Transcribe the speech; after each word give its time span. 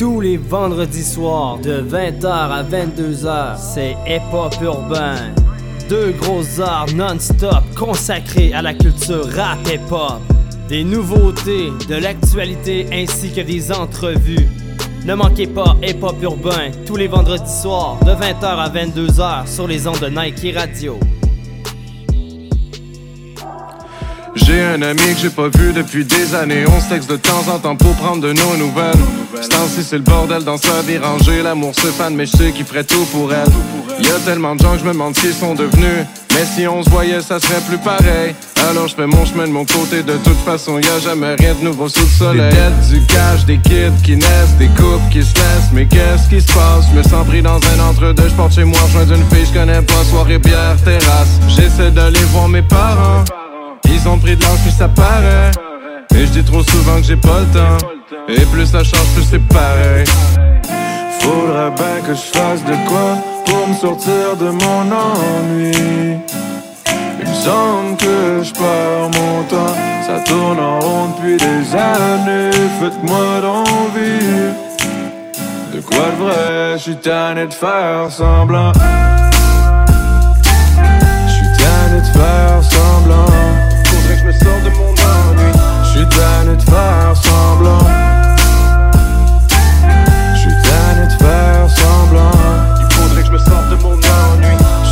Tous 0.00 0.22
les 0.22 0.38
vendredis 0.38 1.04
soirs 1.04 1.58
de 1.58 1.82
20h 1.82 2.26
à 2.26 2.62
22h, 2.62 3.58
c'est 3.58 3.94
Hip 4.06 4.22
Hop 4.32 4.54
Urbain. 4.62 5.34
Deux 5.90 6.12
gros 6.12 6.42
arts 6.58 6.86
non-stop 6.94 7.62
consacrés 7.78 8.54
à 8.54 8.62
la 8.62 8.72
culture 8.72 9.26
rap 9.36 9.58
hip 9.66 9.92
hop. 9.92 10.22
Des 10.70 10.84
nouveautés, 10.84 11.68
de 11.86 11.96
l'actualité 11.96 12.86
ainsi 12.90 13.30
que 13.30 13.42
des 13.42 13.70
entrevues. 13.70 14.48
Ne 15.04 15.14
manquez 15.14 15.46
pas 15.46 15.76
Hip 15.82 15.98
Hop 16.00 16.16
Urbain 16.22 16.70
tous 16.86 16.96
les 16.96 17.06
vendredis 17.06 17.60
soirs 17.60 17.98
de 18.02 18.12
20h 18.12 18.42
à 18.42 18.70
22h 18.70 19.46
sur 19.54 19.66
les 19.66 19.86
ondes 19.86 20.00
de 20.00 20.08
Nike 20.08 20.56
Radio. 20.56 20.98
J'ai 24.44 24.62
un 24.62 24.82
ami 24.82 25.14
que 25.14 25.20
j'ai 25.22 25.30
pas 25.30 25.48
vu 25.48 25.72
depuis 25.72 26.04
des 26.04 26.34
années. 26.34 26.64
On 26.66 26.80
se 26.80 26.88
texte 26.88 27.10
de 27.10 27.16
temps 27.16 27.44
en 27.52 27.58
temps 27.58 27.76
pour 27.76 27.94
prendre 27.94 28.22
de 28.22 28.32
nos 28.32 28.56
nouvelles. 28.56 28.94
Ce 29.40 29.48
temps-ci, 29.48 29.82
c'est 29.82 29.96
le 29.96 30.02
bordel 30.02 30.44
dans 30.44 30.56
sa 30.56 30.82
vie 30.82 30.98
rangée. 30.98 31.42
L'amour 31.42 31.74
se 31.74 31.86
fan, 31.88 32.14
mais 32.14 32.26
je 32.26 32.36
sais 32.36 32.52
qu'il 32.52 32.64
ferait 32.64 32.84
tout 32.84 33.04
pour 33.06 33.32
elle. 33.32 34.04
Y 34.04 34.08
a 34.10 34.18
tellement 34.24 34.54
de 34.56 34.62
gens 34.62 34.72
que 34.72 34.80
je 34.80 34.84
me 34.84 34.92
demande 34.92 35.14
qu'ils 35.14 35.34
sont 35.34 35.54
devenus. 35.54 36.06
Mais 36.34 36.44
si 36.44 36.66
on 36.66 36.82
se 36.82 36.90
voyait, 36.90 37.20
ça 37.20 37.38
serait 37.38 37.60
plus 37.68 37.78
pareil. 37.78 38.34
Alors 38.70 38.88
je 38.88 38.94
fais 38.94 39.06
mon 39.06 39.24
chemin 39.24 39.46
de 39.46 39.52
mon 39.52 39.64
côté. 39.64 40.02
De 40.02 40.16
toute 40.18 40.38
façon, 40.44 40.78
y 40.78 40.86
a 40.86 40.98
jamais 41.00 41.34
rien 41.38 41.54
de 41.54 41.64
nouveau 41.64 41.88
sous 41.88 42.00
le 42.00 42.06
soleil. 42.06 42.50
Des 42.50 42.56
dettes, 42.56 42.88
du 42.88 43.06
cash, 43.06 43.44
des 43.46 43.58
kids 43.58 44.02
qui 44.02 44.16
naissent, 44.16 44.56
des 44.58 44.68
couples 44.68 45.10
qui 45.10 45.22
se 45.22 45.34
laissent. 45.34 45.70
Mais 45.72 45.86
qu'est-ce 45.86 46.28
qui 46.28 46.40
se 46.40 46.52
passe? 46.52 46.86
Je 46.90 46.98
me 46.98 47.02
sens 47.02 47.26
pris 47.26 47.42
dans 47.42 47.56
un 47.56 47.90
entre-deux. 47.90 48.28
Je 48.28 48.34
porte 48.34 48.54
chez 48.54 48.64
moi, 48.64 48.78
rejoins 48.80 49.04
d'une 49.04 49.24
fille, 49.30 49.46
je 49.46 49.58
connais 49.58 49.82
pas. 49.82 50.04
Soirée, 50.10 50.38
bière, 50.38 50.76
terrasse. 50.84 51.40
J'essaie 51.48 51.90
d'aller 51.90 52.24
voir 52.32 52.48
mes 52.48 52.62
parents. 52.62 53.24
Ils 53.84 54.08
ont 54.08 54.18
pris 54.18 54.36
de 54.36 54.42
l'âge, 54.42 54.60
puis 54.62 54.72
ça 54.72 54.88
paraît. 54.88 55.50
Et 56.14 56.26
je 56.26 56.32
dis 56.32 56.44
trop 56.44 56.62
souvent 56.62 56.96
que 56.96 57.04
j'ai 57.04 57.16
pas 57.16 57.40
le 57.40 57.46
temps. 57.46 57.86
Et 58.28 58.44
plus 58.46 58.66
ça 58.66 58.82
change, 58.84 59.06
plus 59.14 59.24
c'est 59.30 59.46
pareil. 59.48 60.04
Faudrait 61.20 61.70
bien 61.70 62.00
que 62.06 62.14
je 62.14 62.38
fasse 62.38 62.64
de 62.64 62.74
quoi 62.88 63.18
pour 63.46 63.68
me 63.68 63.74
sortir 63.74 64.36
de 64.38 64.50
mon 64.50 64.90
ennui. 64.90 66.18
Il 67.22 67.28
me 67.28 67.34
semble 67.34 67.96
que 67.96 68.42
je 68.42 68.52
perds 68.52 69.10
mon 69.14 69.42
temps. 69.44 69.74
Ça 70.06 70.20
tourne 70.26 70.58
en 70.58 70.80
rond 70.80 71.08
depuis 71.16 71.36
des 71.36 71.74
années. 71.74 72.50
Faites-moi 72.80 73.40
d'envie. 73.42 74.54
De 75.74 75.80
quoi 75.80 76.06
de 76.10 76.24
vrai, 76.24 76.72
je 76.78 76.82
suis 76.82 76.96
tanné 76.96 77.46
de 77.46 77.54
faire 77.54 78.10
semblant. 78.10 78.72
Je 81.26 81.32
suis 81.32 81.52
tanné 81.58 82.00
de 82.00 82.06
faire 82.18 82.62
semblant. 82.62 83.49
Tanné 86.70 87.09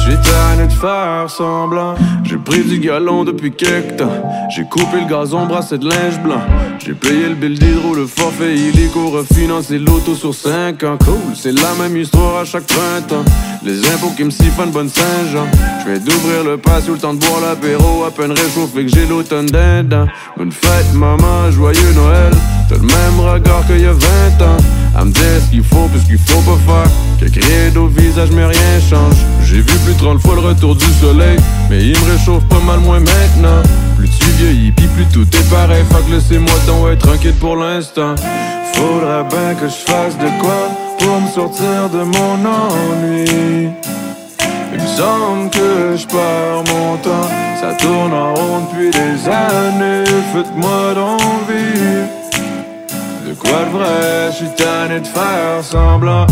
suis 0.08 0.18
tanné 0.22 0.66
de 0.66 0.72
faire 0.72 1.28
semblant. 1.28 1.94
J'ai 2.24 2.36
pris 2.36 2.62
du 2.62 2.78
galon 2.78 3.24
depuis 3.24 3.52
quelque 3.52 3.96
temps. 3.96 4.48
J'ai 4.48 4.64
coupé 4.64 5.00
le 5.00 5.08
gazon, 5.08 5.46
brassé 5.46 5.76
de 5.78 5.88
linge 5.88 6.18
blanc. 6.22 6.40
J'ai 6.78 6.94
payé 6.94 7.28
le 7.28 7.34
bill 7.34 7.58
d'hydro, 7.58 7.94
le 7.94 8.06
forfait 8.06 8.54
illico, 8.54 9.10
refinancé 9.10 9.78
l'auto 9.78 10.14
sur 10.14 10.34
5 10.34 10.82
ans. 10.84 10.96
Cool, 11.04 11.34
c'est 11.34 11.52
la 11.52 11.74
même 11.80 11.96
histoire 11.96 12.38
à 12.38 12.44
chaque 12.44 12.66
printemps. 12.66 13.24
Les 13.62 13.78
impôts 13.90 14.12
qui 14.16 14.24
me 14.24 14.30
siphonnent 14.30 14.70
bonne 14.70 14.88
Saint-Jean. 14.88 15.46
Je 15.84 15.90
vais 15.90 15.98
d'ouvrir 15.98 16.44
le 16.44 16.56
patio, 16.56 16.94
le 16.94 17.00
temps 17.00 17.14
de 17.14 17.20
boire 17.20 17.40
l'apéro, 17.40 18.04
à 18.04 18.10
peine 18.10 18.32
réchauffé 18.32 18.86
que 18.86 18.90
j'ai 18.94 19.06
l'automne 19.06 19.46
dedans. 19.46 20.06
Bonne 20.36 20.52
fête, 20.52 20.92
maman, 20.94 21.50
joyeux 21.50 21.92
Noël. 21.94 22.32
T'as 22.68 22.76
le 22.76 22.82
même 22.82 23.20
regard 23.20 23.66
qu'il 23.66 23.80
y 23.80 23.86
a 23.86 23.92
20 23.92 23.98
ans. 24.44 24.56
À 24.96 25.04
me 25.04 25.12
dire 25.12 25.24
ce 25.44 25.50
qu'il 25.50 25.62
faut, 25.62 25.88
puis 25.92 26.00
ce 26.00 26.06
qu'il 26.06 26.18
faut 26.18 26.40
pas 26.40 26.58
faire. 26.66 26.90
Quelques 27.18 27.44
rides 27.44 27.76
au 27.76 27.88
visage, 27.88 28.30
mais 28.32 28.46
rien 28.46 28.80
change. 28.88 29.16
J'ai 29.48 29.62
vu 29.62 29.78
plus 29.78 29.94
de 29.94 29.98
30 29.98 30.20
fois 30.20 30.34
le 30.34 30.42
retour 30.42 30.76
du 30.76 30.84
soleil, 31.00 31.38
mais 31.70 31.82
il 31.82 31.98
me 31.98 32.12
réchauffe 32.12 32.44
pas 32.48 32.60
mal 32.60 32.80
moins 32.80 33.00
maintenant. 33.00 33.62
Plus 33.96 34.10
tu 34.10 34.26
vieillis, 34.32 34.72
puis 34.72 34.86
plus 34.88 35.06
tout 35.06 35.26
est 35.34 35.50
pareil. 35.50 35.82
Que 35.88 36.12
laissez-moi 36.12 36.52
donc 36.66 36.90
être 36.92 37.06
tranquille 37.06 37.34
pour 37.40 37.56
l'instant. 37.56 38.14
Faudrait 38.74 39.24
bien 39.24 39.54
que 39.54 39.66
je 39.66 39.90
fasse 39.90 40.18
de 40.18 40.28
quoi 40.38 40.68
pour 40.98 41.20
me 41.22 41.28
sortir 41.28 41.88
de 41.90 42.04
mon 42.04 42.34
ennui. 42.44 43.70
Il 44.74 44.82
me 44.82 44.86
semble 44.86 45.48
que 45.48 45.96
je 45.96 46.06
perds 46.06 46.64
mon 46.74 46.98
temps. 46.98 47.28
Ça 47.58 47.72
tourne 47.72 48.12
en 48.12 48.34
rond 48.34 48.60
depuis 48.70 48.90
des 48.90 49.28
années. 49.28 50.04
Faites-moi 50.34 50.94
d'envie. 50.94 52.04
De 53.26 53.32
quoi 53.32 53.64
de 53.64 53.78
vrai, 53.78 54.30
je 54.30 54.36
suis 54.36 54.54
tanné 54.56 55.00
de 55.00 55.06
faire 55.06 55.62
semblant. 55.62 56.26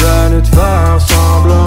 Tanné 0.00 0.40
de 0.40 0.46
faire 0.46 0.98
semblant. 0.98 1.64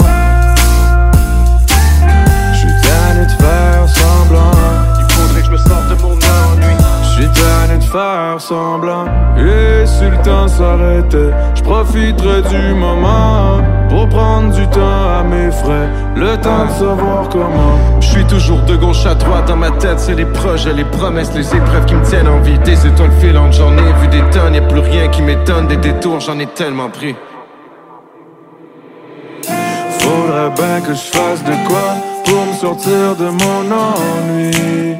Je 2.52 2.58
suis 2.58 2.74
tanné 2.82 3.26
de 3.26 3.42
faire 3.42 3.88
semblant. 3.88 4.50
Il 4.98 5.14
faudrait 5.14 5.40
que 5.40 5.46
je 5.46 5.52
me 5.52 5.56
sorte 5.56 5.88
de 5.88 6.02
mon 6.02 6.14
ennui. 6.14 6.74
Je 7.02 7.08
suis 7.22 7.28
tanné 7.28 7.78
de 7.78 7.84
faire 7.84 8.40
semblant. 8.40 9.06
Et 9.38 9.86
si 9.86 10.04
le 10.04 10.16
temps 10.22 10.48
s'arrêtait, 10.48 11.32
je 11.54 11.62
profiterais 11.62 12.42
du 12.42 12.74
moment 12.74 13.60
pour 13.88 14.08
prendre 14.08 14.52
du 14.52 14.66
temps 14.68 15.18
à 15.20 15.22
mes 15.22 15.50
frais. 15.50 15.88
Le 16.16 16.36
temps 16.38 16.66
de 16.66 16.70
savoir 16.70 17.28
comment. 17.28 17.78
Je 18.00 18.06
suis 18.06 18.24
toujours 18.24 18.62
de 18.62 18.76
gauche 18.76 19.06
à 19.06 19.14
droite 19.14 19.46
dans 19.48 19.56
ma 19.56 19.70
tête, 19.72 19.98
c'est 19.98 20.14
les 20.14 20.24
projets, 20.24 20.72
les 20.72 20.84
promesses, 20.84 21.32
les 21.34 21.54
épreuves 21.54 21.84
qui 21.86 21.94
me 21.94 22.04
tiennent 22.04 22.28
en 22.28 22.40
vie. 22.40 22.58
Des 22.60 22.86
étoiles 22.86 23.12
filantes, 23.20 23.52
j'en 23.52 23.72
ai 23.76 23.92
vu 24.00 24.08
des 24.08 24.22
tonnes, 24.30 24.54
y'a 24.54 24.62
plus 24.62 24.80
rien 24.80 25.08
qui 25.08 25.22
m'étonne. 25.22 25.66
Des 25.66 25.76
détours, 25.76 26.20
j'en 26.20 26.38
ai 26.38 26.46
tellement 26.46 26.88
pris. 26.88 27.14
Faudrait 30.34 30.50
bien 30.50 30.80
que 30.80 30.94
je 30.94 31.16
fasse 31.16 31.44
de 31.44 31.54
quoi 31.68 31.94
pour 32.24 32.46
me 32.46 32.54
sortir 32.54 33.14
de 33.16 33.26
mon 33.26 33.70
ennui. 33.70 34.96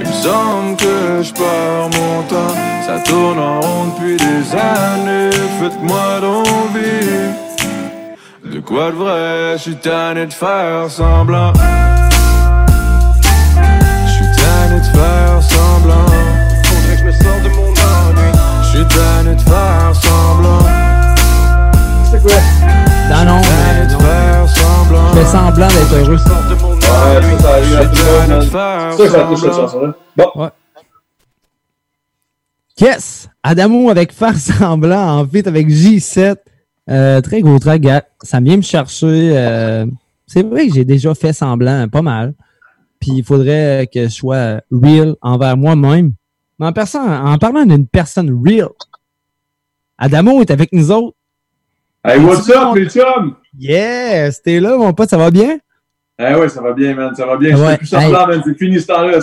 Il 0.00 0.06
me 0.08 0.12
semble 0.12 0.76
que 0.76 1.22
je 1.22 1.32
perds 1.32 1.90
mon 1.92 2.22
temps. 2.22 2.54
Ça 2.84 2.98
tourne 2.98 3.38
en 3.38 3.60
rond 3.60 3.86
depuis 3.94 4.16
des 4.16 4.52
années. 4.56 5.30
Faites-moi 5.60 6.20
d'envie. 6.20 7.30
De 8.44 8.58
quoi 8.58 8.90
de 8.90 8.96
vrai, 8.96 9.52
je 9.56 9.62
suis 9.62 9.76
tanné 9.76 10.26
de 10.26 10.32
faire 10.32 10.90
semblant. 10.90 11.52
Je 14.06 14.10
suis 14.10 14.30
tanné 14.36 14.80
de 14.80 14.98
faire 14.98 15.42
semblant. 15.42 16.06
Faudrait 16.64 16.96
que 16.96 16.98
je 16.98 17.04
me 17.04 17.12
sorte 17.12 17.42
de 17.44 17.50
mon 17.50 17.70
ennui. 17.70 18.32
Je 18.62 18.68
suis 18.78 18.86
tanné 18.88 19.36
de 19.36 19.40
faire 19.42 19.94
semblant. 19.94 20.66
C'est 22.10 22.20
quoi? 22.20 22.73
Non, 23.10 23.24
non. 23.24 23.40
Je 25.14 25.18
fais 25.18 25.26
semblant 25.26 25.68
d'être 25.68 25.94
heureux. 25.94 26.16
Ouais, 26.16 27.38
ça, 27.38 27.62
ça 27.62 28.40
faire 28.42 28.92
Ça, 28.94 29.08
ça 29.08 29.24
touche 29.24 29.40
cette 29.40 29.52
semblant. 29.52 29.68
chanson-là. 29.68 29.94
Bon. 30.16 30.50
Yes! 32.80 33.28
Adamo 33.42 33.90
avec 33.90 34.12
Faire 34.12 34.36
semblant 34.36 35.18
en 35.20 35.26
feat 35.26 35.46
avec 35.46 35.68
J7. 35.68 36.36
Euh, 36.90 37.20
très 37.20 37.40
gros 37.40 37.58
track, 37.58 37.80
gars. 37.82 38.04
Ça 38.22 38.40
vient 38.40 38.56
me 38.56 38.62
chercher. 38.62 39.36
euh, 39.36 39.86
c'est 40.26 40.42
vrai 40.42 40.66
que 40.68 40.74
j'ai 40.74 40.84
déjà 40.84 41.14
fait 41.14 41.32
semblant, 41.32 41.86
pas 41.88 42.02
mal. 42.02 42.34
Puis 43.00 43.12
il 43.18 43.24
faudrait 43.24 43.88
que 43.92 44.04
je 44.04 44.08
sois 44.08 44.60
real 44.72 45.14
envers 45.20 45.56
moi-même. 45.56 46.12
Mais 46.58 46.66
en, 46.66 46.72
en 47.32 47.38
parlant 47.38 47.66
d'une 47.66 47.86
personne 47.86 48.40
real, 48.44 48.68
Adamo 49.98 50.40
est 50.40 50.50
avec 50.50 50.72
nous 50.72 50.90
autres. 50.90 51.16
Hey, 52.06 52.18
what's 52.20 52.48
up, 52.50 52.74
les 52.76 52.88
chums? 52.88 53.34
Yes! 53.58 54.42
T'es 54.42 54.60
là, 54.60 54.76
mon 54.76 54.92
pote, 54.92 55.08
ça 55.08 55.16
va 55.16 55.30
bien? 55.30 55.58
Eh 56.18 56.34
ouais, 56.34 56.48
ça 56.48 56.60
va 56.60 56.72
bien, 56.72 56.94
man. 56.94 57.14
Ça 57.14 57.24
va 57.26 57.36
bien. 57.36 57.56
Je 57.56 57.62
Ouais, 57.62 57.70
fais 57.72 57.78
plus 57.78 57.86
semblant, 57.86 58.26
man. 58.26 58.42
C'est 58.44 58.58
fini 58.58 58.78
ce 58.80 58.86
temps-là. 58.86 59.18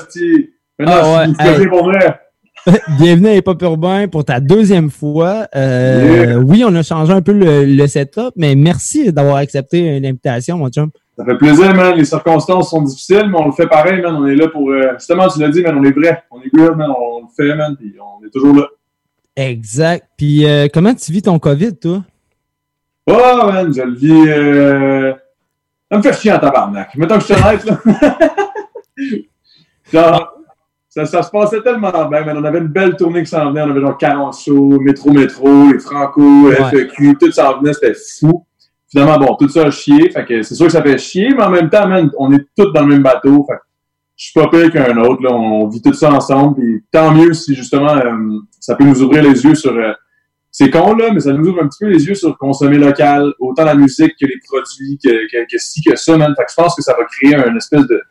Maintenant, 0.79 0.95
Ah 1.03 1.27
ouais, 1.27 1.33
c'est 1.39 1.61
hey. 1.61 1.67
pour 1.67 1.83
vrai. 1.85 2.19
Bienvenue 2.99 3.27
à 3.29 3.35
Hip 3.35 3.43
Urbain 3.61 4.07
pour 4.07 4.25
ta 4.25 4.39
deuxième 4.39 4.89
fois. 4.89 5.47
Euh, 5.55 6.25
Yeah. 6.25 6.37
Oui, 6.39 6.63
on 6.65 6.73
a 6.75 6.81
changé 6.83 7.13
un 7.13 7.21
peu 7.21 7.33
le, 7.33 7.65
le 7.65 7.87
setup, 7.87 8.31
mais 8.35 8.55
merci 8.55 9.11
d'avoir 9.13 9.37
accepté 9.37 9.99
l'invitation, 9.99 10.57
mon 10.57 10.69
chum. 10.69 10.89
Ça 11.17 11.23
fait 11.25 11.37
plaisir, 11.37 11.73
man. 11.75 11.95
Les 11.95 12.05
circonstances 12.05 12.71
sont 12.71 12.81
difficiles, 12.81 13.27
mais 13.29 13.37
on 13.39 13.45
le 13.47 13.51
fait 13.51 13.67
pareil, 13.67 14.01
man. 14.01 14.15
On 14.15 14.25
est 14.27 14.35
là 14.35 14.47
pour. 14.47 14.69
euh, 14.71 14.93
Justement, 14.97 15.27
tu 15.27 15.39
l'as 15.39 15.49
dit, 15.49 15.61
man. 15.61 15.77
On 15.77 15.83
est 15.83 15.91
prêt. 15.93 16.23
On 16.31 16.41
est 16.41 16.49
good, 16.53 16.75
man. 16.77 16.89
On 16.89 17.21
le 17.21 17.27
fait, 17.35 17.55
man. 17.55 17.75
Puis 17.79 17.93
on 17.99 18.25
est 18.25 18.29
toujours 18.31 18.55
là. 18.55 18.67
Exact. 19.35 20.07
Puis 20.17 20.45
euh, 20.45 20.67
comment 20.73 20.93
tu 20.95 21.11
vis 21.11 21.21
ton 21.21 21.37
COVID, 21.39 21.77
toi? 21.77 22.03
Oh, 23.07 23.47
man. 23.47 23.73
Je 23.73 23.81
le 23.81 23.93
vis. 23.93 24.29
Euh... 24.29 25.13
Ça 25.91 25.97
me 25.97 26.03
fait 26.03 26.13
chier 26.13 26.31
en 26.31 26.39
tabarnak. 26.39 26.95
Mettons 26.95 27.15
que 27.15 27.21
je 27.21 27.33
suis 27.33 27.43
honnête, 27.43 27.65
là. 27.65 27.79
genre, 29.91 30.33
ça, 30.87 31.05
ça 31.05 31.21
se 31.21 31.29
passait 31.29 31.61
tellement 31.61 31.91
bien, 32.07 32.23
man. 32.23 32.37
On 32.37 32.43
avait 32.43 32.59
une 32.59 32.67
belle 32.67 32.95
tournée 32.95 33.23
qui 33.23 33.29
s'en 33.29 33.49
venait. 33.49 33.61
On 33.61 33.71
avait 33.71 33.81
genre 33.81 33.97
40 33.97 34.37
shows, 34.37 34.79
Métro 34.79 35.11
Métro, 35.11 35.71
les 35.71 35.79
Franco, 35.79 36.21
Ouais. 36.21 36.55
FEQ, 36.55 37.17
tout 37.19 37.31
s'en 37.31 37.59
venait. 37.59 37.73
C'était 37.73 37.93
fou. 37.93 38.45
Finalement, 38.89 39.17
bon, 39.17 39.35
tout 39.35 39.49
ça 39.49 39.65
a 39.65 39.71
chié. 39.71 40.09
Fait 40.11 40.25
que 40.25 40.41
c'est 40.43 40.55
sûr 40.55 40.67
que 40.67 40.71
ça 40.71 40.81
fait 40.81 40.97
chier, 40.97 41.33
mais 41.35 41.43
en 41.43 41.49
même 41.49 41.69
temps, 41.69 41.87
man, 41.87 42.09
on 42.17 42.31
est 42.33 42.45
tous 42.57 42.71
dans 42.71 42.81
le 42.81 42.87
même 42.87 43.03
bateau. 43.03 43.45
Fait 43.49 43.55
que 43.55 43.61
je 44.17 44.25
suis 44.25 44.39
pas 44.39 44.47
pire 44.49 44.71
qu'un 44.71 44.97
autre. 44.97 45.23
Là. 45.23 45.33
On 45.33 45.67
vit 45.67 45.81
tout 45.81 45.93
ça 45.93 46.11
ensemble. 46.11 46.55
Puis 46.55 46.83
tant 46.91 47.11
mieux 47.11 47.33
si 47.33 47.55
justement 47.55 47.95
euh, 47.95 48.39
ça 48.59 48.75
peut 48.75 48.83
nous 48.83 49.01
ouvrir 49.01 49.23
les 49.23 49.43
yeux 49.43 49.55
sur. 49.55 49.73
Euh, 49.73 49.93
c'est 50.51 50.69
con 50.69 50.95
là, 50.95 51.11
mais 51.13 51.21
ça 51.21 51.33
nous 51.33 51.47
ouvre 51.49 51.63
un 51.63 51.67
petit 51.67 51.79
peu 51.79 51.89
les 51.89 52.05
yeux 52.05 52.15
sur 52.15 52.37
consommer 52.37 52.77
local, 52.77 53.33
autant 53.39 53.63
la 53.63 53.75
musique 53.75 54.13
que 54.19 54.25
les 54.25 54.39
produits, 54.45 54.99
que, 55.03 55.31
que, 55.31 55.45
que 55.49 55.57
ci, 55.57 55.81
que 55.81 55.95
ça, 55.95 56.17
man. 56.17 56.33
Fait 56.37 56.43
que 56.43 56.51
je 56.51 56.55
pense 56.55 56.75
que 56.75 56.81
ça 56.81 56.93
va 56.97 57.05
créer 57.05 57.35
un 57.35 57.55
espèce 57.55 57.87
de, 57.87 58.01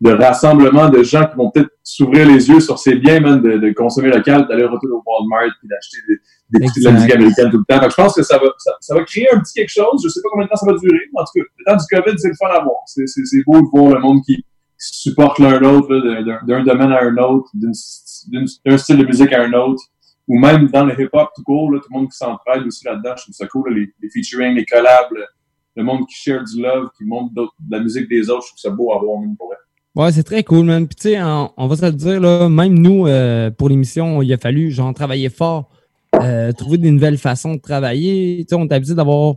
de 0.00 0.12
rassemblement 0.12 0.88
de 0.88 1.02
gens 1.02 1.26
qui 1.26 1.36
vont 1.36 1.50
peut-être 1.50 1.70
s'ouvrir 1.82 2.26
les 2.26 2.48
yeux 2.48 2.60
sur 2.60 2.78
ces 2.78 2.94
biens, 2.94 3.20
man, 3.20 3.42
de, 3.42 3.58
de 3.58 3.72
consommer 3.72 4.10
local, 4.10 4.46
d'aller 4.48 4.64
retourner 4.64 4.94
au 4.94 5.02
Walmart 5.04 5.50
puis 5.58 5.68
d'acheter 5.68 5.98
des, 6.08 6.60
d'écouter 6.60 6.80
de 6.80 6.84
la 6.84 6.92
musique 6.92 7.14
américaine 7.14 7.50
tout 7.50 7.58
le 7.58 7.64
temps. 7.64 7.80
Fait 7.80 7.86
que 7.86 7.90
je 7.90 7.96
pense 7.96 8.14
que 8.14 8.22
ça 8.22 8.38
va, 8.38 8.46
ça, 8.58 8.72
ça, 8.80 8.94
va 8.94 9.02
créer 9.04 9.26
un 9.32 9.40
petit 9.40 9.54
quelque 9.54 9.72
chose. 9.72 10.02
Je 10.04 10.08
sais 10.08 10.20
pas 10.22 10.28
combien 10.30 10.46
de 10.46 10.50
temps 10.50 10.56
ça 10.56 10.66
va 10.66 10.78
durer, 10.78 11.00
mais 11.12 11.20
en 11.20 11.24
tout 11.24 11.32
cas, 11.34 11.44
le 11.58 11.64
temps 11.64 11.76
du 11.76 12.02
COVID, 12.02 12.18
c'est 12.18 12.28
le 12.28 12.34
fun 12.34 12.46
à 12.46 12.62
voir. 12.62 12.76
C'est, 12.86 13.06
c'est, 13.06 13.24
c'est 13.24 13.42
beau 13.44 13.60
de 13.60 13.66
voir 13.72 13.94
le 13.94 14.00
monde 14.00 14.20
qui, 14.24 14.44
supporte 14.82 15.38
l'un 15.38 15.60
l'autre, 15.60 15.88
d'un 16.46 16.64
domaine 16.64 16.92
à 16.92 17.02
un 17.04 17.16
autre, 17.18 17.50
d'un 17.54 17.72
style 17.72 18.98
de 18.98 19.04
musique 19.04 19.32
à 19.32 19.42
un 19.42 19.52
autre, 19.52 19.82
ou 20.28 20.38
même 20.38 20.68
dans 20.68 20.84
le 20.84 21.00
hip-hop 21.00 21.28
tout 21.34 21.42
court, 21.42 21.70
là, 21.72 21.78
tout 21.78 21.88
le 21.90 21.98
monde 21.98 22.10
qui 22.10 22.16
s'entraide 22.16 22.66
aussi 22.66 22.84
là-dedans. 22.84 23.14
Je 23.16 23.22
trouve 23.22 23.34
ça 23.34 23.46
cool, 23.46 23.74
les, 23.74 23.92
les 24.00 24.10
featuring, 24.10 24.54
les 24.54 24.64
collabs, 24.64 25.10
le, 25.76 25.82
monde 25.82 26.06
qui 26.06 26.14
share 26.14 26.44
du 26.44 26.62
love, 26.62 26.88
qui 26.96 27.04
montre 27.04 27.34
de 27.34 27.46
la 27.70 27.80
musique 27.80 28.08
des 28.08 28.30
autres. 28.30 28.44
Je 28.44 28.48
trouve 28.48 28.58
ça 28.58 28.70
beau 28.70 28.92
à 28.92 28.98
voir, 28.98 29.20
même 29.20 29.36
pour 29.36 29.52
elle. 29.52 30.02
Ouais, 30.02 30.10
c'est 30.12 30.22
très 30.22 30.42
cool, 30.42 30.64
man. 30.64 30.86
Puis 30.86 30.96
tu 30.96 31.02
sais, 31.10 31.22
on, 31.22 31.66
va 31.66 31.76
se 31.76 31.84
le 31.84 31.92
dire, 31.92 32.20
là, 32.20 32.48
même 32.48 32.78
nous, 32.78 33.06
euh, 33.06 33.50
pour 33.50 33.68
l'émission, 33.68 34.22
il 34.22 34.32
a 34.32 34.38
fallu, 34.38 34.70
genre, 34.70 34.94
travailler 34.94 35.28
fort 35.28 35.68
euh, 36.20 36.52
trouver 36.52 36.78
des 36.78 36.90
nouvelles 36.90 37.18
façons 37.18 37.54
de 37.54 37.60
travailler. 37.60 38.44
Tu 38.44 38.50
sais, 38.50 38.54
on 38.54 38.66
est 38.66 38.72
habitué 38.72 38.94
d'avoir 38.94 39.36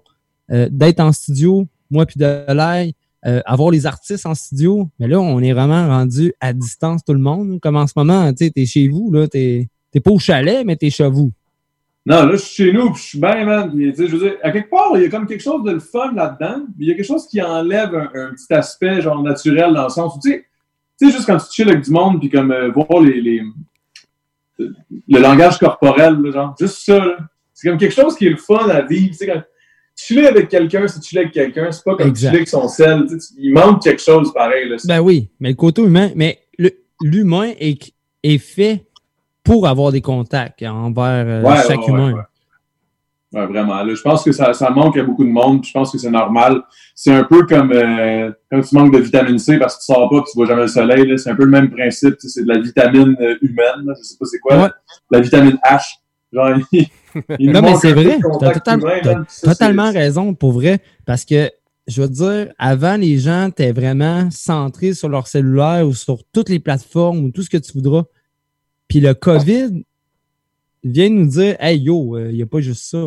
euh, 0.51 0.67
d'être 0.71 0.99
en 0.99 1.11
studio, 1.11 1.67
moi 1.89 2.05
puis 2.05 2.19
de 2.19 2.25
euh, 2.25 3.41
avoir 3.45 3.71
les 3.71 3.85
artistes 3.85 4.25
en 4.25 4.35
studio. 4.35 4.89
Mais 4.99 5.07
là, 5.07 5.19
on 5.19 5.39
est 5.39 5.53
vraiment 5.53 5.87
rendu 5.87 6.33
à 6.39 6.53
distance 6.53 7.03
tout 7.03 7.13
le 7.13 7.19
monde. 7.19 7.59
Comme 7.59 7.75
en 7.75 7.87
ce 7.87 7.93
moment, 7.95 8.31
tu 8.33 8.45
sais, 8.45 8.51
t'es 8.51 8.65
chez 8.65 8.87
vous, 8.87 9.11
là, 9.11 9.27
t'es, 9.27 9.69
t'es 9.95 10.01
pas 10.01 10.12
au 10.12 10.19
chalet, 10.19 10.65
mais 10.65 10.75
t'es 10.75 10.89
chez 10.89 11.07
vous. 11.07 11.31
Non, 12.06 12.25
là, 12.25 12.33
je 12.33 12.36
suis 12.36 12.65
chez 12.65 12.74
nous, 12.74 12.92
puis 12.92 13.01
je 13.01 13.07
suis 13.07 13.19
bien, 13.19 13.45
man. 13.45 13.71
Puis, 13.74 13.94
je 13.95 14.03
veux 14.03 14.19
dire, 14.19 14.33
à 14.44 14.51
quelque 14.51 14.69
part, 14.69 14.92
il 14.95 15.03
y 15.03 15.06
a 15.06 15.09
comme 15.09 15.25
quelque 15.25 15.42
chose 15.42 15.63
de 15.63 15.71
le 15.71 15.80
fun 15.80 16.12
là-dedans. 16.13 16.65
Il 16.77 16.89
y 16.89 16.92
a 16.92 16.95
quelque 16.95 17.06
chose 17.06 17.25
qui 17.27 17.42
enlève 17.42 17.95
un, 17.95 18.33
petit 18.33 18.53
aspect, 18.53 19.01
genre, 19.01 19.24
naturel 19.24 19.74
dans 19.74 19.86
le 19.86 19.89
sens 19.89 20.18
où, 20.18 20.19
tu 20.21 20.31
sais, 20.31 20.45
tu 21.00 21.07
sais, 21.07 21.13
juste 21.13 21.25
quand 21.25 21.38
tu 21.38 21.45
chill 21.50 21.69
avec 21.69 21.81
du 21.81 21.92
monde, 21.92 22.19
puis 22.19 22.30
comme 22.30 22.53
voir 22.74 23.01
les, 23.01 23.21
les, 23.21 23.42
le 24.59 25.19
langage 25.19 25.59
corporel, 25.59 26.15
là, 26.21 26.31
genre, 26.31 26.56
juste 26.59 26.80
ça. 26.86 27.01
C'est 27.53 27.69
comme 27.69 27.77
quelque 27.77 27.95
chose 27.95 28.18
qui 28.18 28.27
est 28.27 28.31
le 28.31 28.36
fun 28.36 28.68
à 28.68 28.81
vivre. 28.81 29.12
Tu 29.12 29.13
sais, 29.13 29.27
quand 29.27 29.42
tu 29.95 30.27
avec 30.27 30.50
quelqu'un, 30.50 30.89
si 30.89 31.00
tu 31.00 31.15
es 31.15 31.19
avec 31.19 31.31
quelqu'un, 31.31 31.71
c'est 31.71 31.86
pas 31.86 31.95
comme 31.95 32.12
tu 32.12 32.25
es 32.25 32.27
avec 32.27 32.50
son 32.50 32.68
sel. 32.68 33.06
Tu 33.07 33.18
sais, 33.18 33.33
il 33.38 33.53
manque 33.53 33.81
quelque 33.81 34.01
chose 34.01 34.33
pareil. 34.33 34.68
Là. 34.68 34.75
Ben 34.83 35.00
oui, 35.00 35.30
mais 35.39 35.51
le 35.51 35.56
côté 35.56 35.81
humain, 35.81 36.12
mais 36.15 36.42
l'humain 37.01 37.53
est, 37.57 37.94
est 38.24 38.38
fait 38.39 38.84
pour 39.45 39.68
avoir 39.68 39.92
des 39.92 40.01
contacts 40.01 40.63
envers 40.63 41.25
euh, 41.27 41.56
chaque 41.68 41.88
humain. 41.88 42.25
Ouais, 43.31 43.45
vraiment. 43.45 43.83
Là, 43.83 43.94
je 43.94 44.01
pense 44.01 44.24
que 44.24 44.31
ça, 44.31 44.53
ça, 44.53 44.69
manque 44.69 44.97
à 44.97 45.03
beaucoup 45.03 45.24
de 45.24 45.30
monde. 45.30 45.63
Je 45.63 45.71
pense 45.71 45.92
que 45.92 45.97
c'est 45.97 46.09
normal. 46.09 46.62
C'est 46.95 47.13
un 47.13 47.24
peu 47.24 47.45
comme 47.45 47.71
euh, 47.71 48.31
quand 48.51 48.62
tu 48.62 48.75
manques 48.75 48.94
de 48.94 49.00
vitamine 49.00 49.38
C 49.38 49.57
parce 49.57 49.75
que 49.75 49.81
tu 49.81 49.94
sors 49.94 50.09
pas 50.09 50.18
et 50.18 50.24
tu 50.24 50.31
vois 50.36 50.45
jamais 50.45 50.62
le 50.63 50.68
soleil. 50.68 51.19
C'est 51.19 51.30
un 51.30 51.36
peu 51.36 51.44
le 51.44 51.51
même 51.51 51.69
principe. 51.69 52.15
C'est 52.19 52.44
de 52.44 52.47
la 52.47 52.59
vitamine 52.59 53.15
euh, 53.19 53.36
humaine. 53.42 53.86
Là. 53.86 53.94
Je 53.97 54.03
sais 54.03 54.15
pas 54.19 54.25
c'est 54.25 54.39
quoi. 54.39 54.71
La 55.12 55.19
vitamine 55.19 55.57
H. 55.65 55.81
Genre, 56.31 56.50
il, 56.71 56.88
non, 57.51 57.62
mais 57.62 57.75
c'est 57.75 57.94
vrai. 57.94 58.19
Tu 58.39 58.45
as, 58.45 58.59
totalement 59.44 59.92
raison, 59.92 60.33
pour 60.33 60.53
vrai. 60.53 60.80
Parce 61.06 61.25
que, 61.25 61.50
je 61.88 62.01
veux 62.01 62.09
dire, 62.09 62.53
avant, 62.57 62.97
les 62.97 63.18
gens 63.18 63.50
étaient 63.50 63.71
vraiment 63.71 64.30
centrés 64.31 64.94
sur 64.94 65.09
leur 65.09 65.27
cellulaire 65.27 65.86
ou 65.88 65.94
sur 65.94 66.19
toutes 66.33 66.50
les 66.50 66.59
plateformes 66.59 67.25
ou 67.25 67.31
tout 67.31 67.42
ce 67.42 67.50
que 67.50 67.57
tu 67.57 67.74
voudras. 67.74 68.03
Puis 68.87 68.99
le 68.99 69.13
COVID 69.13 69.83
vient 70.83 71.09
nous 71.09 71.27
dire 71.27 71.55
Hey 71.59 71.79
yo, 71.79 72.17
il 72.17 72.21
euh, 72.21 72.31
n'y 72.31 72.41
a 72.41 72.45
pas 72.45 72.59
juste 72.59 72.83
ça. 72.83 72.99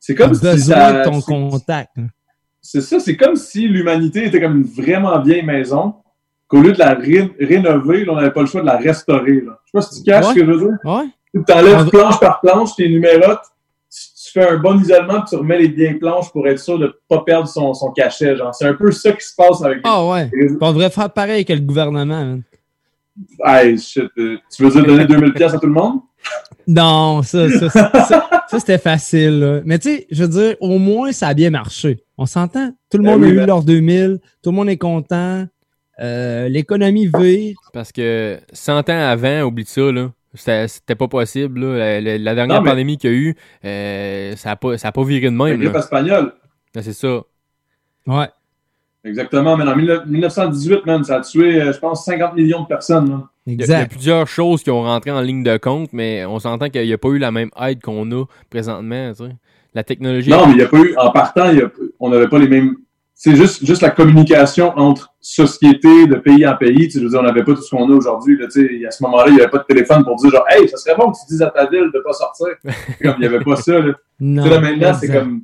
C'est 0.00 0.14
comme 0.14 0.34
si 0.34 0.42
besoin 0.42 1.00
de 1.00 1.04
ton 1.04 1.20
contact. 1.20 1.96
C'est 2.60 2.80
ça, 2.80 3.00
c'est 3.00 3.16
comme 3.16 3.36
si 3.36 3.66
l'humanité 3.66 4.26
était 4.26 4.40
comme 4.40 4.58
une 4.58 4.64
vraiment 4.64 5.20
vieille 5.22 5.44
maison, 5.44 5.94
qu'au 6.48 6.60
lieu 6.60 6.72
de 6.72 6.78
la 6.78 6.94
rénover, 6.94 8.08
on 8.08 8.16
n'avait 8.16 8.32
pas 8.32 8.40
le 8.40 8.46
choix 8.46 8.62
de 8.62 8.66
la 8.66 8.76
restaurer. 8.76 9.40
Là. 9.40 9.58
Je 9.64 9.70
sais 9.70 9.72
pas 9.72 9.82
si 9.82 10.02
tu 10.02 10.10
caches 10.10 10.26
ce 10.26 10.34
que 10.34 10.44
je 10.44 10.50
veux 10.50 10.58
dire. 10.58 10.78
Ouais. 10.84 11.06
Tu 11.34 11.52
enlèves 11.52 11.88
planche 11.88 12.20
par 12.20 12.40
planche, 12.40 12.74
tes 12.74 12.88
numérotes, 12.88 13.42
tu, 13.90 14.32
fais 14.32 14.48
un 14.48 14.58
bon 14.58 14.78
isolement, 14.80 15.20
puis 15.20 15.30
tu 15.30 15.36
remets 15.36 15.58
les 15.58 15.68
vieilles 15.68 15.98
planches 15.98 16.30
pour 16.32 16.46
être 16.48 16.58
sûr 16.58 16.78
de 16.78 16.86
ne 16.86 16.92
pas 17.08 17.22
perdre 17.24 17.48
son, 17.48 17.74
son 17.74 17.90
cachet. 17.92 18.36
C'est 18.52 18.66
un 18.66 18.74
peu 18.74 18.90
ça 18.90 19.12
qui 19.12 19.24
se 19.24 19.34
passe 19.34 19.62
avec 19.62 19.80
Ah 19.84 20.04
ouais. 20.06 20.30
On 20.60 20.72
devrait 20.72 20.90
faire 20.90 21.10
pareil 21.10 21.44
que 21.44 21.52
le 21.52 21.60
gouvernement. 21.60 22.38
Hey, 23.44 23.78
shit. 23.78 24.10
Euh, 24.18 24.38
tu 24.54 24.62
veux 24.62 24.70
dire 24.70 24.84
donner 24.84 25.06
2000 25.06 25.32
pièces 25.32 25.54
à 25.54 25.58
tout 25.58 25.66
le 25.66 25.72
monde? 25.72 26.00
Non, 26.66 27.22
ça, 27.22 27.48
ça, 27.48 27.68
ça, 28.48 28.58
c'était 28.58 28.78
facile. 28.78 29.62
Mais 29.64 29.78
tu 29.78 29.88
sais, 29.88 30.06
je 30.10 30.24
veux 30.24 30.28
dire, 30.28 30.56
au 30.60 30.78
moins, 30.78 31.12
ça 31.12 31.28
a 31.28 31.34
bien 31.34 31.50
marché. 31.50 32.04
On 32.18 32.26
s'entend? 32.26 32.72
Tout 32.90 32.98
le 32.98 33.04
ben 33.04 33.12
monde 33.12 33.24
a 33.24 33.28
eu 33.28 33.36
ben- 33.36 33.46
leur 33.46 33.62
2000, 33.62 34.18
tout 34.42 34.50
le 34.50 34.56
monde 34.56 34.68
est 34.68 34.76
content, 34.76 35.46
euh, 36.00 36.48
l'économie 36.48 37.10
vire. 37.14 37.56
Parce 37.72 37.92
que 37.92 38.38
100 38.52 38.90
ans 38.90 39.08
avant, 39.08 39.42
oublie 39.42 39.64
ça, 39.64 39.92
là. 39.92 40.10
C'était 40.34 40.94
pas 40.94 41.08
possible. 41.08 41.60
Là. 41.60 42.00
La, 42.00 42.34
dernière 42.34 42.62
pandémie 42.62 42.98
qu'il 42.98 43.10
y 43.10 43.14
a 43.14 43.16
eu, 43.16 43.36
euh, 43.64 44.36
ça 44.36 44.50
n'a 44.50 44.56
pas, 44.56 44.76
pas 44.76 45.04
viré 45.04 45.30
de 45.30 45.30
même. 45.30 45.48
La 45.48 45.56
grippe 45.56 45.76
espagnole. 45.76 46.34
c'est 46.74 46.92
ça. 46.92 47.22
Ouais. 48.06 48.28
Exactement, 49.08 49.56
mais 49.56 49.64
en 49.64 49.74
1918, 49.74 50.86
man, 50.86 51.02
ça 51.02 51.16
a 51.16 51.20
tué, 51.20 51.60
euh, 51.60 51.72
je 51.72 51.78
pense, 51.78 52.04
50 52.04 52.34
millions 52.34 52.62
de 52.62 52.66
personnes. 52.66 53.22
Il 53.46 53.58
y, 53.64 53.72
a, 53.72 53.86
plusieurs 53.86 54.28
choses 54.28 54.62
qui 54.62 54.70
ont 54.70 54.82
rentré 54.82 55.10
en 55.10 55.22
ligne 55.22 55.42
de 55.42 55.56
compte, 55.56 55.90
mais 55.94 56.26
on 56.26 56.38
s'entend 56.38 56.68
qu'il 56.68 56.84
n'y 56.84 56.92
a 56.92 56.98
pas 56.98 57.08
eu 57.08 57.18
la 57.18 57.30
même 57.30 57.48
aide 57.58 57.80
qu'on 57.80 58.10
a 58.12 58.24
présentement. 58.50 59.12
La 59.74 59.84
technologie. 59.84 60.30
Non, 60.30 60.46
mais 60.46 60.52
il 60.52 60.56
n'y 60.56 60.62
a 60.62 60.68
pas 60.68 60.78
eu, 60.78 60.94
en 60.96 61.10
partant, 61.10 61.50
on 61.98 62.10
n'avait 62.10 62.28
pas 62.28 62.38
les 62.38 62.48
mêmes. 62.48 62.76
C'est 63.14 63.34
juste, 63.34 63.64
juste 63.64 63.82
la 63.82 63.90
communication 63.90 64.72
entre 64.78 65.12
sociétés 65.20 66.06
de 66.06 66.16
pays 66.16 66.46
en 66.46 66.56
pays. 66.56 66.90
Je 66.90 67.00
veux 67.00 67.08
dire, 67.08 67.20
on 67.20 67.22
n'avait 67.22 67.42
pas 67.42 67.54
tout 67.54 67.62
ce 67.62 67.70
qu'on 67.70 67.90
a 67.90 67.94
aujourd'hui. 67.94 68.38
À 68.44 68.90
ce 68.90 69.02
moment-là, 69.02 69.28
il 69.28 69.34
n'y 69.34 69.40
avait 69.40 69.50
pas 69.50 69.58
de 69.58 69.64
téléphone 69.64 70.04
pour 70.04 70.16
dire 70.16 70.30
genre, 70.30 70.44
hey, 70.50 70.68
ça 70.68 70.76
serait 70.76 70.94
bon 70.96 71.10
que 71.10 71.18
tu 71.18 71.26
dises 71.30 71.42
à 71.42 71.50
ta 71.50 71.66
ville 71.66 71.90
de 71.92 71.98
ne 71.98 72.02
pas 72.02 72.12
sortir. 72.12 72.48
comme 73.02 73.14
il 73.18 73.20
n'y 73.20 73.26
avait 73.26 73.44
pas 73.44 73.56
ça. 73.56 73.80
Là. 73.80 73.94
Non, 74.20 74.44
là, 74.44 74.60
maintenant, 74.60 74.94
c'est 74.94 75.10
comme 75.10 75.42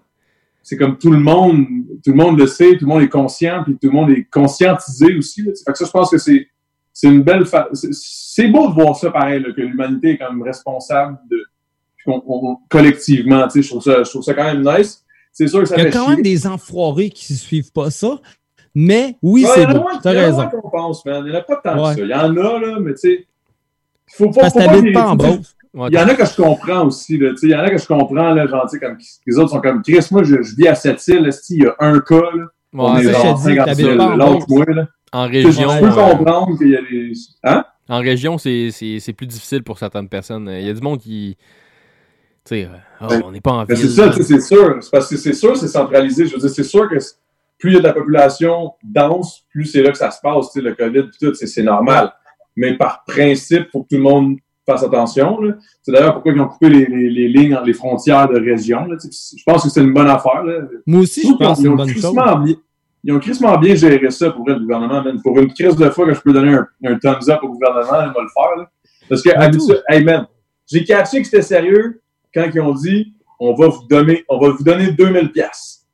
c'est 0.64 0.78
comme 0.78 0.96
tout 0.96 1.10
le 1.10 1.18
monde, 1.18 1.66
tout 2.02 2.10
le 2.10 2.16
monde 2.16 2.38
le 2.38 2.46
sait, 2.46 2.76
tout 2.78 2.86
le 2.86 2.92
monde 2.92 3.02
est 3.02 3.08
conscient, 3.08 3.62
puis 3.62 3.74
tout 3.74 3.88
le 3.88 3.92
monde 3.92 4.10
est 4.10 4.24
conscientisé 4.24 5.14
aussi. 5.16 5.42
Là, 5.42 5.52
fait 5.64 5.72
que 5.72 5.78
ça, 5.78 5.84
je 5.84 5.90
pense 5.90 6.10
que 6.10 6.18
c'est, 6.18 6.48
c'est 6.92 7.08
une 7.08 7.22
belle 7.22 7.44
fa... 7.44 7.68
c'est, 7.72 8.48
beau 8.48 8.68
de 8.68 8.72
voir 8.74 8.96
ça 8.96 9.10
pareil, 9.10 9.42
là, 9.42 9.52
que 9.52 9.60
l'humanité 9.60 10.12
est 10.12 10.18
quand 10.18 10.32
même 10.32 10.42
responsable 10.42 11.18
de 11.30 11.44
collectivement. 12.70 13.46
Tu 13.48 13.50
sais, 13.50 13.62
je 13.62 13.68
trouve 13.68 13.82
ça, 13.82 14.02
je 14.02 14.10
trouve 14.10 14.22
ça 14.22 14.32
quand 14.32 14.44
même 14.44 14.62
nice. 14.62 15.04
C'est 15.32 15.48
sûr 15.48 15.60
que 15.60 15.66
ça 15.66 15.76
Il 15.76 15.84
y 15.84 15.86
a 15.86 15.90
quand 15.90 16.08
même 16.08 16.22
des 16.22 16.46
enfoirés 16.46 17.10
qui 17.10 17.32
ne 17.32 17.38
suivent 17.38 17.72
pas 17.72 17.90
ça. 17.90 18.20
Mais 18.74 19.16
oui, 19.22 19.46
c'est 19.54 19.66
beau. 19.66 19.84
T'as 20.02 20.12
raison. 20.12 20.48
Il 21.04 21.12
en 21.12 21.22
n'y 21.22 21.30
en 21.30 21.34
a 21.34 21.42
pas 21.42 21.56
tant 21.56 21.74
que 21.74 21.94
ça. 21.94 22.00
Il 22.00 22.08
y 22.08 22.14
en 22.14 22.36
a, 22.36 22.58
là, 22.58 22.78
mais 22.80 22.94
tu 22.94 23.00
sais, 23.00 23.26
il 24.08 24.14
faut 24.14 24.30
pas. 24.30 24.42
Parce 24.42 24.54
que 24.54 24.92
pas 24.92 25.08
en 25.08 25.16
Beauce. 25.16 25.56
Il 25.74 25.94
y 25.94 25.98
en 25.98 26.06
a 26.06 26.14
que 26.14 26.24
je 26.24 26.36
comprends 26.36 26.86
aussi. 26.86 27.18
Là, 27.18 27.32
il 27.42 27.48
y 27.48 27.54
en 27.54 27.60
a 27.60 27.70
que 27.70 27.78
je 27.78 27.86
comprends, 27.86 28.32
là, 28.32 28.46
genre, 28.46 28.70
comme 28.80 28.96
les 29.26 29.38
autres 29.38 29.50
sont 29.50 29.60
comme 29.60 29.82
Chris, 29.82 30.06
moi 30.12 30.22
je, 30.22 30.40
je 30.40 30.54
vis 30.54 30.68
à 30.68 30.74
cette 30.76 31.06
île, 31.08 31.28
il 31.50 31.62
y 31.62 31.66
a 31.66 31.74
un 31.80 31.98
cas. 32.00 32.14
Là, 32.14 32.46
on 32.72 32.96
est 32.96 33.12
genre 33.12 33.38
50 33.38 33.78
l'autre 34.16 34.46
mois. 34.48 34.64
Là. 34.66 34.88
En 35.12 35.26
région. 35.26 35.70
Je 35.70 35.80
peux 35.80 35.94
comprendre 35.94 36.58
qu'il 36.58 36.70
y 36.70 36.76
a 36.76 36.82
des. 36.82 37.12
Hein? 37.42 37.64
En 37.88 38.00
région, 38.00 38.38
c'est 38.38 39.14
plus 39.16 39.26
difficile 39.26 39.62
pour 39.62 39.78
certaines 39.78 40.08
personnes. 40.08 40.48
Il 40.48 40.64
y 40.64 40.70
a 40.70 40.72
du 40.72 40.80
monde 40.80 41.00
qui. 41.00 41.36
Tu 42.44 42.56
sais, 42.56 42.68
oh, 43.00 43.06
on 43.24 43.32
n'est 43.32 43.40
pas 43.40 43.52
en 43.52 43.64
ville. 43.64 43.76
C'est 43.76 43.88
ça, 43.88 44.12
c'est 44.12 44.40
sûr. 44.40 44.78
Parce 44.92 45.08
que 45.08 45.16
c'est 45.16 45.32
sûr, 45.32 45.56
c'est 45.56 45.68
centralisé. 45.68 46.26
Je 46.26 46.34
veux 46.34 46.40
dire, 46.40 46.50
c'est 46.50 46.62
sûr 46.62 46.88
que 46.90 46.96
plus 47.58 47.70
il 47.70 47.74
y 47.74 47.76
a 47.76 47.80
de 47.80 47.86
la 47.86 47.94
population 47.94 48.72
dense, 48.82 49.44
plus 49.50 49.64
c'est 49.64 49.82
là 49.82 49.90
que 49.90 49.96
ça 49.96 50.10
se 50.10 50.20
passe, 50.20 50.54
le 50.54 50.74
COVID 50.74 51.08
tout, 51.18 51.32
c'est 51.34 51.62
normal. 51.62 52.12
Mais 52.56 52.76
par 52.76 53.04
principe, 53.04 53.64
il 53.66 53.70
faut 53.72 53.82
que 53.82 53.88
tout 53.88 53.96
le 53.96 54.02
monde 54.02 54.36
fasse 54.66 54.82
attention. 54.82 55.38
C'est 55.82 55.92
d'ailleurs 55.92 56.14
pourquoi 56.14 56.32
ils 56.32 56.40
ont 56.40 56.48
coupé 56.48 56.68
les, 56.68 56.86
les, 56.86 57.10
les 57.10 57.28
lignes 57.28 57.58
les 57.64 57.72
frontières 57.72 58.28
de 58.28 58.38
région. 58.38 58.84
Là. 58.86 58.96
Je 59.02 59.42
pense 59.44 59.62
que 59.62 59.68
c'est 59.68 59.82
une 59.82 59.92
bonne 59.92 60.08
affaire. 60.08 60.42
Là. 60.44 60.62
Moi 60.86 61.02
aussi, 61.02 61.22
je 61.22 61.34
pense 61.34 61.58
que 61.58 61.62
c'est 61.62 61.68
une 61.68 61.76
bonne 61.76 61.88
chose. 61.88 62.12
Bien, 62.12 62.54
ils 63.06 63.12
ont 63.12 63.18
crissement 63.18 63.58
bien 63.58 63.74
géré 63.74 64.10
ça 64.10 64.30
pour 64.30 64.48
le 64.48 64.58
gouvernement. 64.58 65.04
Pour 65.22 65.38
une 65.38 65.52
crise 65.52 65.76
de 65.76 65.90
fois 65.90 66.06
que 66.06 66.14
je 66.14 66.20
peux 66.20 66.32
donner 66.32 66.54
un, 66.54 66.66
un 66.84 66.98
thumbs 66.98 67.28
up 67.28 67.40
au 67.42 67.48
gouvernement, 67.48 67.90
on 67.90 68.12
va 68.12 68.22
le 68.22 68.28
faire. 68.34 68.56
Là. 68.56 68.70
Parce 69.08 69.22
que, 69.22 69.30
habituellement, 69.30 69.82
hey 69.88 70.02
man, 70.02 70.26
j'ai 70.66 70.84
catché 70.84 71.20
que 71.20 71.24
c'était 71.26 71.42
sérieux 71.42 72.00
quand 72.32 72.48
ils 72.52 72.60
ont 72.60 72.74
dit 72.74 73.14
on 73.38 73.54
va 73.54 73.68
vous 73.68 73.86
donner, 73.88 74.24
on 74.28 74.38
va 74.38 74.50
vous 74.50 74.64
donner 74.64 74.92
2000 74.92 75.32
pièces. 75.32 75.86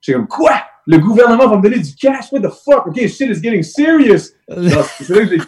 J'ai 0.00 0.14
comme 0.14 0.28
quoi? 0.28 0.62
Le 0.86 0.98
gouvernement 0.98 1.48
va 1.48 1.56
me 1.58 1.62
donner 1.62 1.80
du 1.80 1.94
cash? 1.94 2.32
What 2.32 2.40
the 2.40 2.50
fuck? 2.50 2.86
OK, 2.86 2.96
shit 3.08 3.30
is 3.30 3.42
getting 3.42 3.62
serious. 3.62 4.32
C'est 4.48 5.10
là 5.10 5.26
que 5.26 5.28
j'ai 5.28 5.38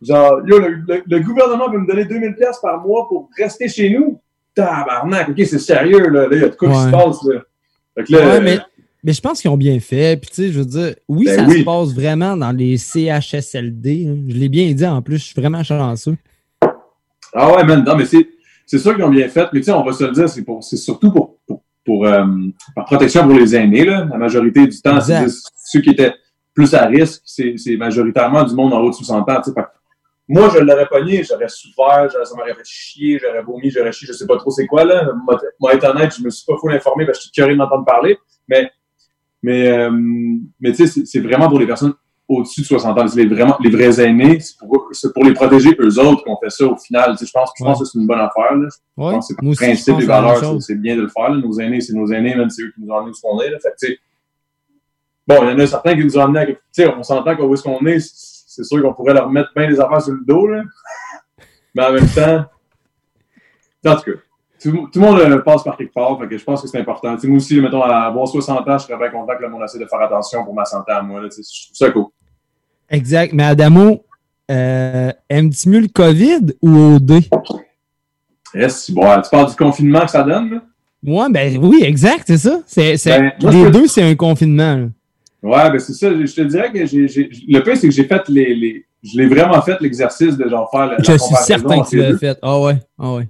Genre, 0.00 0.40
yo, 0.46 0.58
le, 0.60 1.18
gouvernement 1.20 1.70
veut 1.70 1.78
me 1.78 1.86
donner 1.86 2.04
2000 2.04 2.34
pièces 2.36 2.58
par 2.62 2.80
mois 2.80 3.08
pour 3.08 3.28
rester 3.36 3.68
chez 3.68 3.90
nous? 3.90 4.20
Tabarnak, 4.54 5.30
ok, 5.30 5.36
c'est 5.38 5.58
sérieux, 5.58 6.08
là. 6.08 6.26
il 6.30 6.40
y 6.40 6.44
a 6.44 6.48
de 6.48 6.54
quoi 6.54 6.68
qui 6.68 6.76
se 6.76 6.90
passe, 6.90 7.24
là. 7.24 7.40
Fait 7.96 8.04
que 8.04 8.12
là, 8.12 8.26
ouais, 8.28 8.40
mais, 8.40 8.58
Mais 9.02 9.12
je 9.12 9.20
pense 9.20 9.40
qu'ils 9.40 9.50
ont 9.50 9.56
bien 9.56 9.78
fait. 9.80 10.20
Puis, 10.20 10.30
tu 10.30 10.36
sais, 10.36 10.52
je 10.52 10.58
veux 10.60 10.64
dire, 10.64 10.94
oui, 11.08 11.24
Ben 11.26 11.36
ça 11.36 11.44
oui. 11.48 11.60
se 11.60 11.64
passe 11.64 11.94
vraiment 11.94 12.36
dans 12.36 12.52
les 12.52 12.76
CHSLD. 12.76 14.06
hein. 14.08 14.16
Je 14.28 14.34
l'ai 14.36 14.48
bien 14.48 14.72
dit 14.72 14.86
en 14.86 15.02
plus, 15.02 15.18
je 15.18 15.24
suis 15.24 15.40
vraiment 15.40 15.62
chanceux. 15.62 16.16
Ah 17.34 17.52
ouais, 17.54 17.64
man, 17.64 17.84
non, 17.84 17.96
mais 17.96 18.06
c'est, 18.06 18.26
c'est 18.66 18.78
sûr 18.78 18.94
qu'ils 18.94 19.04
ont 19.04 19.10
bien 19.10 19.28
fait, 19.28 19.48
mais 19.52 19.60
tu 19.60 19.64
sais, 19.64 19.72
on 19.72 19.84
va 19.84 19.92
se 19.92 20.04
le 20.04 20.12
dire, 20.12 20.28
c'est, 20.28 20.42
pour, 20.42 20.62
c'est 20.62 20.76
surtout 20.76 21.12
pour, 21.12 21.38
pour, 21.46 21.62
pour, 21.84 22.06
euh, 22.06 22.24
par 22.74 22.84
protection 22.86 23.22
pour 23.26 23.36
les 23.38 23.54
aînés, 23.54 23.84
là. 23.84 24.06
La 24.10 24.16
majorité 24.18 24.66
du 24.66 24.80
temps, 24.80 25.00
c'est 25.00 25.26
ceux 25.64 25.80
qui 25.80 25.90
étaient 25.90 26.12
plus 26.54 26.72
à 26.74 26.86
risque, 26.86 27.22
c'est, 27.24 27.54
c'est 27.56 27.76
majoritairement 27.76 28.44
du 28.44 28.54
monde 28.54 28.72
en 28.72 28.80
haut 28.80 28.90
de 28.90 28.94
60 28.94 29.28
ans, 29.30 29.36
tu 29.36 29.50
sais. 29.50 29.54
Fait 29.54 29.62
que 29.62 29.66
Moi, 30.30 30.50
je 30.54 30.58
l'aurais 30.58 30.86
pogné, 30.86 31.24
j'aurais 31.24 31.48
souffert, 31.48 32.08
ça 32.10 32.34
m'aurait 32.36 32.54
fait 32.54 32.64
chier, 32.64 33.18
j'aurais 33.18 33.42
vomi, 33.42 33.70
j'aurais 33.70 33.92
chié, 33.92 34.06
je 34.06 34.12
sais 34.12 34.26
pas 34.26 34.36
trop 34.36 34.50
c'est 34.50 34.66
quoi, 34.66 34.84
là. 34.84 35.10
Moi, 35.60 35.74
être 35.74 35.84
honnête, 35.88 36.14
je 36.18 36.22
me 36.22 36.28
suis 36.28 36.44
pas 36.44 36.56
full 36.58 36.72
informé 36.74 37.06
parce 37.06 37.18
que 37.18 37.22
je 37.24 37.30
suis 37.30 37.32
curieux 37.32 37.56
d'entendre 37.56 37.86
parler, 37.86 38.18
mais, 38.46 38.70
mais, 39.42 39.68
euh, 39.68 39.90
mais 40.60 40.72
tu 40.72 40.86
sais, 40.86 41.02
c'est, 41.06 41.20
vraiment 41.20 41.48
pour 41.48 41.58
les 41.58 41.66
personnes 41.66 41.94
au-dessus 42.28 42.60
de 42.60 42.66
60 42.66 42.98
ans. 42.98 43.06
Les, 43.16 43.26
vraiment, 43.26 43.56
les 43.60 43.70
vrais 43.70 43.98
aînés, 44.06 44.38
c'est 44.40 44.58
pour, 45.14 45.24
les 45.24 45.32
protéger 45.32 45.74
eux 45.80 45.98
autres 45.98 46.22
qu'on 46.24 46.36
fait 46.36 46.50
ça 46.50 46.66
au 46.66 46.76
final. 46.76 47.12
Tu 47.12 47.18
sais, 47.18 47.26
je 47.26 47.32
pense, 47.32 47.50
je 47.58 47.64
pense 47.64 47.78
que 47.78 47.86
c'est 47.86 47.98
une 47.98 48.06
bonne 48.06 48.20
affaire. 48.20 48.54
Là. 48.54 48.68
Je 48.68 49.02
Ouais. 49.02 49.12
pense 49.12 49.28
que 49.28 49.34
c'est 49.34 49.42
le 49.46 49.52
je 49.52 49.56
principe 49.56 49.96
des 49.96 50.04
valeurs, 50.04 50.62
c'est- 50.62 50.74
bien 50.74 50.94
de 50.94 51.00
le 51.02 51.08
faire. 51.08 51.30
là. 51.30 51.38
Nos 51.38 51.58
aînés, 51.58 51.80
c'est 51.80 51.94
nos 51.94 52.06
aînés, 52.12 52.34
même 52.34 52.50
c'est 52.50 52.64
eux 52.64 52.72
qui 52.74 52.82
nous 52.82 52.92
ont 52.92 52.98
amenés 52.98 53.12
où 53.12 53.26
qu'on 53.26 53.40
est. 53.40 53.48
Là. 53.48 53.58
Fait 53.60 53.70
que, 53.70 53.76
tu 53.86 53.92
sais, 53.92 53.98
bon, 55.26 55.36
il 55.44 55.48
y 55.48 55.52
en 55.54 55.58
a 55.58 55.66
certains 55.66 55.96
qui 55.96 56.04
nous 56.04 56.18
ont 56.18 56.22
amenés 56.22 56.40
à... 56.40 56.46
Tu 56.46 56.56
sais, 56.72 56.86
on 56.86 57.02
s'entend 57.02 57.34
qu'où 57.34 57.54
est-ce 57.54 57.62
qu'on 57.62 57.86
est, 57.86 57.98
c'est 58.62 58.64
sûr 58.64 58.82
qu'on 58.82 58.92
pourrait 58.94 59.14
leur 59.14 59.30
mettre 59.30 59.50
bien 59.54 59.68
des 59.68 59.78
affaires 59.80 60.02
sur 60.02 60.12
le 60.12 60.24
dos, 60.26 60.46
là. 60.48 60.62
Mais 61.74 61.84
en 61.84 61.92
même 61.92 62.08
temps, 62.08 62.44
en 63.86 63.96
tout 63.96 64.02
cas, 64.02 64.18
tout, 64.60 64.72
tout 64.92 65.00
le 65.00 65.06
monde 65.06 65.18
euh, 65.20 65.38
passe 65.42 65.62
par 65.62 65.76
quelque 65.76 65.92
part, 65.94 66.18
fait 66.18 66.26
que 66.28 66.36
je 66.36 66.44
pense 66.44 66.60
que 66.62 66.66
c'est 66.68 66.80
important. 66.80 67.14
Tu 67.14 67.20
sais, 67.22 67.28
moi 67.28 67.36
aussi, 67.36 67.60
mettons, 67.60 67.82
à 67.82 67.94
avoir 68.06 68.26
60 68.26 68.66
ans, 68.68 68.78
je 68.78 68.84
serais 68.86 68.98
bien 68.98 69.10
content 69.10 69.36
que 69.36 69.42
le 69.42 69.48
monde 69.48 69.62
essaie 69.62 69.78
de 69.78 69.86
faire 69.86 70.00
attention 70.00 70.44
pour 70.44 70.54
ma 70.54 70.64
santé 70.64 70.90
à 70.92 71.00
moi. 71.02 71.20
Là, 71.20 71.28
je 71.30 71.36
trouve 71.36 71.44
ça 71.74 71.90
cool. 71.90 72.06
Exact. 72.90 73.32
Mais 73.32 73.44
Adamo, 73.44 74.04
euh, 74.50 75.12
aimes-tu 75.28 75.68
mieux 75.68 75.80
le 75.80 75.88
COVID 75.88 76.54
ou 76.62 76.94
OD? 76.96 77.20
Yes, 78.54 78.90
bon, 78.90 79.02
tu 79.22 79.30
parles 79.30 79.50
du 79.50 79.56
confinement 79.56 80.00
que 80.00 80.10
ça 80.10 80.22
donne, 80.24 80.50
là? 80.50 80.62
Moi, 81.02 81.28
ben 81.30 81.56
oui, 81.62 81.82
exact, 81.84 82.24
c'est 82.26 82.38
ça. 82.38 82.60
C'est, 82.66 82.96
c'est- 82.96 83.16
Ben, 83.40 83.50
les 83.52 83.70
deux, 83.70 83.86
c'est 83.86 84.02
un 84.02 84.16
confinement. 84.16 84.74
là. 84.74 84.86
Ouais, 85.42 85.70
ben 85.70 85.78
c'est 85.78 85.92
ça. 85.92 86.10
Je 86.10 86.34
te 86.34 86.40
dirais 86.42 86.72
que 86.72 86.84
j'ai, 86.86 87.06
j'ai- 87.08 87.30
le 87.48 87.60
pire, 87.60 87.76
c'est 87.76 87.88
que 87.88 87.94
j'ai 87.94 88.04
fait 88.04 88.28
les, 88.28 88.54
les. 88.54 88.86
Je 89.02 89.16
l'ai 89.16 89.28
vraiment 89.28 89.62
fait 89.62 89.80
l'exercice 89.80 90.36
de 90.36 90.48
genre 90.48 90.68
faire 90.70 90.86
la, 90.86 90.96
la 90.96 91.02
Je 91.04 91.12
suis 91.12 91.34
certain 91.36 91.80
que 91.82 91.88
tu 91.88 91.96
l'as 91.98 92.18
fait. 92.18 92.38
Ah 92.42 92.60
ouais, 92.60 92.76
ah 92.98 93.14
ouais. 93.14 93.28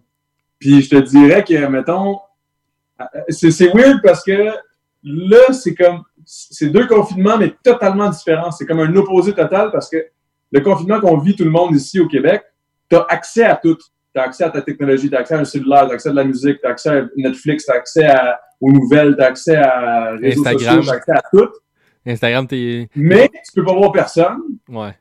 Puis 0.58 0.80
je 0.82 0.88
te 0.90 0.96
dirais 0.96 1.44
que, 1.44 1.66
mettons, 1.66 2.18
c'est, 3.28 3.50
c'est 3.50 3.68
weird 3.74 4.00
parce 4.02 4.24
que 4.24 4.50
là, 5.04 5.52
c'est 5.52 5.74
comme. 5.74 6.02
C'est 6.24 6.68
deux 6.68 6.86
confinements, 6.86 7.38
mais 7.38 7.54
totalement 7.62 8.10
différents. 8.10 8.50
C'est 8.50 8.66
comme 8.66 8.80
un 8.80 8.94
opposé 8.96 9.32
total 9.32 9.70
parce 9.72 9.88
que 9.88 9.96
le 10.50 10.60
confinement 10.60 11.00
qu'on 11.00 11.16
vit 11.18 11.34
tout 11.34 11.44
le 11.44 11.50
monde 11.50 11.74
ici 11.74 12.00
au 12.00 12.06
Québec, 12.06 12.42
tu 12.90 12.96
as 12.96 13.06
accès 13.08 13.44
à 13.44 13.56
tout. 13.56 13.76
Tu 14.14 14.20
as 14.20 14.24
accès 14.24 14.44
à 14.44 14.50
ta 14.50 14.60
technologie, 14.62 15.08
tu 15.08 15.16
as 15.16 15.20
accès 15.20 15.34
à 15.34 15.38
un 15.40 15.44
cellulaire, 15.44 15.86
tu 15.86 15.92
as 15.92 15.94
accès 15.94 16.08
à 16.08 16.12
de 16.12 16.16
la 16.16 16.24
musique, 16.24 16.60
tu 16.60 16.66
as 16.66 16.70
accès 16.70 16.88
à 16.90 17.02
Netflix, 17.16 17.64
tu 17.66 17.70
as 17.72 17.74
accès 17.76 18.04
à, 18.06 18.38
aux 18.60 18.72
nouvelles, 18.72 19.14
tu 19.16 19.22
as 19.22 19.26
accès 19.26 19.56
à 19.56 20.12
réseaux 20.20 20.46
Instagram. 20.46 20.82
sociaux, 20.82 20.82
tu 20.82 20.90
as 20.90 20.92
accès 20.94 21.12
à 21.12 21.22
tout. 21.32 21.48
Instagram, 22.08 22.46
t'es. 22.46 22.88
Mais 22.96 23.28
tu 23.28 23.52
peux 23.54 23.64
pas 23.64 23.74
voir 23.74 23.92
personne. 23.92 24.38
Ouais. 24.68 24.92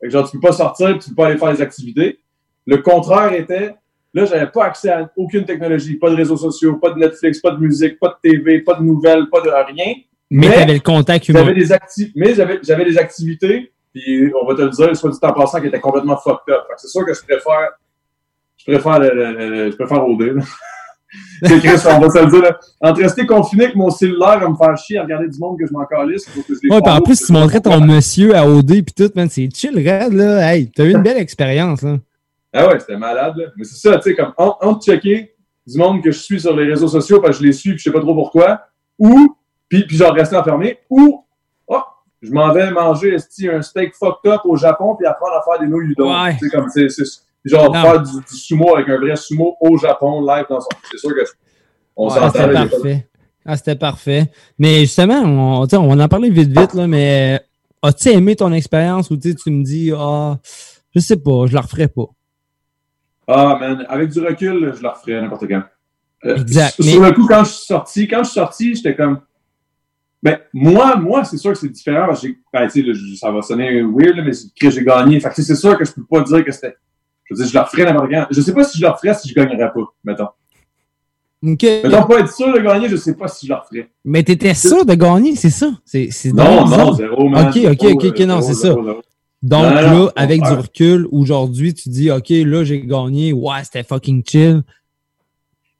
Fait 0.00 0.06
que 0.06 0.10
genre, 0.10 0.28
tu 0.30 0.38
peux 0.38 0.48
pas 0.48 0.52
sortir, 0.52 0.98
tu 0.98 1.10
peux 1.10 1.14
pas 1.16 1.26
aller 1.28 1.38
faire 1.38 1.52
des 1.52 1.62
activités. 1.62 2.20
Le 2.66 2.78
contraire 2.78 3.32
était, 3.34 3.74
là, 4.14 4.24
j'avais 4.24 4.46
pas 4.50 4.64
accès 4.66 4.88
à 4.90 5.10
aucune 5.16 5.44
technologie, 5.44 5.96
pas 5.96 6.10
de 6.10 6.16
réseaux 6.16 6.36
sociaux, 6.36 6.76
pas 6.76 6.90
de 6.90 6.98
Netflix, 6.98 7.40
pas 7.40 7.50
de 7.50 7.58
musique, 7.58 7.98
pas 7.98 8.08
de 8.22 8.30
TV, 8.30 8.60
pas 8.60 8.74
de 8.74 8.82
nouvelles, 8.82 9.28
pas 9.30 9.40
de 9.40 9.50
rien. 9.50 9.94
Mais, 10.30 10.48
Mais- 10.48 10.54
t'avais 10.54 10.74
le 10.74 10.80
contact 10.80 11.28
humain. 11.28 11.40
J'avais 11.40 11.54
des 11.54 11.72
acti 11.72 12.12
mais 12.16 12.34
j'avais, 12.34 12.58
j'avais 12.62 12.84
des 12.86 12.96
activités, 12.98 13.72
puis 13.92 14.32
on 14.40 14.46
va 14.46 14.54
te 14.54 14.62
le 14.62 14.70
dire, 14.70 14.96
soit 14.96 15.10
dit 15.10 15.18
en 15.22 15.32
passant, 15.32 15.60
qui 15.60 15.66
étaient 15.66 15.78
complètement 15.80 16.16
fucked 16.16 16.52
up. 16.52 16.62
Fait 16.68 16.74
que 16.74 16.80
c'est 16.80 16.88
sûr 16.88 17.04
que 17.04 17.12
je 17.14 17.20
préfère, 17.22 17.70
je 18.56 18.64
préfère 18.72 18.98
le, 18.98 19.10
le- 19.14 19.48
le- 19.50 19.70
je 19.70 19.76
préfère 19.76 20.08
OD, 20.08 20.38
C'est 21.42 21.58
Chris, 21.58 21.80
on 21.86 21.98
va 22.00 22.10
se 22.10 22.24
le 22.24 22.30
dire, 22.30 22.42
là. 22.42 22.58
Entre 22.80 23.02
rester 23.02 23.26
confiné 23.26 23.64
avec 23.64 23.76
mon 23.76 23.90
cellulaire 23.90 24.42
à 24.42 24.48
me 24.48 24.54
faire 24.56 24.76
chier, 24.78 24.98
à 24.98 25.02
regarder 25.02 25.28
du 25.28 25.38
monde 25.38 25.58
que 25.58 25.66
je 25.66 25.72
m'en 25.72 25.84
calisse, 25.84 26.28
faut 26.28 26.40
que 26.42 26.54
je 26.54 26.60
les 26.62 26.74
Ouais, 26.74 26.80
puis 26.82 26.92
en 26.92 27.00
plus, 27.00 27.20
tu 27.24 27.32
montrais 27.32 27.60
ton 27.60 27.80
monsieur 27.80 28.34
à 28.36 28.46
OD 28.48 28.82
puis 28.82 28.94
tout, 28.96 29.10
man. 29.14 29.28
C'est 29.28 29.48
chill, 29.54 29.74
raide, 29.76 30.12
là. 30.12 30.52
Hey, 30.54 30.70
t'as 30.70 30.84
eu 30.84 30.92
une 30.92 31.02
belle 31.02 31.18
expérience, 31.18 31.82
là. 31.82 31.96
Ah 32.52 32.68
ouais, 32.68 32.78
c'était 32.78 32.96
malade, 32.96 33.34
là. 33.36 33.46
Mais 33.56 33.64
c'est 33.64 33.76
ça, 33.88 33.96
tu 33.98 34.10
sais, 34.10 34.14
comme, 34.14 34.32
en- 34.38 34.56
entre 34.60 34.84
checker 34.84 35.34
du 35.66 35.78
monde 35.78 36.02
que 36.02 36.10
je 36.12 36.18
suis 36.18 36.40
sur 36.40 36.54
les 36.56 36.68
réseaux 36.68 36.88
sociaux 36.88 37.20
parce 37.20 37.38
que 37.38 37.42
je 37.42 37.48
les 37.48 37.52
suis 37.52 37.70
puis 37.70 37.78
je 37.78 37.84
sais 37.84 37.92
pas 37.92 38.00
trop 38.00 38.14
pourquoi, 38.14 38.60
ou, 38.98 39.36
puis, 39.68 39.86
puis 39.86 39.96
genre 39.96 40.12
rester 40.12 40.36
enfermé, 40.36 40.78
ou, 40.88 41.24
oh, 41.66 41.80
je 42.22 42.30
m'en 42.30 42.52
vais 42.52 42.70
manger, 42.70 43.16
un 43.50 43.62
steak 43.62 43.94
fucked 43.94 44.30
up 44.30 44.42
au 44.44 44.56
Japon 44.56 44.94
puis 44.96 45.06
apprendre 45.06 45.34
à 45.34 45.42
faire 45.42 45.60
des 45.60 45.66
nouilles. 45.66 45.94
Ouais. 45.98 46.36
Sais, 46.40 46.48
comme, 46.48 46.68
c'est, 46.68 46.88
c'est, 46.90 47.04
genre 47.44 47.72
Non. 47.74 47.82
faire 47.82 48.02
du, 48.02 48.10
du 48.12 48.36
sumo 48.36 48.74
avec 48.76 48.88
un 48.88 48.98
vrai 48.98 49.16
sumo 49.16 49.56
au 49.60 49.76
Japon, 49.76 50.20
live 50.26 50.46
dans 50.48 50.60
son. 50.60 50.68
C'est 50.90 50.98
sûr 50.98 51.10
que 51.10 51.20
on 51.96 52.08
Ah, 52.08 52.14
s'entend. 52.30 52.32
c'était 52.32 52.52
parfait. 52.68 53.08
Ah, 53.46 53.56
c'était 53.56 53.76
parfait. 53.76 54.30
Mais 54.58 54.80
justement, 54.80 55.20
on, 55.22 55.66
on 55.72 56.00
en 56.00 56.08
parler 56.08 56.30
vite, 56.30 56.48
vite, 56.56 56.74
là, 56.74 56.86
mais 56.86 57.38
euh, 57.38 57.88
as-tu 57.88 58.08
aimé 58.08 58.34
ton 58.36 58.52
expérience 58.52 59.10
ou 59.10 59.16
tu 59.18 59.34
me 59.50 59.62
dis, 59.62 59.92
ah, 59.96 60.38
je 60.94 61.00
sais 61.00 61.16
pas, 61.18 61.46
je 61.46 61.54
la 61.54 61.60
referai 61.60 61.88
pas. 61.88 62.06
Ah, 63.26 63.56
man, 63.60 63.84
avec 63.88 64.10
du 64.10 64.20
recul, 64.20 64.72
je 64.76 64.82
le 64.82 64.88
referais 64.88 65.20
n'importe 65.20 65.46
quand. 65.48 65.62
Euh, 66.26 66.36
Exact, 66.36 66.80
Sur, 66.82 67.00
mais- 67.00 67.08
le 67.10 67.14
coup, 67.14 67.26
quand 67.26 67.44
je 67.44 67.50
suis 67.52 67.66
sorti, 67.66 68.08
quand 68.08 68.18
je 68.24 68.30
suis 68.30 68.40
sorti, 68.40 68.74
j'étais 68.74 68.94
comme. 68.96 69.20
Ben, 70.22 70.38
moi, 70.54 70.96
moi, 70.96 71.22
c'est 71.24 71.36
sûr 71.36 71.52
que 71.52 71.58
c'est 71.58 71.68
différent 71.68 72.06
parce 72.06 72.22
que. 72.22 72.28
Ben, 72.52 72.66
là, 72.66 72.94
ça 73.18 73.30
va 73.30 73.42
sonner 73.42 73.82
weird, 73.82 74.16
là, 74.16 74.22
mais 74.24 74.32
c'est 74.32 74.48
que 74.58 74.70
j'ai 74.70 74.82
gagné. 74.82 75.20
Fait 75.20 75.28
que, 75.28 75.42
c'est 75.42 75.54
sûr 75.54 75.76
que 75.76 75.84
je 75.84 75.92
peux 75.92 76.04
pas 76.04 76.22
dire 76.22 76.42
que 76.44 76.50
c'était. 76.52 76.76
Je 77.30 77.34
veux 77.34 77.42
dire, 77.42 77.48
je 77.52 77.58
le 77.58 77.64
referais 77.64 77.84
n'importe 77.84 78.10
quand. 78.10 78.26
Je 78.30 78.40
sais 78.40 78.52
pas 78.52 78.64
si 78.64 78.78
je 78.78 78.82
le 78.84 78.90
referais 78.90 79.14
si 79.14 79.28
je 79.28 79.34
gagnerais 79.34 79.72
pas, 79.72 79.80
mettons. 80.04 80.28
OK. 81.46 81.62
Mettons, 81.62 82.02
pas 82.04 82.20
être 82.20 82.32
sûr 82.34 82.52
de 82.54 82.58
gagner, 82.60 82.88
je 82.88 82.96
sais 82.96 83.14
pas 83.14 83.28
si 83.28 83.46
je 83.46 83.52
le 83.52 83.58
referais. 83.58 83.90
Mais 84.04 84.22
t'étais 84.22 84.54
sûr 84.54 84.84
de 84.84 84.94
gagner, 84.94 85.36
c'est 85.36 85.50
ça? 85.50 85.70
C'est, 85.84 86.08
Non, 86.32 86.66
non, 86.66 86.92
zéro, 86.94 87.28
man. 87.28 87.48
Ok, 87.48 87.58
ok, 87.70 87.92
ok, 87.94 88.04
ok, 88.06 88.20
non, 88.20 88.40
c'est 88.40 88.54
ça. 88.54 88.70
Donc 88.70 89.62
Non, 89.62 89.62
là, 89.74 89.90
non, 89.94 90.10
avec 90.16 90.42
du 90.42 90.52
recul, 90.52 91.06
aujourd'hui, 91.12 91.74
tu 91.74 91.90
dis, 91.90 92.10
OK, 92.10 92.30
là, 92.30 92.64
j'ai 92.64 92.80
gagné. 92.80 93.32
Ouais, 93.34 93.62
c'était 93.62 93.82
fucking 93.82 94.22
chill. 94.26 94.62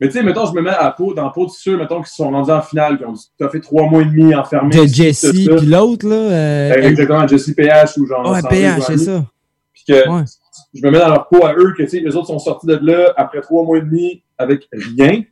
Mais 0.01 0.09
tu 0.09 0.15
sais, 0.15 0.23
mettons, 0.23 0.45
je 0.45 0.53
me 0.53 0.61
mets 0.61 0.69
à 0.71 0.91
peau, 0.91 1.15
dans 1.15 1.25
la 1.25 1.31
peau 1.31 1.47
de 1.47 1.51
ceux, 1.51 1.79
mettons, 1.79 2.03
qui 2.03 2.13
sont 2.13 2.29
rendus 2.29 2.51
en 2.51 2.61
finale, 2.61 2.99
qui 2.99 3.05
ont 3.07 3.15
ça 3.15 3.49
fait 3.49 3.61
trois 3.61 3.89
mois 3.89 4.03
et 4.03 4.07
demi 4.07 4.35
enfermés. 4.35 4.77
De 4.77 4.87
Jesse, 4.87 5.31
puis 5.33 5.47
l'autre, 5.47 6.07
là. 6.07 6.15
euh, 6.17 6.75
Exactement, 6.75 7.27
Jesse 7.27 7.53
PH 7.55 7.97
ou 7.99 8.07
genre. 8.07 8.31
Ouais, 8.31 8.43
PH, 8.43 8.83
c'est 8.87 8.99
ça. 8.99 9.25
Puis 9.73 9.85
que 9.89 10.09
Ouais. 10.11 10.25
Je 10.73 10.85
me 10.85 10.91
mets 10.91 10.99
dans 10.99 11.09
leur 11.09 11.29
peau 11.29 11.45
à 11.45 11.55
eux, 11.55 11.73
que 11.77 11.83
tu 11.83 11.89
sais, 11.89 12.01
les 12.01 12.15
autres 12.17 12.29
sont 12.29 12.39
sortis 12.39 12.67
de 12.67 12.77
là 12.83 13.13
après 13.17 13.41
trois 13.41 13.65
mois 13.65 13.79
et 13.79 13.83
demi 13.83 14.23
avec 14.39 14.69
rien. 14.73 15.23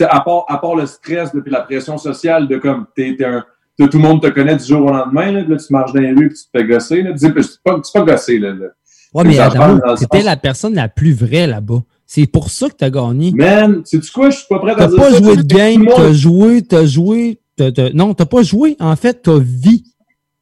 À 0.00 0.20
part, 0.20 0.44
à 0.48 0.58
part 0.58 0.76
le 0.76 0.86
stress 0.86 1.32
depuis 1.34 1.50
la 1.50 1.60
pression 1.62 1.98
sociale 1.98 2.48
de 2.48 2.56
comme, 2.58 2.86
t'es, 2.94 3.16
t'es 3.16 3.24
un, 3.24 3.44
t'es- 3.76 3.88
tout 3.88 3.98
le 3.98 4.02
monde 4.02 4.22
te 4.22 4.28
connaît 4.28 4.56
du 4.56 4.64
jour 4.64 4.82
au 4.86 4.90
lendemain, 4.92 5.32
là, 5.32 5.42
tu 5.56 5.72
marches 5.72 5.92
dans 5.92 6.00
les 6.00 6.12
rues 6.12 6.28
puis 6.28 6.38
tu 6.38 6.44
te 6.44 6.58
fais 6.58 6.64
gosser, 6.64 7.02
là. 7.02 7.12
Tu 7.12 7.18
sais, 7.18 7.32
c'est 7.42 7.62
pas, 7.64 7.80
c'est 7.82 7.92
pas 7.98 8.04
gossé, 8.12 8.38
là. 8.38 8.52
là. 8.52 8.66
Ouais, 9.12 9.24
mais 9.24 9.38
Adamo, 9.38 9.80
t'étais 9.98 10.18
sens- 10.18 10.24
la 10.24 10.36
personne 10.36 10.74
la 10.74 10.88
plus 10.88 11.12
vraie 11.12 11.46
là-bas. 11.46 11.82
C'est 12.06 12.26
pour 12.26 12.50
ça 12.50 12.68
que 12.68 12.74
t'as 12.76 12.90
gagné. 12.90 13.32
Man, 13.32 13.82
sais-tu 13.84 14.10
quoi? 14.12 14.30
Je 14.30 14.38
suis 14.38 14.46
pas 14.48 14.58
prêt 14.60 14.72
à 14.72 14.76
T'as 14.76 14.86
dire 14.86 14.96
pas 14.98 15.10
ça. 15.10 15.18
joué 15.18 15.36
de 15.36 15.42
game, 15.42 15.86
t'as 15.94 16.12
joué, 16.12 16.62
t'as 16.62 16.86
joué. 16.86 17.38
t'as- 17.56 17.72
t'as- 17.72 17.90
Non, 17.90 18.14
t'as 18.14 18.24
pas 18.26 18.42
joué. 18.42 18.76
En 18.80 18.96
fait, 18.96 19.20
t'as 19.22 19.38
vécu. 19.38 19.82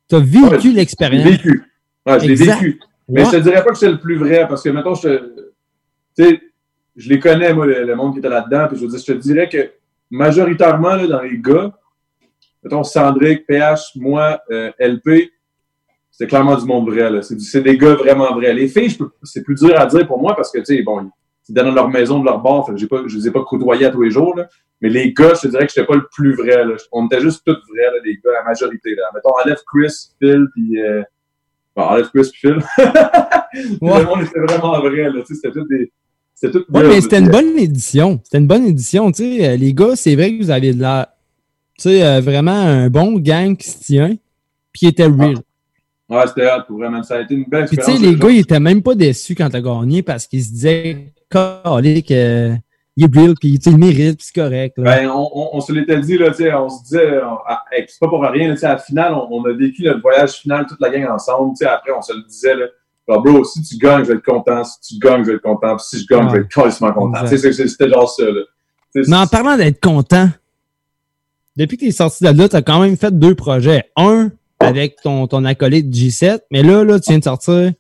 T'as 0.09 0.19
vécu 0.21 0.69
Ouais, 0.69 0.75
l'expérience. 0.75 1.29
vécu. 1.29 1.63
Ouais, 2.07 2.21
je 2.21 2.27
l'ai 2.27 2.35
vécu. 2.35 2.81
Mais 3.09 3.21
Ouais. 3.23 3.27
je 3.27 3.37
te 3.39 3.43
dirais 3.43 3.63
pas 3.65 3.71
que 3.71 3.79
c'est 3.79 3.91
le 3.91 3.99
plus 3.99 4.17
vrai, 4.17 4.47
parce 4.49 4.63
que, 4.63 4.69
mettons, 4.71 4.95
je 4.95 5.03
te. 5.09 5.51
Tu 6.17 6.25
sais, 6.25 6.41
je 6.97 7.09
les 7.09 7.19
connais, 7.19 7.53
moi, 7.53 7.67
le, 7.67 7.85
le 7.85 7.95
monde 7.97 8.13
qui 8.13 8.19
était 8.21 8.29
là-dedans, 8.29 8.67
puis 8.69 8.77
je 8.77 8.83
veux 8.83 8.89
dire, 8.89 8.99
je 8.99 9.13
te 9.13 9.19
dirais 9.19 9.49
que 9.49 9.71
majoritairement, 10.11 10.95
là, 10.97 11.07
dans 11.07 11.23
les 11.23 11.39
gars, 11.39 11.73
mettons, 12.63 12.85
Sandrick, 12.85 13.47
PH, 13.47 13.93
moi, 13.97 14.41
euh, 14.51 14.71
LP, 14.79 15.31
c'est 16.11 16.27
clairement 16.27 16.57
du 16.57 16.67
monde 16.67 16.89
vrai, 16.91 17.11
là. 17.11 17.23
C'est 17.23 17.63
des 17.63 17.79
gars 17.79 17.95
vraiment 17.95 18.35
vrais. 18.35 18.53
Les 18.53 18.69
filles, 18.69 18.97
c'est 19.23 19.43
plus 19.43 19.55
dur 19.55 19.79
à 19.79 19.87
dire 19.87 20.07
pour 20.07 20.21
moi, 20.21 20.35
parce 20.37 20.51
que, 20.53 20.59
tu 20.59 20.77
sais, 20.77 20.83
bon, 20.83 21.11
ils 21.49 21.55
dans 21.55 21.71
leur 21.73 21.89
maison, 21.89 22.21
de 22.21 22.25
leur 22.27 22.41
bar, 22.41 22.67
fait 22.67 22.75
que 22.75 22.85
pas, 22.87 23.03
je 23.07 23.17
les 23.17 23.27
ai 23.29 23.31
pas 23.33 23.43
côtoyés 23.45 23.87
à 23.87 23.91
tous 23.91 24.03
les 24.03 24.11
jours, 24.11 24.37
là. 24.37 24.47
Mais 24.83 24.89
les 24.89 25.13
gars, 25.13 25.35
je 25.35 25.43
te 25.43 25.49
dirais 25.49 25.67
que 25.67 25.73
j'étais 25.75 25.87
pas 25.87 25.97
le 25.97 26.07
plus 26.15 26.35
vrai, 26.35 26.65
là. 26.65 26.75
On 26.93 27.07
était 27.07 27.21
juste 27.21 27.43
tous 27.47 27.57
vrais, 27.73 27.85
là, 27.87 27.99
les 28.05 28.15
gars, 28.25 28.33
la 28.33 28.45
majorité, 28.45 28.95
là. 28.95 29.05
Mettons, 29.15 29.31
enlève 29.43 29.59
Chris, 29.67 30.11
Phil, 30.21 30.47
puis 30.55 30.81
euh, 30.81 31.03
Bon, 31.77 31.83
enlève 31.83 32.09
Chris 32.15 32.29
puis 32.33 32.41
Phil. 32.41 32.59
Puis 33.53 33.79
Ouais. 33.81 33.99
Le 34.01 34.05
monde 34.07 34.23
était 34.23 34.41
vraiment 34.41 34.81
vrai, 34.81 35.11
là. 35.11 35.23
C'était 35.27 35.51
tout 35.51 35.67
des. 35.69 35.91
C'était 36.35 36.53
tout 36.59 36.65
Ouais, 36.73 36.83
gars, 36.83 36.89
mais 36.89 37.01
c'était 37.01 37.19
une 37.19 37.29
bonne 37.31 37.59
édition. 37.59 38.21
C'était 38.25 38.39
une 38.39 38.47
bonne 38.47 38.67
édition, 38.67 39.11
tu 39.13 39.23
sais. 39.39 39.49
Euh, 39.51 39.57
Les 39.57 39.75
gars, 39.75 39.97
c'est 39.97 40.15
vrai 40.15 40.37
que 40.37 40.43
vous 40.43 40.51
avez 40.51 40.73
de 40.73 40.81
la. 40.81 41.15
Tu 41.79 41.83
sais, 41.89 42.05
euh, 42.05 42.21
vraiment 42.21 42.53
un 42.53 42.89
bon 42.91 43.19
gang 43.19 43.57
qui 43.57 43.69
se 43.71 43.79
tient. 43.85 44.17
Puis 44.73 44.83
il 44.83 44.89
était 44.89 45.07
real. 45.07 45.37
Ouais, 46.09 46.27
c'était 46.27 46.47
hot, 46.47 46.63
pour 46.67 46.79
vraiment. 46.79 47.03
Ça 47.03 47.17
a 47.17 47.21
été 47.23 47.35
une 47.35 47.45
belle 47.45 47.67
Puis 47.67 47.77
tu 47.77 47.81
expérience. 47.81 48.03
sais, 48.03 48.11
les 48.11 48.17
gars, 48.17 48.31
ils 48.31 48.41
étaient 48.41 48.61
même 48.61 48.83
pas 48.83 48.95
déçus 48.95 49.35
quand 49.35 49.49
t'as 49.51 49.61
gagné 49.61 50.03
parce 50.03 50.27
qu'ils 50.27 50.45
se 50.45 50.51
disaient, 50.51 51.13
euh, 51.35 52.55
il 53.01 53.05
est 53.05 53.21
real, 53.21 53.35
puis 53.35 53.59
il 53.65 53.79
mérite, 53.79 54.19
puis 54.19 54.27
c'est 54.33 54.41
correct. 54.41 54.77
Ben, 54.79 55.09
on, 55.09 55.51
on, 55.55 55.61
se 55.61 55.73
l'était 55.73 55.99
dit, 55.99 56.19
là, 56.19 56.33
on 56.63 56.69
se 56.69 56.83
disait, 56.83 57.21
c'est 57.89 57.99
pas 58.01 58.09
pour 58.09 58.23
rien, 58.23 58.55
à 58.55 58.69
la 58.69 58.79
finale, 58.79 59.15
on, 59.15 59.45
a 59.45 59.53
vécu 59.53 59.83
notre 59.85 60.01
voyage 60.01 60.33
final, 60.33 60.67
toute 60.67 60.81
la 60.81 60.91
gang 60.91 61.11
ensemble. 61.11 61.55
Après, 61.67 61.93
on 61.97 62.03
se 62.03 62.13
le 62.13 62.23
disait, 62.29 62.55
là, 62.55 62.67
ah, 63.09 63.19
bro, 63.19 63.43
si 63.45 63.63
tu 63.63 63.77
gagnes, 63.77 64.05
je 64.05 64.13
vais 64.13 64.19
être 64.19 64.25
content. 64.25 64.63
Si 64.63 64.81
tu 64.81 64.99
gagnes, 65.01 65.25
je 65.25 65.31
vais 65.31 65.37
être 65.37 65.43
content. 65.43 65.77
Puis 65.77 65.87
si 65.89 65.99
je 66.01 66.07
gagne, 66.07 66.29
je 66.29 66.35
vais 66.35 66.41
être 66.43 66.49
carrément 66.49 66.93
content. 66.93 67.27
C'était 67.27 67.89
genre 67.89 68.09
ça. 68.09 68.25
Là. 68.25 68.43
Mais 68.95 69.17
en 69.17 69.27
parlant 69.27 69.57
d'être 69.57 69.81
content, 69.81 70.29
depuis 71.57 71.77
que 71.77 71.83
tu 71.83 71.89
es 71.89 71.93
sorti 71.93 72.23
de 72.23 72.31
là, 72.31 72.49
tu 72.49 72.57
as 72.57 72.63
quand 72.63 72.81
même 72.81 72.97
fait 72.97 73.17
deux 73.17 73.35
projets. 73.35 73.91
Un 73.97 74.31
avec 74.61 74.97
ton, 75.03 75.27
ton 75.27 75.45
acolyte 75.45 75.93
G7, 75.93 76.41
mais 76.51 76.63
là, 76.63 76.85
là, 76.85 77.01
tu 77.01 77.11
viens 77.11 77.19
de 77.19 77.25
sortir 77.25 77.73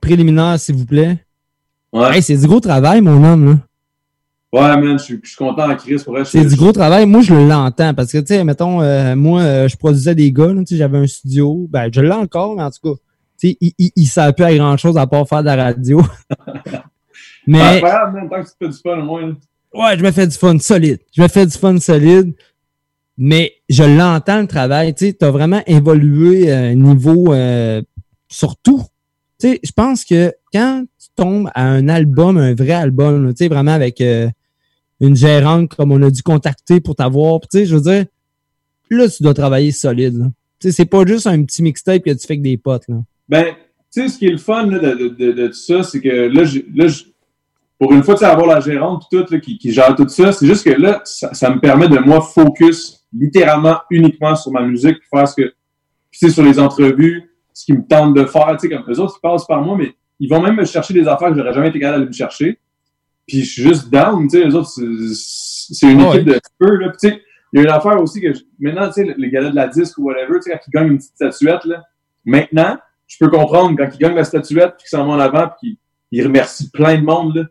préliminaire, 0.00 0.58
s'il 0.58 0.76
vous 0.76 0.86
plaît. 0.86 1.18
Ouais. 1.92 2.16
Hey, 2.16 2.22
c'est 2.22 2.36
du 2.36 2.46
gros 2.46 2.60
travail, 2.60 3.00
mon 3.00 3.22
homme, 3.24 3.44
là. 3.46 3.58
Ouais, 4.54 4.76
man, 4.76 4.96
je 4.96 5.02
suis, 5.02 5.20
content 5.36 5.68
en 5.68 5.74
crise 5.74 6.04
pour 6.04 6.16
C'est 6.24 6.44
du 6.44 6.54
gros 6.54 6.70
travail. 6.70 7.06
Moi, 7.06 7.22
je 7.22 7.34
l'entends 7.34 7.92
parce 7.92 8.12
que, 8.12 8.18
tu 8.18 8.26
sais, 8.28 8.44
mettons, 8.44 8.80
euh, 8.82 9.16
moi, 9.16 9.40
euh, 9.40 9.66
je 9.66 9.76
produisais 9.76 10.14
des 10.14 10.30
gars, 10.30 10.54
tu 10.58 10.66
sais, 10.66 10.76
j'avais 10.76 10.98
un 10.98 11.08
studio. 11.08 11.66
Ben, 11.68 11.90
je 11.92 12.00
l'ai 12.00 12.12
encore, 12.12 12.54
mais 12.54 12.62
en 12.62 12.70
tout 12.70 12.94
cas, 12.94 13.00
tu 13.36 13.48
sais, 13.48 13.56
il, 13.60 13.72
il, 13.78 13.90
il 13.96 14.06
savait 14.06 14.32
plus 14.32 14.44
à 14.44 14.54
grand 14.54 14.76
chose 14.76 14.96
à 14.96 15.08
part 15.08 15.28
faire 15.28 15.40
de 15.40 15.46
la 15.46 15.56
radio. 15.56 16.00
mais. 17.48 17.82
Ah, 17.84 18.08
même 18.14 18.30
que 18.30 18.42
tu 18.42 18.52
fais 18.56 18.68
du 18.68 18.78
fun, 18.78 19.00
au 19.00 19.02
moins. 19.02 19.36
Ouais, 19.74 19.98
je 19.98 20.04
me 20.04 20.12
fais 20.12 20.28
du 20.28 20.36
fun 20.36 20.56
solide. 20.60 21.00
Je 21.12 21.20
me 21.20 21.26
fais 21.26 21.46
du 21.46 21.58
fun 21.58 21.76
solide. 21.80 22.32
Mais 23.18 23.54
je 23.68 23.82
l'entends, 23.82 24.40
le 24.40 24.46
travail. 24.46 24.94
Tu 24.94 25.08
sais, 25.08 25.24
as 25.24 25.32
vraiment 25.32 25.62
évolué 25.66 26.52
euh, 26.52 26.74
niveau 26.74 27.34
euh, 27.34 27.82
sur 28.28 28.56
tout. 28.56 28.84
Tu 29.40 29.48
sais, 29.48 29.60
je 29.64 29.72
pense 29.72 30.04
que 30.04 30.32
quand 30.52 30.84
tu 30.96 31.08
tombes 31.16 31.50
à 31.56 31.64
un 31.64 31.88
album, 31.88 32.38
un 32.38 32.54
vrai 32.54 32.70
album, 32.70 33.34
tu 33.34 33.38
sais, 33.38 33.48
vraiment 33.48 33.72
avec 33.72 34.00
euh, 34.00 34.28
une 35.00 35.16
gérante 35.16 35.74
comme 35.74 35.92
on 35.92 36.02
a 36.02 36.10
dû 36.10 36.22
contacter 36.22 36.80
pour 36.80 36.96
t'avoir, 36.96 37.40
tu 37.40 37.48
sais, 37.50 37.66
je 37.66 37.76
veux 37.76 37.82
dire, 37.82 38.04
là, 38.90 39.08
tu 39.08 39.22
dois 39.22 39.34
travailler 39.34 39.72
solide. 39.72 40.30
Tu 40.60 40.68
sais, 40.68 40.72
c'est 40.72 40.84
pas 40.84 41.04
juste 41.06 41.26
un 41.26 41.42
petit 41.44 41.62
mixtape 41.62 42.02
que 42.02 42.10
tu 42.10 42.26
fais 42.26 42.34
avec 42.34 42.42
des 42.42 42.56
potes. 42.56 42.86
Ben, 43.28 43.54
tu 43.92 44.02
sais, 44.02 44.08
ce 44.08 44.18
qui 44.18 44.26
est 44.26 44.32
le 44.32 44.38
fun 44.38 44.66
de, 44.66 45.46
tout 45.46 45.52
ça, 45.52 45.82
c'est 45.82 46.00
que 46.00 46.08
là, 46.08 46.44
pour 47.78 47.92
une 47.92 48.02
fois, 48.02 48.14
tu 48.14 48.20
sais, 48.20 48.26
avoir 48.26 48.46
la 48.46 48.60
gérante 48.60 49.04
là, 49.12 49.40
qui, 49.40 49.58
qui 49.58 49.72
gère 49.72 49.94
tout 49.94 50.08
ça, 50.08 50.32
c'est 50.32 50.46
juste 50.46 50.64
que 50.64 50.80
là, 50.80 51.02
ça, 51.04 51.50
me 51.50 51.60
permet 51.60 51.88
de 51.88 51.98
moi 51.98 52.20
focus 52.20 53.04
littéralement 53.12 53.78
uniquement 53.90 54.34
sur 54.34 54.52
ma 54.52 54.62
musique, 54.62 54.98
puis 54.98 55.08
faire 55.12 55.28
ce 55.28 55.34
que, 55.34 55.54
puis 56.10 56.30
sur 56.30 56.42
les 56.42 56.58
entrevues, 56.58 57.30
ce 57.52 57.64
qu'ils 57.64 57.78
me 57.78 57.86
tentent 57.86 58.14
de 58.14 58.24
faire, 58.24 58.56
tu 58.58 58.68
sais, 58.68 58.74
comme 58.74 58.84
eux 58.90 59.00
autres, 59.00 59.18
ils 59.18 59.20
passent 59.20 59.46
par 59.46 59.62
moi, 59.62 59.76
mais 59.76 59.94
ils 60.20 60.28
vont 60.28 60.40
même 60.40 60.56
me 60.56 60.64
chercher 60.64 60.94
des 60.94 61.06
affaires 61.06 61.30
que 61.30 61.36
j'aurais 61.36 61.52
jamais 61.52 61.68
été 61.68 61.80
capable 61.80 62.04
de 62.04 62.08
me 62.08 62.12
chercher. 62.12 62.58
Puis 63.26 63.42
je 63.42 63.50
suis 63.50 63.62
juste 63.62 63.90
down, 63.90 64.28
tu 64.28 64.38
sais, 64.38 64.44
les 64.44 64.54
autres, 64.54 64.68
c'est 64.68 65.90
une 65.90 66.00
équipe 66.00 66.24
de 66.24 66.40
peu, 66.58 66.76
là. 66.76 66.90
tu 66.90 67.08
sais, 67.08 67.22
il 67.52 67.58
y 67.58 67.60
a 67.60 67.62
une 67.62 67.70
affaire 67.70 68.00
aussi 68.00 68.20
que, 68.20 68.28
maintenant, 68.58 68.86
tu 68.88 69.04
sais, 69.04 69.14
les 69.16 69.30
gars 69.30 69.48
de 69.48 69.54
la 69.54 69.68
disque 69.68 69.98
ou 69.98 70.04
whatever, 70.04 70.34
tu 70.36 70.42
sais, 70.42 70.50
quand 70.52 70.60
ils 70.66 70.70
gagnent 70.70 70.92
une 70.92 70.98
petite 70.98 71.14
statuette, 71.14 71.64
là, 71.64 71.82
maintenant, 72.24 72.76
je 73.06 73.16
peux 73.18 73.30
comprendre 73.30 73.76
quand 73.76 73.88
ils 73.92 73.98
gagnent 73.98 74.16
la 74.16 74.24
statuette, 74.24 74.74
puis 74.76 74.88
qu'ils 74.88 74.98
s'en 74.98 75.06
vont 75.06 75.12
en 75.12 75.20
avant, 75.20 75.50
puis 75.60 75.78
qu'ils 76.10 76.24
remercient 76.24 76.70
plein 76.70 76.98
de 76.98 77.04
monde, 77.04 77.36
là 77.36 77.44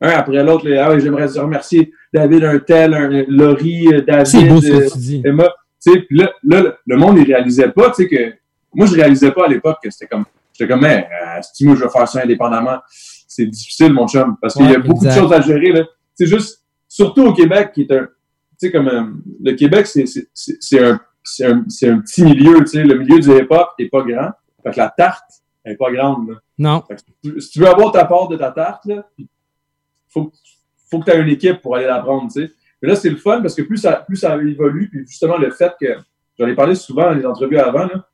un 0.00 0.10
après 0.10 0.42
l'autre. 0.42 0.68
Ah, 0.72 0.98
j'aimerais 0.98 1.26
remercier 1.26 1.92
David 2.12 2.44
un 2.44 2.58
tel, 2.58 2.94
un 2.94 3.24
Laurie, 3.28 3.88
euh, 3.92 4.02
David, 4.02 4.48
beau, 4.48 4.64
euh, 4.64 4.88
Emma. 5.24 5.48
Puis 5.84 6.06
là, 6.10 6.30
là, 6.42 6.76
le 6.86 6.96
monde, 6.96 7.18
il 7.18 7.24
réalisait 7.24 7.70
pas, 7.70 7.90
tu 7.90 8.02
sais, 8.02 8.08
que 8.08 8.34
moi, 8.74 8.86
je 8.86 8.94
réalisais 8.94 9.30
pas 9.30 9.46
à 9.46 9.48
l'époque 9.48 9.78
que 9.82 9.90
c'était 9.90 10.06
comme, 10.06 10.24
j'étais 10.52 10.70
comme, 10.70 10.82
mais, 10.82 11.06
euh, 11.06 11.40
si 11.54 11.64
moi, 11.64 11.74
je 11.76 11.84
veux 11.84 11.88
faire 11.88 12.08
ça 12.08 12.22
indépendamment, 12.22 12.78
c'est 13.28 13.46
difficile, 13.46 13.92
mon 13.92 14.08
chum, 14.08 14.36
parce 14.40 14.54
qu'il 14.54 14.68
y 14.68 14.74
a 14.74 14.78
beaucoup 14.78 15.04
de 15.04 15.10
choses 15.10 15.32
à 15.32 15.40
gérer, 15.42 15.70
là. 15.70 15.84
C'est 16.14 16.26
juste, 16.26 16.64
surtout 16.88 17.26
au 17.26 17.34
Québec, 17.34 17.72
qui 17.74 17.82
est 17.82 17.92
un, 17.92 18.06
tu 18.06 18.10
sais, 18.56 18.72
comme, 18.72 19.22
le 19.40 19.52
Québec, 19.52 19.86
c'est, 19.86 20.06
c'est, 20.06 20.84
un, 20.84 20.98
c'est 21.22 21.44
un, 21.44 21.64
c'est 21.68 21.88
un 21.88 22.00
petit 22.00 22.24
milieu, 22.24 22.58
tu 22.60 22.66
sais, 22.66 22.82
le 22.82 22.98
milieu 22.98 23.20
du 23.20 23.30
hip-hop 23.30 23.68
est 23.78 23.88
pas 23.88 24.02
grand. 24.02 24.30
Fait 24.62 24.72
que 24.72 24.78
la 24.78 24.88
tarte, 24.88 25.30
elle 25.62 25.74
est 25.74 25.76
pas 25.76 25.92
grande, 25.92 26.30
là. 26.30 26.34
Non. 26.58 26.82
si, 27.38 27.50
tu 27.50 27.60
veux 27.60 27.68
avoir 27.68 27.92
ta 27.92 28.04
part 28.06 28.28
de 28.28 28.36
ta 28.36 28.50
tarte, 28.50 28.86
là, 28.86 29.06
faut, 30.08 30.32
faut 30.90 30.98
que 30.98 31.04
tu 31.04 31.16
aies 31.16 31.20
une 31.20 31.28
équipe 31.28 31.60
pour 31.60 31.76
aller 31.76 31.86
l'apprendre, 31.86 32.32
tu 32.32 32.46
sais. 32.46 32.52
Mais 32.80 32.88
là, 32.88 32.96
c'est 32.96 33.10
le 33.10 33.16
fun 33.16 33.42
parce 33.42 33.54
que 33.54 33.62
plus 33.62 33.76
ça, 33.76 34.04
plus 34.06 34.16
ça 34.16 34.36
évolue, 34.36 34.88
puis 34.88 35.06
justement, 35.06 35.36
le 35.36 35.50
fait 35.50 35.72
que, 35.80 35.98
j'en 36.38 36.46
ai 36.46 36.54
parlé 36.54 36.74
souvent 36.74 37.02
dans 37.02 37.14
les 37.14 37.26
entrevues 37.26 37.58
avant, 37.58 37.86
là, 37.86 38.08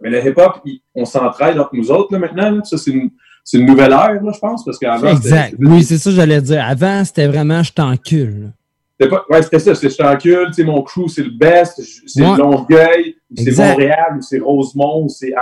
mais 0.00 0.10
le 0.10 0.26
hip-hop, 0.26 0.60
on 0.94 1.04
s'entraide 1.04 1.58
entre 1.58 1.74
nous 1.76 1.90
autres, 1.90 2.12
là, 2.12 2.18
maintenant, 2.18 2.64
ça, 2.64 2.76
c'est 2.76 2.90
une, 2.90 3.10
c'est 3.44 3.58
une 3.58 3.66
nouvelle 3.66 3.92
ère, 3.92 4.22
là, 4.22 4.32
je 4.32 4.38
pense, 4.38 4.64
parce 4.64 4.78
qu'avant. 4.78 5.08
Exact. 5.08 5.54
Oui, 5.58 5.82
c'est 5.82 5.98
ça 5.98 6.10
que 6.10 6.16
j'allais 6.16 6.40
dire. 6.40 6.64
Avant, 6.64 7.04
c'était 7.04 7.26
vraiment 7.26 7.62
je 7.62 7.72
t'encule. 7.72 8.52
C'était 9.00 9.10
pas, 9.10 9.24
ouais, 9.30 9.42
c'était 9.42 9.60
ça, 9.60 9.74
c'est 9.74 9.90
je 9.90 9.96
t'encule, 9.96 10.46
tu 10.48 10.54
sais, 10.54 10.64
mon 10.64 10.82
crew, 10.82 11.08
c'est 11.08 11.22
le 11.22 11.30
best, 11.30 11.80
c'est 12.06 12.20
Longueuil, 12.20 13.16
c'est 13.36 13.56
Montréal, 13.56 14.16
ou 14.18 14.22
c'est 14.22 14.40
Rosemont, 14.40 15.04
ou 15.04 15.08
c'est, 15.08 15.32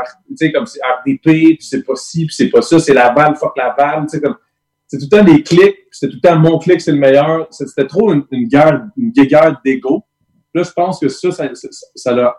comme 0.52 0.66
c'est 0.66 0.80
RDP, 0.80 1.22
puis 1.22 1.58
c'est 1.60 1.82
pas 1.82 1.96
ci, 1.96 2.26
puis 2.26 2.34
c'est 2.34 2.50
pas 2.50 2.60
ça, 2.60 2.78
c'est 2.78 2.92
Laval, 2.92 3.34
fuck 3.36 3.56
Laval, 3.56 4.02
tu 4.02 4.08
sais, 4.10 4.20
comme, 4.20 4.36
c'est 4.86 4.98
tout 4.98 5.08
le 5.10 5.18
temps 5.18 5.24
des 5.24 5.42
clics, 5.42 5.76
c'était 5.90 6.12
tout 6.12 6.20
le 6.22 6.28
temps 6.28 6.38
mon 6.38 6.58
clic, 6.58 6.80
c'est 6.80 6.92
le 6.92 6.98
meilleur. 6.98 7.48
C'était 7.50 7.86
trop 7.86 8.12
une, 8.12 8.24
guerre, 8.48 8.86
une 8.96 9.10
guerre 9.10 9.60
d'ego. 9.64 10.04
Là, 10.54 10.62
je 10.62 10.70
pense 10.70 11.00
que 11.00 11.08
ça, 11.08 11.32
ça, 11.32 11.48
ça, 11.94 12.34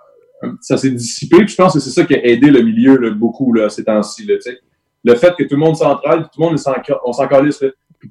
ça, 0.61 0.77
s'est 0.77 0.91
dissipé. 0.91 1.37
Puis 1.37 1.49
je 1.49 1.55
pense 1.55 1.73
que 1.73 1.79
c'est 1.79 1.89
ça 1.89 2.05
qui 2.05 2.15
a 2.15 2.25
aidé 2.25 2.49
le 2.49 2.61
milieu 2.61 2.97
là, 2.97 3.11
beaucoup 3.11 3.53
là, 3.53 3.69
ces 3.69 3.83
temps-ci. 3.83 4.27
Le 5.07 5.15
fait 5.15 5.33
que 5.37 5.43
tout 5.43 5.55
le 5.55 5.61
monde 5.61 5.77
s'entraide, 5.77 6.23
tout 6.23 6.41
le 6.41 6.45
monde 6.47 6.59
on 7.05 7.13
s'en 7.13 7.27
calisse. 7.29 7.63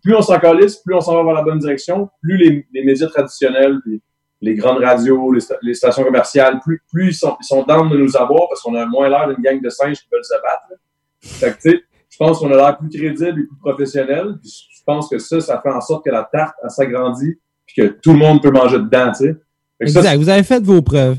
plus 0.03 0.15
on 0.15 0.23
s'en 0.23 0.39
calisse, 0.39 0.77
plus 0.77 0.95
on 0.95 1.01
s'en 1.03 1.15
va 1.15 1.25
vers 1.25 1.35
la 1.35 1.43
bonne 1.43 1.59
direction, 1.59 2.09
plus 2.23 2.39
les, 2.39 2.67
les 2.73 2.85
médias 2.85 3.09
traditionnels, 3.09 3.81
puis 3.85 4.01
les 4.41 4.55
grandes 4.55 4.83
radios, 4.83 5.31
les, 5.63 5.75
stations 5.75 6.05
commerciales, 6.05 6.59
plus, 6.65 6.83
plus 6.91 7.09
ils 7.09 7.15
sont, 7.15 7.37
ils 7.39 7.45
sont 7.45 7.65
dans 7.65 7.85
de 7.85 7.99
nous 7.99 8.17
avoir 8.17 8.49
parce 8.49 8.63
qu'on 8.63 8.75
a 8.75 8.87
moins 8.87 9.11
l'air 9.11 9.29
d'une 9.29 9.43
gang 9.43 9.61
de 9.61 9.69
singes 9.69 9.99
qui 9.99 10.09
veulent 10.11 10.25
se 10.25 10.41
battre. 10.43 10.81
Fait 11.21 11.51
que, 11.51 11.57
tu 11.57 11.71
sais, 11.71 11.85
je 12.09 12.17
pense 12.17 12.39
qu'on 12.39 12.51
a 12.51 12.57
l'air 12.57 12.79
plus 12.79 12.89
crédible 12.89 13.41
et 13.41 13.45
plus 13.45 13.59
professionnel. 13.61 14.39
Puis 14.41 14.69
je 14.75 14.83
pense 14.87 15.11
que 15.11 15.19
ça, 15.19 15.39
ça 15.43 15.61
fait 15.61 15.71
en 15.71 15.83
sorte 15.83 16.03
que 16.03 16.11
la 16.11 16.27
tarte, 16.33 16.55
elle 16.63 16.71
s'agrandit 16.71 17.39
puis 17.67 17.83
que 17.83 17.87
tout 17.89 18.13
le 18.13 18.19
monde 18.19 18.41
peut 18.41 18.51
manger 18.51 18.79
dedans, 18.79 19.13
tu 19.13 19.27
sais. 19.27 19.37
Exact. 19.81 20.17
vous 20.17 20.31
avez 20.31 20.45
fait 20.45 20.63
vos 20.63 20.81
preuves. 20.81 21.19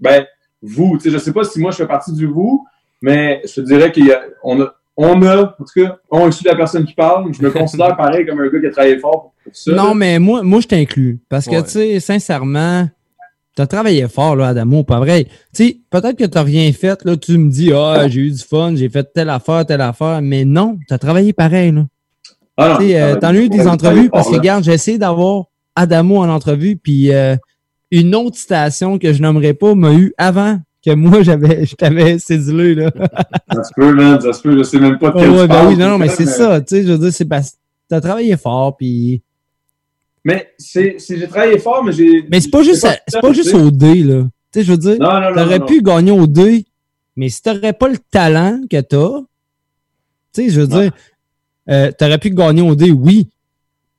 Ben, 0.00 0.26
vous, 0.60 0.96
tu 0.96 1.04
sais, 1.04 1.10
je 1.10 1.18
sais 1.18 1.32
pas 1.32 1.44
si 1.44 1.60
moi 1.60 1.70
je 1.70 1.76
fais 1.76 1.86
partie 1.86 2.12
du 2.12 2.26
vous, 2.26 2.66
mais 3.00 3.42
je 3.44 3.54
te 3.54 3.60
dirais 3.60 3.92
qu'on 3.92 4.62
a, 4.62 4.75
on 4.96 5.22
a, 5.22 5.42
en 5.42 5.46
tout 5.46 5.84
cas, 5.84 5.98
on 6.10 6.28
est 6.28 6.44
la 6.44 6.56
personne 6.56 6.84
qui 6.84 6.94
parle. 6.94 7.32
Je 7.32 7.42
me 7.42 7.50
considère 7.50 7.96
pareil 7.98 8.26
comme 8.26 8.40
un 8.40 8.48
gars 8.48 8.60
qui 8.60 8.66
a 8.66 8.70
travaillé 8.70 8.98
fort 8.98 9.32
pour 9.42 9.54
ça. 9.54 9.72
Non, 9.72 9.94
mais 9.94 10.18
moi, 10.18 10.42
moi, 10.42 10.60
je 10.60 10.68
t'inclus. 10.68 11.20
Parce 11.28 11.46
que, 11.46 11.60
tu 11.62 11.70
sais, 11.70 12.00
sincèrement, 12.00 12.88
tu 13.54 13.62
as 13.62 13.66
travaillé 13.66 14.08
fort, 14.08 14.36
là, 14.36 14.48
Adamo, 14.48 14.84
pas 14.84 14.98
vrai. 14.98 15.24
Tu 15.24 15.30
sais, 15.52 15.76
peut-être 15.90 16.16
que 16.16 16.24
tu 16.24 16.36
n'as 16.36 16.42
rien 16.42 16.72
fait, 16.72 17.04
là, 17.04 17.16
tu 17.16 17.38
me 17.38 17.50
dis, 17.50 17.72
ah, 17.72 18.08
j'ai 18.08 18.20
eu 18.22 18.30
du 18.30 18.42
fun, 18.42 18.74
j'ai 18.74 18.88
fait 18.88 19.06
telle 19.12 19.30
affaire, 19.30 19.64
telle 19.66 19.80
affaire, 19.80 20.20
mais 20.22 20.44
non, 20.44 20.78
tu 20.88 20.94
as 20.94 20.98
travaillé 20.98 21.32
pareil, 21.32 21.72
là. 21.72 21.86
Ah 22.58 22.78
tu 22.80 22.94
euh, 22.94 23.20
as 23.20 23.34
eu 23.34 23.50
des 23.50 23.68
entrevues 23.68 24.08
parce 24.08 24.30
que, 24.30 24.34
regarde, 24.34 24.64
j'ai 24.64 24.72
essayé 24.72 24.96
d'avoir 24.96 25.44
Adamo 25.74 26.18
en 26.18 26.30
entrevue, 26.30 26.76
puis 26.76 27.12
euh, 27.12 27.36
une 27.90 28.14
autre 28.14 28.38
station 28.38 28.98
que 28.98 29.12
je 29.12 29.20
nommerai 29.20 29.52
pas 29.52 29.74
m'a 29.74 29.92
eu 29.92 30.14
avant 30.16 30.58
que 30.86 30.94
moi, 30.94 31.22
j'avais, 31.22 31.66
je 31.66 31.74
t'avais 31.74 32.18
cédulé, 32.18 32.74
là. 32.74 32.90
ça 33.52 33.64
se 33.64 33.72
peut, 33.74 33.92
man, 33.92 34.20
ça 34.20 34.32
se 34.32 34.40
peut, 34.40 34.56
je 34.56 34.62
sais 34.62 34.78
même 34.78 34.98
pas 34.98 35.10
de 35.10 35.18
quel 35.18 35.30
ouais, 35.30 35.48
ben 35.48 35.68
oui, 35.68 35.76
non, 35.76 35.90
non, 35.90 35.98
mais 35.98 36.08
c'est 36.08 36.26
ça, 36.26 36.60
tu 36.60 36.76
sais, 36.76 36.82
je 36.86 36.92
veux 36.92 36.98
dire, 36.98 37.12
c'est 37.12 37.24
parce 37.24 37.50
que 37.50 37.56
tu 37.88 37.94
as 37.94 38.00
travaillé 38.00 38.36
fort, 38.36 38.76
puis 38.76 39.20
mais 40.26 40.52
c'est, 40.58 40.96
j'ai 41.08 41.28
travaillé 41.28 41.56
fort, 41.58 41.84
mais 41.84 41.92
j'ai. 41.92 42.24
Mais 42.28 42.40
c'est 42.40 42.50
pas 42.50 42.64
juste, 42.64 42.84
c'est 43.06 43.20
pas 43.20 43.32
juste 43.32 43.54
au 43.54 43.70
dé, 43.70 44.02
là. 44.02 44.24
Tu 44.52 44.58
sais, 44.58 44.64
je 44.64 44.72
veux 44.72 44.78
dire, 44.78 44.96
t'aurais 44.98 45.60
pu 45.60 45.82
gagner 45.82 46.10
au 46.10 46.26
dé, 46.26 46.66
mais 47.14 47.28
si 47.28 47.42
t'aurais 47.42 47.72
pas 47.72 47.88
le 47.88 47.98
talent 48.10 48.60
que 48.68 48.80
t'as, 48.80 49.20
tu 50.32 50.42
sais, 50.42 50.50
je 50.50 50.60
veux 50.60 50.66
dire, 50.66 50.90
euh, 51.70 51.92
t'aurais 51.96 52.18
pu 52.18 52.30
gagner 52.30 52.62
au 52.62 52.74
dé, 52.74 52.90
oui. 52.90 53.28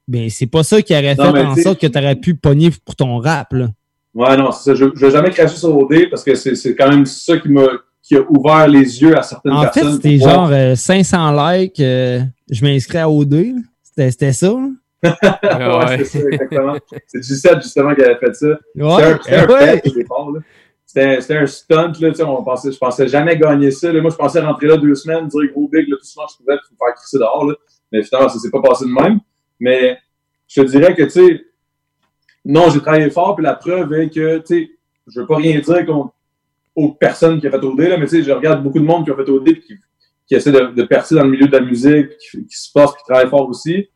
Mais 0.10 0.30
c'est 0.30 0.48
pas 0.48 0.64
ça 0.64 0.82
qui 0.82 0.94
aurait 0.94 1.16
fait 1.16 1.22
en 1.22 1.56
sorte 1.56 1.80
que 1.80 1.88
t'aurais 1.88 2.16
pu 2.16 2.36
pogner 2.36 2.72
pour 2.84 2.96
ton 2.98 3.20
rap, 3.20 3.54
là. 3.54 3.70
Ouais, 4.18 4.36
non, 4.36 4.52
c'est 4.52 4.72
ça. 4.72 4.74
Je, 4.74 4.86
je 4.96 5.06
vais 5.06 5.12
jamais 5.12 5.30
cracher 5.30 5.56
sur 5.56 5.78
OD 5.78 6.10
parce 6.10 6.24
que 6.24 6.34
c'est, 6.34 6.56
c'est 6.56 6.76
quand 6.76 6.90
même 6.90 7.06
ça 7.06 7.38
qui 7.38 7.50
m'a 7.50 7.68
qui 8.02 8.16
a 8.16 8.22
ouvert 8.22 8.68
les 8.68 9.02
yeux 9.02 9.16
à 9.16 9.22
certaines 9.22 9.52
personnes. 9.52 9.88
En 9.88 9.92
fait, 9.92 9.96
c'était 9.96 10.18
genre 10.18 10.50
500 10.76 11.38
euh, 11.38 11.58
likes, 11.58 11.80
euh, 11.82 12.22
je 12.50 12.66
m'inscris 12.66 12.98
à 12.98 13.10
OD. 13.10 13.54
C'était, 13.84 14.12
c'était 14.12 14.34
ça. 14.34 14.54
Là. 15.04 15.16
Ah 15.44 15.80
ouais, 15.80 15.98
c'est 16.00 16.22
ça, 16.22 16.28
exactement. 16.32 16.76
C'est 17.06 17.22
Gisette, 17.22 17.62
justement, 17.62 17.94
qui 17.94 18.02
avait 18.02 18.18
fait 18.18 18.34
ça. 18.34 18.48
C'était 18.74 19.36
un, 19.36 19.48
ouais. 19.48 19.82
C'était 21.20 21.38
un 21.38 21.46
stunt, 21.46 21.92
là, 22.00 22.12
on 22.26 22.44
pensait, 22.44 22.72
je 22.72 22.78
pensais 22.78 23.08
jamais 23.08 23.38
gagner 23.38 23.70
ça. 23.70 23.92
Là. 23.92 24.02
Moi, 24.02 24.10
je 24.10 24.16
pensais 24.16 24.40
rentrer 24.40 24.68
là 24.68 24.78
deux 24.78 24.96
semaines, 24.96 25.28
dire 25.28 25.52
gros 25.52 25.68
big, 25.68 25.88
là, 25.90 25.98
tout 26.00 26.06
souvent, 26.06 26.26
je 26.32 26.38
pouvais 26.38 26.58
faire 26.58 26.96
crisser 26.96 27.20
dehors. 27.20 27.46
Là. 27.46 27.54
Mais 27.92 28.02
finalement, 28.02 28.30
ça 28.30 28.40
s'est 28.40 28.50
pas 28.50 28.62
passé 28.62 28.86
de 28.86 28.90
même. 28.90 29.20
Mais 29.60 29.98
je 30.48 30.62
te 30.62 30.68
dirais 30.68 30.96
que, 30.96 31.04
tu 31.04 31.10
sais, 31.10 31.46
non, 32.48 32.70
j'ai 32.70 32.80
travaillé 32.80 33.10
fort, 33.10 33.36
puis 33.36 33.44
la 33.44 33.54
preuve 33.54 33.94
est 33.94 34.10
que, 34.10 34.38
tu 34.40 34.44
sais, 34.46 34.72
je 35.08 35.20
veux 35.20 35.28
pas 35.28 35.38
rien 35.38 35.60
dire 35.60 35.86
contre 35.86 36.14
aux 36.76 36.94
personnes 36.94 37.40
qui 37.40 37.48
ont 37.48 37.52
fait 37.52 37.64
OD, 37.64 37.80
là, 37.80 37.98
mais 37.98 38.06
tu 38.06 38.18
sais, 38.18 38.24
je 38.24 38.32
regarde 38.32 38.64
beaucoup 38.64 38.80
de 38.80 38.86
monde 38.86 39.06
qui 39.06 39.12
ont 39.12 39.16
fait 39.16 39.30
OD, 39.30 39.48
et 39.50 39.60
qui, 39.60 39.76
qui 40.28 40.36
essaie 40.36 40.52
de, 40.52 40.74
de 40.74 40.84
percer 40.84 41.16
dans 41.16 41.24
le 41.24 41.30
milieu 41.30 41.48
de 41.48 41.58
la 41.58 41.62
musique, 41.62 42.18
qui, 42.18 42.46
qui 42.46 42.58
se 42.58 42.72
passe, 42.72 42.92
qui 42.94 43.04
travaille 43.04 43.30
fort 43.30 43.48
aussi 43.48 43.88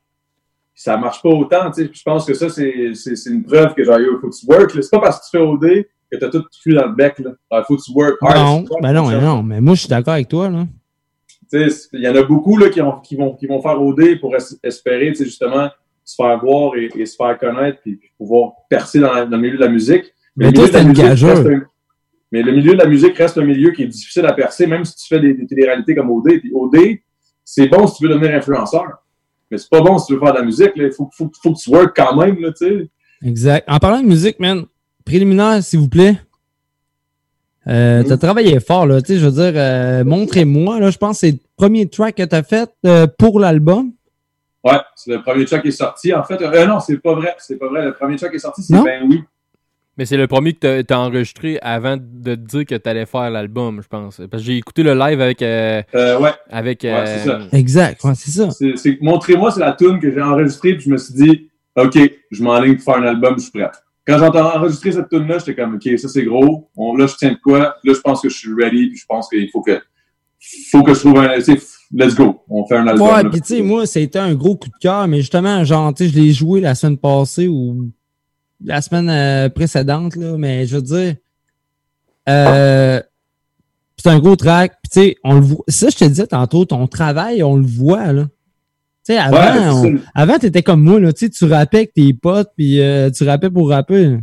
ça 0.84 0.98
marche 0.98 1.22
pas 1.22 1.30
autant, 1.30 1.70
tu 1.70 1.84
sais. 1.84 1.90
Je 1.94 2.04
pense 2.04 2.26
que 2.26 2.34
ça, 2.34 2.50
c'est 2.50 3.30
une 3.30 3.44
preuve 3.44 3.76
que 3.76 3.84
genre, 3.84 4.00
il 4.00 4.18
faut 4.20 4.30
que 4.30 4.36
tu 4.36 4.46
work. 4.48 4.72
C'est 4.72 4.90
pas 4.90 5.00
parce 5.00 5.20
que 5.20 5.26
tu 5.26 5.38
fais 5.38 5.44
OD 5.44 5.86
que 6.12 6.18
t'as 6.18 6.30
tout 6.30 6.44
cuit 6.62 6.74
dans 6.74 6.88
le 6.88 6.96
bec, 6.96 7.20
là. 7.20 7.32
Il 7.52 7.64
faut 7.68 7.78
que 7.78 7.82
tu 7.84 7.92
work 7.92 8.18
hard. 8.22 8.38
Non, 8.38 8.66
ben 8.82 8.94
non, 8.94 9.22
non, 9.22 9.44
mais 9.44 9.62
moi, 9.62 9.76
je 9.76 9.82
suis 9.82 9.90
d'accord 9.90 10.16
avec 10.16 10.28
toi, 10.28 10.50
là. 10.50 10.66
Tu 11.52 11.70
sais, 11.70 11.88
il 11.94 12.02
y 12.02 12.08
en 12.08 12.16
a 12.16 12.24
beaucoup, 12.24 12.58
là, 12.58 12.70
qui, 12.70 12.82
ont, 12.82 13.00
qui, 13.00 13.16
vont, 13.16 13.36
qui 13.36 13.46
vont 13.46 13.62
faire 13.62 13.82
OD 13.82 14.20
pour 14.20 14.36
espérer, 14.36 15.10
tu 15.10 15.16
sais, 15.18 15.26
justement, 15.26 15.70
se 16.04 16.16
faire 16.16 16.40
voir 16.40 16.74
et, 16.76 17.06
se 17.06 17.16
faire 17.16 17.38
connaître 17.38 17.80
puis, 17.82 18.00
pouvoir 18.18 18.54
percer 18.70 19.00
dans, 19.00 19.14
le 19.14 19.38
milieu 19.38 19.58
de 19.58 19.64
la 19.64 19.70
musique. 19.70 20.06
Mais, 20.36 20.48
mais 20.48 20.54
toi, 20.54 20.68
c'est 20.72 20.82
une 20.82 20.94
gageure. 20.94 21.44
Mais 22.32 22.42
le 22.42 22.52
milieu 22.54 22.74
de 22.74 22.78
la 22.78 22.88
musique 22.88 23.18
reste 23.18 23.38
un 23.38 23.44
milieu 23.44 23.72
qui 23.72 23.84
est 23.84 23.88
difficile 23.88 24.26
à 24.26 24.34
percer, 24.34 24.66
même 24.66 24.86
si 24.86 24.96
tu 24.96 25.08
fais 25.08 25.20
des, 25.20 25.34
des 25.34 25.46
télé-réalités 25.46 25.96
comme 25.96 26.10
OD. 26.10 26.40
Puis 26.40 26.52
OD, 26.54 26.78
c'est 27.44 27.68
bon 27.68 27.88
si 27.88 27.98
tu 27.98 28.08
veux 28.08 28.14
devenir 28.14 28.34
influenceur. 28.36 29.04
Mais 29.50 29.58
c'est 29.58 29.70
pas 29.70 29.82
bon 29.82 29.98
si 29.98 30.08
tu 30.08 30.14
veux 30.14 30.20
faire 30.20 30.34
de 30.34 30.40
la 30.40 30.46
musique. 30.46 30.72
Il 30.78 30.92
faut, 30.94 31.10
faut, 31.14 31.30
faut, 31.44 31.54
que 31.54 31.60
tu 31.60 31.70
work 31.70 31.94
quand 31.96 32.16
même, 32.16 32.40
là, 32.40 32.52
tu 32.54 32.66
sais. 32.66 32.90
Exact. 33.24 33.66
En 33.70 33.80
parlant 33.80 34.02
de 34.02 34.08
musique, 34.08 34.40
man, 34.40 34.66
préliminaire, 35.06 35.62
s'il 35.62 35.80
vous 35.80 35.90
plaît. 35.90 36.16
Euh, 37.68 38.04
T'as 38.04 38.18
travaillé 38.18 38.60
fort, 38.60 38.88
là. 38.88 39.02
Tu 39.02 39.14
sais, 39.14 39.20
je 39.20 39.26
veux 39.28 39.32
dire, 39.32 39.54
euh, 39.56 40.04
montrez-moi, 40.04 40.80
là. 40.80 40.90
Je 40.90 40.98
pense 40.98 41.18
que 41.18 41.28
c'est 41.28 41.32
le 41.32 41.40
premier 41.58 41.88
track 41.88 42.16
que 42.16 42.24
t'as 42.24 42.44
fait 42.44 42.70
euh, 42.86 43.08
pour 43.20 43.40
l'album. 43.40 43.92
Ouais, 44.64 44.80
c'est 44.96 45.12
le 45.12 45.22
premier 45.22 45.46
track 45.46 45.64
qui 45.64 45.70
est 45.70 45.72
sorti. 45.72 46.14
En 46.14 46.24
fait, 46.24 46.42
euh, 46.42 46.66
non, 46.66 46.80
c'est 46.80 46.98
pas 46.98 47.16
vrai. 47.16 47.36
C'est 47.40 47.58
pas 47.58 47.68
vrai. 47.68 47.86
Le 47.86 47.94
premier 47.94 48.16
track 48.16 48.32
qui 48.32 48.38
est 48.38 48.40
sorti, 48.40 48.62
c'est 48.62 48.82
Ben 48.84 49.04
oui. 49.08 49.24
Mais 49.98 50.06
c'est 50.06 50.18
le 50.18 50.28
premier 50.28 50.54
que 50.54 50.82
tu 50.82 50.94
as, 50.94 51.00
enregistré 51.00 51.60
avant 51.62 51.98
de 51.98 52.36
te 52.36 52.40
dire 52.40 52.66
que 52.66 52.76
tu 52.76 52.90
allais 52.90 53.06
faire 53.06 53.30
l'album, 53.30 53.82
je 53.82 53.88
pense. 53.88 54.22
Parce 54.32 54.42
que 54.42 54.48
j'ai 54.48 54.58
écouté 54.58 54.84
le 54.84 54.94
live 54.94 55.20
avec. 55.20 55.42
Euh, 55.42 55.82
euh 55.96 56.20
ouais. 56.20 56.32
Avec. 56.50 56.84
Ouais, 56.84 57.06
c'est 57.06 57.28
ça. 57.28 57.40
Exact, 57.52 58.04
ouais, 58.04 58.14
c'est 58.16 58.32
ça. 58.32 58.48
Montrez-moi, 59.02 59.52
c'est 59.52 59.60
la 59.60 59.74
tune 59.74 60.00
que 60.00 60.12
j'ai 60.12 60.22
enregistrée, 60.22 60.76
puis 60.76 60.86
je 60.86 60.90
me 60.90 60.98
suis 60.98 61.14
dit, 61.14 61.52
OK, 61.76 61.98
je 62.32 62.44
m'enligne 62.44 62.76
pour 62.76 62.86
faire 62.86 63.04
un 63.04 63.08
album, 63.08 63.36
je 63.38 63.44
suis 63.44 63.52
prêt. 63.52 63.70
Quand 64.08 64.18
j'ai 64.18 64.40
enregistré 64.40 64.92
cette 64.92 65.10
tune-là, 65.10 65.40
j'étais 65.40 65.56
comme, 65.56 65.76
OK, 65.76 66.00
ça 66.00 66.08
c'est 66.08 66.24
gros. 66.24 66.70
là, 66.98 67.08
je 67.08 67.16
tiens 67.16 67.32
de 67.32 67.40
quoi? 67.44 67.60
Là, 67.60 67.94
je 67.94 68.00
pense 68.00 68.22
que 68.22 68.30
je 68.30 68.38
suis 68.38 68.54
ready, 68.54 68.88
puis 68.88 68.98
je 68.98 69.06
pense 69.06 69.30
qu'il 69.30 69.50
faut 69.50 69.62
que. 69.62 69.80
Faut 70.72 70.84
que 70.84 70.94
je 70.94 71.00
trouve 71.02 71.20
un. 71.20 71.40
Let's 71.94 72.16
go, 72.16 72.42
on 72.50 72.66
fait 72.66 72.78
un 72.78 72.88
album. 72.88 73.08
Ouais, 73.08 73.30
puis 73.30 73.42
tu 73.42 73.56
sais, 73.56 73.62
moi, 73.62 73.86
c'était 73.86 74.20
un 74.20 74.34
gros 74.34 74.56
coup 74.56 74.70
de 74.70 74.78
cœur, 74.80 75.08
mais 75.08 75.18
justement, 75.18 75.64
genre, 75.66 75.94
tu 75.94 76.06
sais, 76.06 76.10
je 76.10 76.20
l'ai 76.20 76.32
joué 76.32 76.62
la 76.62 76.74
semaine 76.74 76.98
passée 76.98 77.48
ou 77.48 77.92
la 78.64 78.82
semaine 78.82 79.10
euh, 79.10 79.50
précédente, 79.50 80.16
là, 80.16 80.38
mais 80.38 80.66
je 80.66 80.76
veux 80.76 80.82
dire, 80.82 81.16
euh, 82.30 83.02
c'est 83.98 84.10
un 84.10 84.20
gros 84.20 84.36
track. 84.36 84.78
Puis, 84.84 84.90
tu 84.92 85.00
sais, 85.00 85.16
on 85.24 85.36
le 85.36 85.42
voit. 85.42 85.64
Ça, 85.68 85.90
je 85.90 85.98
te 85.98 86.06
disais 86.06 86.28
tantôt, 86.28 86.66
ton 86.66 86.88
travail, 86.88 87.44
on 87.44 87.58
le 87.58 87.66
voit, 87.66 88.14
là. 88.14 88.24
Tu 89.06 89.14
sais, 89.14 89.18
avant, 89.18 89.82
ouais, 89.82 89.96
avant 90.14 90.38
t'étais 90.38 90.62
comme 90.62 90.84
moi, 90.84 91.00
là. 91.00 91.12
Tu 91.12 91.26
sais, 91.26 91.30
tu 91.30 91.46
rappais 91.46 91.78
avec 91.78 91.94
tes 91.94 92.14
potes, 92.14 92.52
puis 92.56 92.80
euh, 92.82 93.10
tu 93.10 93.24
rappais 93.24 93.50
pour 93.50 93.70
rapper. 93.70 94.18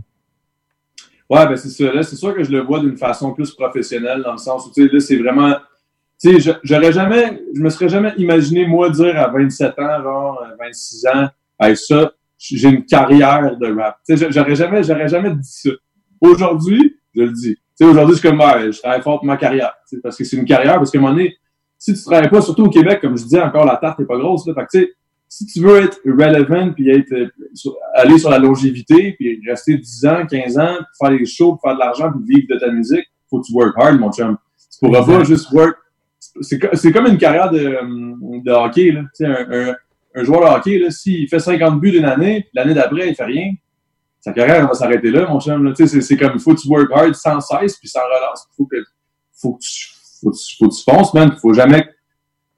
Ouais, 1.31 1.47
ben 1.47 1.57
c'est 1.57 1.69
ça. 1.69 1.93
Là, 1.93 2.03
c'est 2.03 2.17
sûr 2.17 2.35
que 2.35 2.43
je 2.43 2.51
le 2.51 2.61
vois 2.61 2.81
d'une 2.81 2.97
façon 2.97 3.33
plus 3.33 3.51
professionnelle, 3.51 4.23
dans 4.23 4.33
le 4.33 4.39
sens 4.39 4.67
où, 4.67 4.73
tu 4.73 4.87
sais, 4.87 4.93
là, 4.93 5.01
c'est 5.01 5.17
vraiment. 5.17 5.55
Tu 6.21 6.41
sais, 6.41 6.59
j'aurais 6.63 6.93
jamais. 6.93 7.43
Je 7.55 7.61
me 7.61 7.71
serais 7.71 7.89
jamais 7.89 8.13
imaginé, 8.17 8.67
moi, 8.67 8.91
dire 8.91 9.17
à 9.19 9.29
27 9.29 9.79
ans, 9.79 10.03
genre, 10.03 10.45
26 10.59 11.07
ans, 11.07 11.29
avec 11.59 11.77
ça, 11.77 12.13
j'ai 12.39 12.69
une 12.69 12.85
carrière 12.85 13.57
de 13.57 13.77
rap. 13.77 13.99
J'aurais 14.09 14.55
jamais, 14.55 14.83
j'aurais 14.83 15.09
jamais 15.09 15.31
dit 15.31 15.39
ça. 15.43 15.71
Aujourd'hui, 16.21 16.97
je 17.15 17.23
le 17.23 17.33
dis. 17.33 17.57
Aujourd'hui, 17.81 18.17
je 18.17 18.21
suis 18.21 18.29
comme, 18.29 18.41
je 18.41 18.79
travaille 18.81 19.03
fort 19.03 19.19
pour 19.19 19.27
ma 19.27 19.37
carrière. 19.37 19.75
Parce 20.03 20.17
que 20.17 20.25
c'est 20.25 20.37
une 20.37 20.45
carrière, 20.45 20.77
parce 20.77 20.91
qu'à 20.91 20.99
un 20.99 21.03
moment 21.03 21.15
donné, 21.15 21.37
si 21.79 21.95
tu 21.95 22.03
travailles 22.03 22.29
pas, 22.29 22.41
surtout 22.41 22.65
au 22.65 22.71
Québec, 22.71 23.01
comme 23.01 23.17
je 23.17 23.25
dis 23.25 23.39
encore, 23.39 23.65
la 23.65 23.77
tarte 23.77 24.01
n'est 24.01 24.07
pas 24.07 24.19
grosse. 24.19 24.47
Là, 24.47 24.55
fait 24.55 24.81
que, 24.81 24.89
si 25.29 25.47
tu 25.47 25.61
veux 25.61 25.83
être 25.83 26.01
relevant, 26.05 26.73
puis 26.73 26.91
être, 26.91 27.13
euh, 27.13 27.29
aller 27.95 28.19
sur 28.19 28.31
la 28.31 28.39
longévité, 28.39 29.13
puis 29.13 29.41
rester 29.47 29.77
10 29.77 30.07
ans, 30.07 30.27
15 30.29 30.59
ans, 30.59 30.77
faire 31.01 31.11
des 31.11 31.27
shows, 31.27 31.59
faire 31.63 31.75
de 31.75 31.79
l'argent, 31.79 32.11
puis 32.11 32.37
vivre 32.37 32.55
de 32.55 32.59
ta 32.59 32.71
musique, 32.73 33.07
faut 33.31 33.41
que 33.41 33.47
tu 33.47 33.53
work 33.53 33.75
hard, 33.77 34.01
mon 34.01 34.11
chum. 34.11 34.37
Tu 34.73 34.79
pourras 34.81 35.05
pas 35.05 35.23
juste 35.25 35.53
work. 35.53 35.77
C'est 36.41 36.93
comme 36.93 37.07
une 37.07 37.19
carrière 37.19 37.51
de, 37.51 38.43
de 38.43 38.51
hockey, 38.51 38.93
là. 38.93 39.03
Sais, 39.13 39.27
un, 39.27 39.75
un 40.15 40.25
joueur 40.25 40.41
de 40.41 40.59
hockey, 40.59 40.91
s'il 40.91 41.29
fait 41.29 41.39
50 41.39 41.81
buts 41.81 41.93
d'une 41.93 42.05
année, 42.05 42.49
l'année 42.55 42.75
d'après, 42.75 43.09
il 43.09 43.15
fait 43.15 43.25
rien, 43.25 43.53
sa 44.21 44.33
carrière 44.33 44.67
va 44.67 44.75
s'arrêter 44.75 45.11
là, 45.11 45.27
mon 45.29 45.41
chum. 45.41 45.75
C'est 45.75 46.17
comme 46.17 46.33
il 46.35 46.41
faut 46.41 46.55
que 46.55 46.61
tu 46.61 46.69
work 46.69 46.91
hard 46.93 47.15
sans 47.15 47.41
cesse 47.41 47.77
puis 47.77 47.89
sans 47.89 48.01
relance. 48.01 48.47
Il 48.53 48.57
faut 48.57 48.67
que, 48.67 48.77
faut 49.33 49.53
que 49.55 49.61
tu, 49.61 49.89
faut, 50.21 50.33
faut 50.59 50.69
que 50.69 50.75
tu 50.75 50.83
fonces, 50.83 51.15
man. 51.15 51.31
Il 51.35 51.41
faut 51.41 51.55
jamais. 51.55 51.89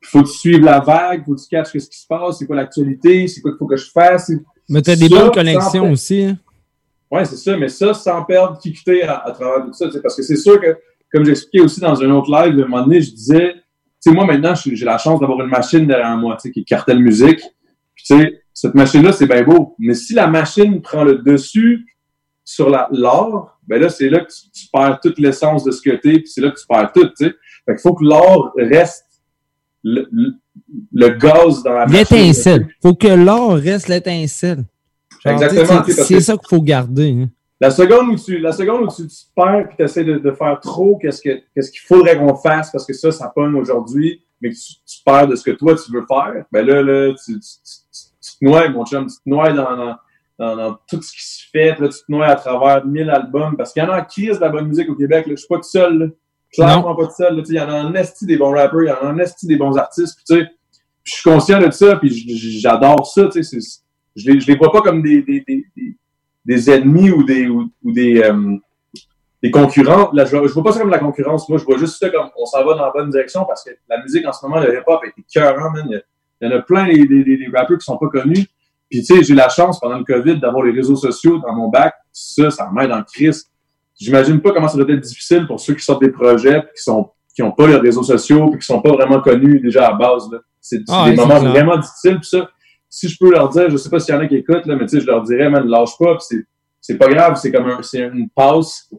faut 0.03 0.23
que 0.23 0.29
tu 0.29 0.39
suives 0.39 0.65
la 0.65 0.81
vague, 0.81 1.25
faut 1.25 1.35
que 1.35 1.41
tu 1.41 1.49
catches 1.49 1.73
ce 1.73 1.89
qui 1.89 1.99
se 1.99 2.07
passe, 2.07 2.39
c'est 2.39 2.47
quoi 2.47 2.57
l'actualité, 2.57 3.29
c'est 3.29 3.41
quoi 3.41 3.53
qu'il 3.53 3.59
faut 3.59 3.67
que 3.67 3.77
je 3.77 3.91
fasse. 3.91 4.33
Mais 4.69 4.83
tu 4.83 4.91
as 4.91 4.97
des 4.97 5.09
bonnes 5.09 5.31
connexions 5.31 5.91
aussi. 5.91 6.25
Hein? 6.25 6.39
Oui, 7.11 7.27
c'est 7.27 7.37
ça, 7.37 7.57
mais 7.57 7.69
ça 7.69 7.93
sans 7.93 8.25
perdre 8.25 8.59
qui 8.59 8.75
à, 9.03 9.27
à 9.27 9.33
travers 9.33 9.67
tout 9.67 9.73
ça. 9.73 9.87
Parce 10.01 10.17
que 10.17 10.23
c'est 10.23 10.37
sûr 10.37 10.61
que, 10.61 10.79
comme 11.13 11.25
j'expliquais 11.25 11.61
aussi 11.65 11.81
dans 11.81 12.01
un 12.01 12.11
autre 12.11 12.31
live, 12.31 12.59
à 12.59 12.65
un 12.65 12.69
moment 12.69 12.85
donné, 12.85 13.03
je 13.03 13.11
disais 13.11 13.57
sais, 14.01 14.11
moi, 14.13 14.25
maintenant, 14.25 14.55
j'ai 14.55 14.85
la 14.85 14.99
chance 14.99 15.21
d'avoir 15.21 15.41
une 15.41 15.51
machine 15.51 15.87
derrière 15.87 16.17
moi, 16.17 16.37
tu 16.37 16.49
sais, 16.49 16.53
qui 16.53 16.61
est 16.61 16.65
cartel 16.65 16.99
musique. 16.99 17.41
Puis, 17.95 18.05
tu 18.07 18.19
sais, 18.19 18.43
cette 18.53 18.75
machine-là, 18.75 19.13
c'est 19.13 19.27
bien 19.27 19.43
beau. 19.43 19.75
Mais 19.79 19.95
si 19.95 20.15
la 20.15 20.27
machine 20.27 20.81
prend 20.81 21.05
le 21.05 21.19
dessus 21.19 21.87
sur 22.45 22.69
l'or, 22.91 23.59
ben 23.67 23.81
là, 23.81 23.89
c'est 23.89 24.09
là 24.09 24.21
que 24.21 24.31
tu, 24.31 24.67
perds 24.73 25.01
toute 25.03 25.19
l'essence 25.19 25.65
de 25.65 25.71
ce 25.71 25.81
que 25.81 25.91
t'es, 25.91 26.19
puis 26.19 26.27
c'est 26.27 26.41
là 26.41 26.51
que 26.51 26.59
tu 26.59 26.67
perds 26.67 26.93
tout, 26.93 27.07
tu 27.07 27.27
sais. 27.27 27.35
Fait 27.65 27.75
qu'il 27.75 27.81
faut 27.81 27.95
que 27.95 28.05
l'or 28.05 28.53
reste 28.57 29.05
le, 29.83 30.09
le, 30.93 31.09
gaz 31.11 31.63
dans 31.63 31.73
la 31.73 31.87
machine. 31.87 32.17
L'étincelle. 32.17 32.69
Faut 32.83 32.95
que 32.95 33.09
l'or 33.09 33.55
reste 33.55 33.89
l'étincelle. 33.89 34.65
Exactement. 35.25 35.85
C'est 35.87 36.21
ça 36.21 36.37
qu'il 36.37 36.49
faut 36.49 36.63
garder. 36.63 37.17
Hein. 37.23 37.29
La 37.61 37.71
seconde 37.71 38.09
où 38.09 38.17
tu, 38.17 38.39
la 38.39 38.53
seconde 38.53 38.85
où 38.85 38.89
tu, 38.89 39.07
te 39.07 39.13
perds 39.37 39.69
et 39.71 39.77
tu 39.77 39.83
essaies 39.83 40.05
de, 40.05 40.17
de, 40.17 40.31
faire 40.33 40.59
trop 40.61 40.97
qu'est-ce 40.97 41.21
qu'il 41.21 41.43
ce 41.63 41.71
faudrait 41.87 42.17
qu'on 42.17 42.35
fasse 42.35 42.71
parce 42.71 42.87
que 42.87 42.95
ça, 42.95 43.13
ça 43.13 43.31
pogne 43.35 43.55
aujourd'hui, 43.55 44.25
mais 44.41 44.49
que 44.49 44.55
tu, 44.55 44.75
tu, 44.87 45.03
perds 45.05 45.29
de 45.29 45.37
ce 45.37 45.45
que 45.45 45.51
toi 45.51 45.75
tu 45.75 45.93
veux 45.93 46.07
faire, 46.09 46.47
ben 46.51 46.67
là, 46.67 46.83
là, 46.83 47.13
tu, 47.23 47.39
tu, 47.39 48.39
te 48.41 48.45
noies, 48.45 48.71
mon 48.71 48.87
chum, 48.87 49.07
tu 49.07 49.17
te 49.17 49.29
noies 49.29 49.53
dans, 49.53 49.77
dans, 50.39 50.57
dans, 50.57 50.79
tout 50.89 51.03
ce 51.03 51.13
qui 51.13 51.23
se 51.23 51.51
fait, 51.53 51.79
là, 51.79 51.89
tu 51.89 51.99
te 51.99 52.11
noies 52.11 52.29
à 52.29 52.37
travers 52.37 52.87
mille 52.87 53.11
albums, 53.11 53.55
parce 53.59 53.75
qu'il 53.75 53.83
y 53.83 53.87
en 53.87 53.91
a 53.91 54.01
qui 54.07 54.23
crise 54.23 54.39
de 54.39 54.45
la 54.45 54.49
bonne 54.49 54.67
musique 54.67 54.89
au 54.89 54.95
Québec, 54.95 55.27
là, 55.27 55.35
je 55.35 55.41
suis 55.41 55.49
pas 55.49 55.57
tout 55.57 55.65
seul, 55.65 55.99
là. 55.99 56.07
Clairement 56.53 56.97
pas 56.97 57.07
tout 57.07 57.15
seul, 57.17 57.37
là, 57.37 57.43
il 57.47 57.55
y 57.55 57.61
en 57.61 57.69
a 57.69 57.75
un 57.75 57.95
esti 57.95 58.25
des 58.25 58.39
bons 58.39 58.53
rappers, 58.53 58.83
il 58.83 58.89
y 58.89 58.91
en 58.91 59.07
a 59.07 59.07
un 59.07 59.19
esti 59.19 59.47
des 59.47 59.57
bons 59.57 59.77
artistes, 59.77 60.19
tu 60.27 60.37
sais, 60.37 60.49
je 61.05 61.13
suis 61.13 61.31
conscient 61.31 61.61
de 61.61 61.71
ça, 61.71 61.97
puis 61.97 62.11
j'adore 62.59 63.07
ça, 63.07 63.29
tu 63.29 63.43
sais, 63.45 63.59
je 64.17 64.31
les, 64.31 64.41
je 64.41 64.47
les 64.47 64.57
vois 64.57 64.73
pas 64.73 64.81
comme 64.81 65.03
des, 65.03 65.23
des, 65.23 65.45
des 65.47 65.65
des 65.77 65.97
ennemis 66.71 67.11
ou 67.11 67.23
des, 67.23 67.49
ou, 67.49 67.71
des, 67.85 68.23
euh, 68.23 68.57
des 69.43 69.51
concurrents. 69.51 70.11
Là, 70.13 70.25
je, 70.25 70.37
ne 70.37 70.47
vois 70.47 70.63
pas 70.63 70.73
ça 70.73 70.81
comme 70.81 70.91
la 70.91 70.99
concurrence. 70.99 71.49
Moi, 71.49 71.59
je 71.59 71.65
vois 71.65 71.79
juste 71.79 71.99
ça 71.99 72.09
comme 72.11 72.29
on 72.37 72.47
s'en 72.47 72.65
va 72.65 72.75
dans 72.75 72.85
la 72.85 72.93
bonne 72.93 73.11
direction 73.11 73.45
parce 73.45 73.65
que 73.65 73.71
la 73.89 74.03
musique 74.03 74.27
en 74.27 74.33
ce 74.33 74.45
moment, 74.47 74.61
le 74.61 74.75
hip-hop 74.75 75.01
est 75.05 75.15
écœurant, 75.19 75.71
man. 75.71 75.89
Il 76.41 76.49
y, 76.49 76.53
en 76.53 76.57
a 76.57 76.63
plein 76.63 76.87
des, 76.87 77.07
des, 77.07 77.25
des 77.25 77.49
rappeurs 77.55 77.79
qui 77.79 77.85
sont 77.85 77.99
pas 77.99 78.09
connus. 78.09 78.47
Puis, 78.91 79.05
tu 79.05 79.15
sais, 79.15 79.23
j'ai 79.23 79.35
la 79.35 79.49
chance 79.49 79.79
pendant 79.79 79.99
le 79.99 80.05
COVID 80.05 80.41
d'avoir 80.41 80.65
les 80.65 80.73
réseaux 80.73 80.97
sociaux 80.97 81.39
dans 81.39 81.55
mon 81.55 81.69
bac. 81.69 81.95
Ça, 82.13 82.51
ça 82.51 82.69
m'aide 82.73 82.91
en 82.91 83.03
crise. 83.03 83.47
J'imagine 83.99 84.41
pas 84.41 84.53
comment 84.53 84.67
ça 84.67 84.79
doit 84.79 84.91
être 84.91 85.01
difficile 85.01 85.47
pour 85.47 85.61
ceux 85.61 85.75
qui 85.75 85.85
sortent 85.85 86.03
des 86.03 86.11
projets 86.11 86.63
qui 86.75 86.83
sont 86.83 87.11
qui 87.35 87.43
ont 87.43 87.53
pas 87.53 87.69
les 87.69 87.77
réseaux 87.77 88.03
sociaux 88.03 88.49
puis 88.51 88.59
qui 88.59 88.67
sont 88.67 88.81
pas 88.81 88.91
vraiment 88.91 89.21
connus 89.21 89.61
déjà 89.61 89.89
à 89.89 89.93
base. 89.93 90.29
C'est 90.61 90.81
ah 90.89 91.09
des 91.09 91.15
moments 91.15 91.39
vraiment 91.39 91.77
difficiles. 91.77 92.17
Puis 92.19 92.29
ça, 92.29 92.49
si 92.91 93.09
je 93.09 93.17
peux 93.19 93.31
leur 93.31 93.49
dire, 93.49 93.71
je 93.71 93.77
sais 93.77 93.89
pas 93.89 94.01
s'il 94.01 94.15
y 94.15 94.19
en 94.19 94.21
a 94.21 94.27
qui 94.27 94.37
écoutent, 94.37 94.67
là, 94.67 94.77
mais 94.77 94.85
tu 94.87 94.97
sais, 94.97 95.01
je 95.01 95.07
leur 95.07 95.23
dirais, 95.23 95.49
man, 95.49 95.67
lâche 95.67 95.97
pas, 95.99 96.17
c'est, 96.19 96.45
c'est 96.81 96.99
pas 96.99 97.09
grave, 97.09 97.39
c'est 97.41 97.53
comme 97.53 97.67
un, 97.67 97.83
c'est 97.83 98.01
une 98.01 98.29
passe. 98.29 98.91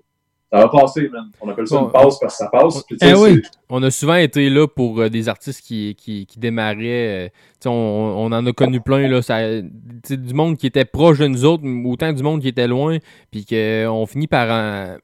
Ça 0.53 0.59
va 0.59 0.67
passer, 0.67 1.07
man. 1.07 1.31
On 1.39 1.47
appelle 1.49 1.65
ça 1.67 1.79
une 1.79 1.91
passe 1.91 2.19
parce 2.19 2.33
que 2.33 2.37
ça 2.43 2.49
passe. 2.49 2.83
eh 3.01 3.13
oui. 3.13 3.41
On 3.69 3.81
a 3.83 3.89
souvent 3.89 4.15
été 4.15 4.49
là 4.49 4.67
pour 4.67 4.99
euh, 4.99 5.09
des 5.09 5.29
artistes 5.29 5.61
qui, 5.61 5.95
qui, 5.95 6.25
qui 6.25 6.39
démarraient. 6.39 7.27
Euh, 7.65 7.69
on, 7.69 7.69
on, 7.69 8.25
en 8.33 8.45
a 8.45 8.51
connu 8.51 8.81
plein. 8.81 9.07
Là, 9.07 9.21
ça, 9.21 9.39
du 9.61 10.33
monde 10.33 10.57
qui 10.57 10.67
était 10.67 10.83
proche 10.83 11.19
de 11.19 11.27
nous 11.27 11.45
autres, 11.45 11.63
autant 11.85 12.11
du 12.11 12.21
monde 12.21 12.41
qui 12.41 12.49
était 12.49 12.67
loin, 12.67 12.97
puis 13.31 13.45
qu'on 13.45 14.05
finit 14.05 14.27
par 14.27 14.99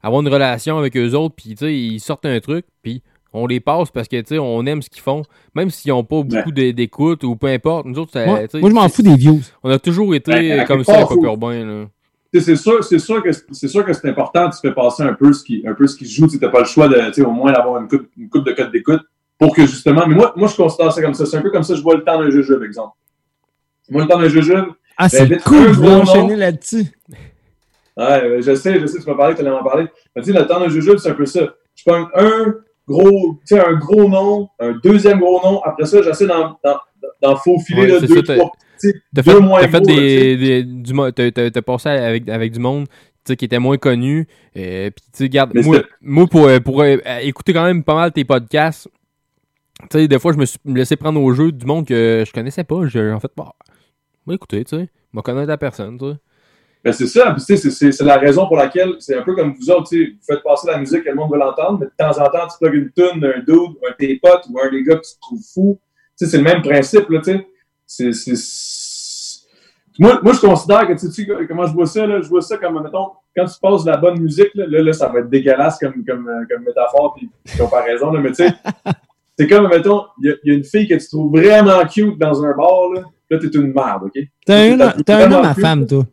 avoir 0.00 0.22
une 0.22 0.28
relation 0.28 0.78
avec 0.78 0.96
eux 0.96 1.12
autres, 1.14 1.34
puis 1.34 1.56
ils 1.60 1.98
sortent 2.00 2.26
un 2.26 2.38
truc, 2.38 2.64
puis 2.82 3.02
on 3.32 3.46
les 3.46 3.60
passe 3.60 3.90
parce 3.90 4.08
que 4.08 4.20
tu 4.20 4.34
sais 4.34 4.38
on 4.38 4.64
aime 4.66 4.82
ce 4.82 4.90
qu'ils 4.90 5.02
font. 5.02 5.22
Même 5.54 5.70
s'ils 5.70 5.90
n'ont 5.90 6.04
pas 6.04 6.22
beaucoup 6.22 6.52
d'écoute 6.52 7.24
ou 7.24 7.36
peu 7.36 7.48
importe 7.48 7.86
nous 7.86 7.98
autres 7.98 8.18
moi, 8.24 8.40
moi 8.54 8.70
je 8.70 8.74
m'en 8.74 8.88
fous 8.88 9.02
des 9.02 9.16
views. 9.16 9.40
On 9.62 9.70
a 9.70 9.78
toujours 9.78 10.14
été 10.14 10.64
comme 10.66 10.84
ça 10.84 11.00
à 11.00 11.06
Pop 11.06 11.22
Urbain 11.22 11.88
c'est 12.34 12.56
sûr 12.56 12.84
c'est 12.84 12.98
sûr 12.98 13.22
que 13.22 13.30
c'est 13.32 13.68
sûr 13.68 13.84
que 13.84 13.92
c'est 13.92 14.08
important 14.08 14.50
tu 14.50 14.58
fais 14.60 14.74
passer 14.74 15.02
un 15.02 15.14
peu 15.14 15.32
ce 15.32 15.42
qui 15.42 15.64
un 15.66 15.74
peu 15.74 15.86
ce 15.86 15.96
qui 15.96 16.06
se 16.06 16.14
joue 16.14 16.28
tu 16.28 16.38
n'as 16.38 16.48
pas 16.48 16.60
le 16.60 16.66
choix 16.66 16.88
de 16.88 17.22
au 17.22 17.30
moins 17.30 17.52
d'avoir 17.52 17.80
une 17.80 17.88
coupe 17.88 18.08
une 18.18 18.28
coupe 18.28 18.44
de 18.44 18.52
code 18.52 18.70
d'écoute 18.70 19.00
pour 19.38 19.54
que 19.54 19.62
justement 19.62 20.06
mais 20.06 20.14
moi 20.14 20.34
moi 20.36 20.48
je 20.48 20.56
considère 20.56 20.92
ça 20.92 21.00
comme 21.00 21.14
ça. 21.14 21.24
C'est 21.24 21.36
un 21.36 21.42
peu 21.42 21.50
comme 21.50 21.62
ça 21.62 21.74
je 21.74 21.82
vois 21.82 21.96
le 21.96 22.04
temps 22.04 22.20
d'un 22.20 22.30
jeu 22.30 22.58
par 22.58 22.64
exemple. 22.64 22.96
Moi 23.90 24.02
le 24.02 24.08
temps 24.08 24.18
d'un 24.18 24.28
jeu 24.28 24.42
ah 24.98 25.08
c'est 25.08 25.26
ben, 25.26 25.40
cool 25.40 25.68
vous 25.68 25.88
enchaîner 25.88 26.36
là-dessus. 26.36 26.86
Ouais 27.96 28.42
je 28.42 28.54
sais 28.54 28.78
je 28.80 28.86
sais 28.86 29.00
tu 29.00 29.08
m'as 29.08 29.16
parlé 29.16 29.34
tu 29.34 29.40
allais 29.40 29.50
m'en 29.50 29.64
parler. 29.64 29.86
Mais 30.14 30.22
tu 30.22 30.32
sais 30.32 30.38
le 30.38 30.46
temps 30.46 30.60
d'un 30.60 30.68
jeu 30.68 30.98
c'est 30.98 31.08
un 31.08 31.14
peu 31.14 31.26
ça. 31.26 31.54
Je 31.74 31.84
prends 31.86 32.08
un 32.14 32.56
gros, 32.88 33.38
un 33.52 33.74
gros 33.74 34.08
nom, 34.08 34.48
un 34.58 34.72
deuxième 34.82 35.20
gros 35.20 35.40
nom. 35.42 35.60
Après 35.62 35.84
ça, 35.84 36.02
j'essaie 36.02 36.26
d'en 36.26 36.58
dans 37.22 37.36
faux 37.36 37.58
filet, 37.60 37.82
Ouais, 37.82 37.88
là, 37.88 38.00
deux, 38.00 38.22
ça, 38.26 38.34
trois 38.34 38.52
T'as 39.14 39.22
fait, 39.22 39.40
moins 39.40 39.60
des, 39.80 40.36
des- 40.36 40.62
du 40.62 40.92
t'as, 41.12 41.50
t'as- 41.50 41.62
passé 41.62 41.88
avec, 41.88 42.28
avec 42.28 42.52
du 42.52 42.58
monde 42.60 42.86
qui 43.36 43.44
était 43.44 43.58
moins 43.58 43.76
connu. 43.76 44.26
Euh, 44.56 44.90
Puis, 44.90 45.04
tu 45.14 45.22
regarde, 45.24 45.52
moi, 45.54 45.82
moi, 46.00 46.26
pour, 46.26 46.46
euh, 46.46 46.60
pour 46.60 46.80
euh, 46.82 46.96
écouter 47.20 47.52
quand 47.52 47.64
même 47.64 47.84
pas 47.84 47.94
mal 47.94 48.12
tes 48.12 48.24
podcasts, 48.24 48.88
tu 49.82 49.98
sais, 49.98 50.08
des 50.08 50.18
fois, 50.18 50.32
je 50.32 50.38
me 50.38 50.46
suis 50.46 50.58
laissé 50.64 50.96
prendre 50.96 51.20
au 51.20 51.32
jeu 51.32 51.52
du 51.52 51.66
monde 51.66 51.86
que 51.86 52.24
je 52.26 52.32
connaissais 52.32 52.64
pas. 52.64 52.86
J'ai 52.86 53.12
en 53.12 53.20
fait, 53.20 53.30
bah, 53.36 53.52
moi, 54.26 54.34
écoutez, 54.34 54.64
tu 54.64 54.76
sais, 54.76 54.88
moi, 55.12 55.22
connaître 55.22 55.48
la 55.48 55.58
personne, 55.58 55.98
tu 55.98 56.06
sais. 56.06 56.16
Ben, 56.84 56.92
c'est 56.92 57.06
ça, 57.08 57.34
tu 57.36 57.56
sais, 57.56 57.70
c'est- 57.70 58.00
la 58.04 58.16
raison 58.18 58.46
pour 58.46 58.56
laquelle 58.56 58.94
c'est 59.00 59.16
un 59.18 59.22
peu 59.22 59.34
comme 59.34 59.52
vous 59.54 59.70
autres, 59.70 59.88
tu 59.90 60.04
sais, 60.04 60.10
vous 60.12 60.18
faites 60.34 60.42
passer 60.44 60.68
la 60.70 60.78
musique 60.78 61.02
que 61.04 61.08
le 61.08 61.16
monde 61.16 61.32
veut 61.32 61.38
l'entendre, 61.38 61.78
mais 61.80 61.86
de 61.86 61.92
temps 61.98 62.10
en 62.22 62.30
temps, 62.30 62.46
tu 62.46 62.56
plugues 62.60 62.74
une 62.82 62.92
tune 62.92 63.20
d'un 63.20 63.38
dude, 63.40 63.76
un 63.88 63.92
tes 63.98 64.18
potes 64.22 64.44
ou 64.50 64.58
un 64.60 64.70
des 64.70 64.82
gars 64.84 64.94
que 64.96 65.00
tu 65.02 65.18
trouves 65.20 65.42
fou. 65.54 65.80
Tu 66.18 66.24
sais, 66.24 66.30
c'est 66.30 66.38
le 66.38 66.44
même 66.44 66.62
principe, 66.62 67.08
là, 67.10 67.20
tu 67.20 67.32
sais. 67.86 68.12
C'est- 68.12 69.46
Moi, 69.98 70.20
moi, 70.22 70.32
je 70.32 70.40
considère 70.40 70.86
que, 70.86 70.92
tu 70.92 71.10
sais, 71.10 71.26
comment 71.48 71.66
je 71.66 71.72
vois 71.72 71.86
ça, 71.86 72.06
là, 72.06 72.20
je 72.22 72.28
vois 72.28 72.40
ça 72.42 72.56
comme, 72.56 72.80
mettons, 72.80 73.08
quand 73.36 73.44
tu 73.46 73.58
passes 73.60 73.84
de 73.84 73.90
la 73.90 73.96
bonne 73.96 74.20
musique, 74.20 74.50
là, 74.54 74.64
là, 74.68 74.80
là, 74.80 74.92
ça 74.92 75.08
va 75.08 75.18
être 75.18 75.28
dégueulasse 75.28 75.76
comme, 75.80 76.04
comme, 76.06 76.28
euh, 76.28 76.44
comme 76.48 76.62
métaphore 76.64 77.14
puis 77.16 77.28
comparaison, 77.58 78.12
là, 78.12 78.20
mais 78.20 78.28
tu 78.30 78.36
sais, 78.46 78.48
c'est 79.38 79.48
comme, 79.48 79.68
mettons, 79.68 80.04
il 80.22 80.28
y, 80.28 80.32
a- 80.32 80.36
il 80.44 80.52
y 80.52 80.54
a 80.54 80.58
une 80.58 80.64
fille 80.64 80.86
que 80.86 80.94
tu 80.94 81.08
trouves 81.08 81.32
vraiment 81.36 81.84
cute 81.86 82.16
dans 82.18 82.44
un 82.44 82.54
bar, 82.56 82.90
là, 82.94 83.02
là, 83.30 83.38
t'es 83.38 83.48
une 83.48 83.72
merde, 83.72 84.04
OK? 84.04 84.18
T'as 84.78 84.86
un, 84.86 84.92
un 85.24 85.32
homme 85.32 85.44
à 85.46 85.54
femme, 85.62 85.86
toi. 85.86 86.04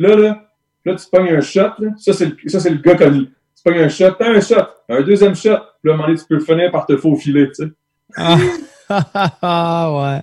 Là, 0.00 0.16
là, 0.16 0.42
là, 0.86 0.94
tu 0.94 1.04
pognes 1.12 1.28
un 1.28 1.40
shot, 1.42 1.72
là. 1.78 1.90
Ça, 1.98 2.12
c'est 2.14 2.26
le, 2.26 2.36
le 2.76 2.80
gars 2.82 2.94
connu. 2.94 3.26
Tu 3.26 3.62
pognes 3.64 3.80
un 3.82 3.88
shot, 3.88 4.12
t'as 4.18 4.30
un 4.30 4.40
shot, 4.40 4.54
un 4.88 5.02
deuxième 5.02 5.34
shot. 5.34 5.58
Puis 5.82 5.88
là, 5.88 5.92
à 5.92 5.94
un 5.94 5.96
moment 5.98 6.06
donné, 6.08 6.18
tu 6.18 6.24
peux 6.26 6.36
le 6.36 6.40
finir 6.40 6.70
par 6.70 6.86
te 6.86 6.96
faufiler, 6.96 7.48
tu 7.48 7.64
sais. 7.66 7.70
Ah, 8.16 9.92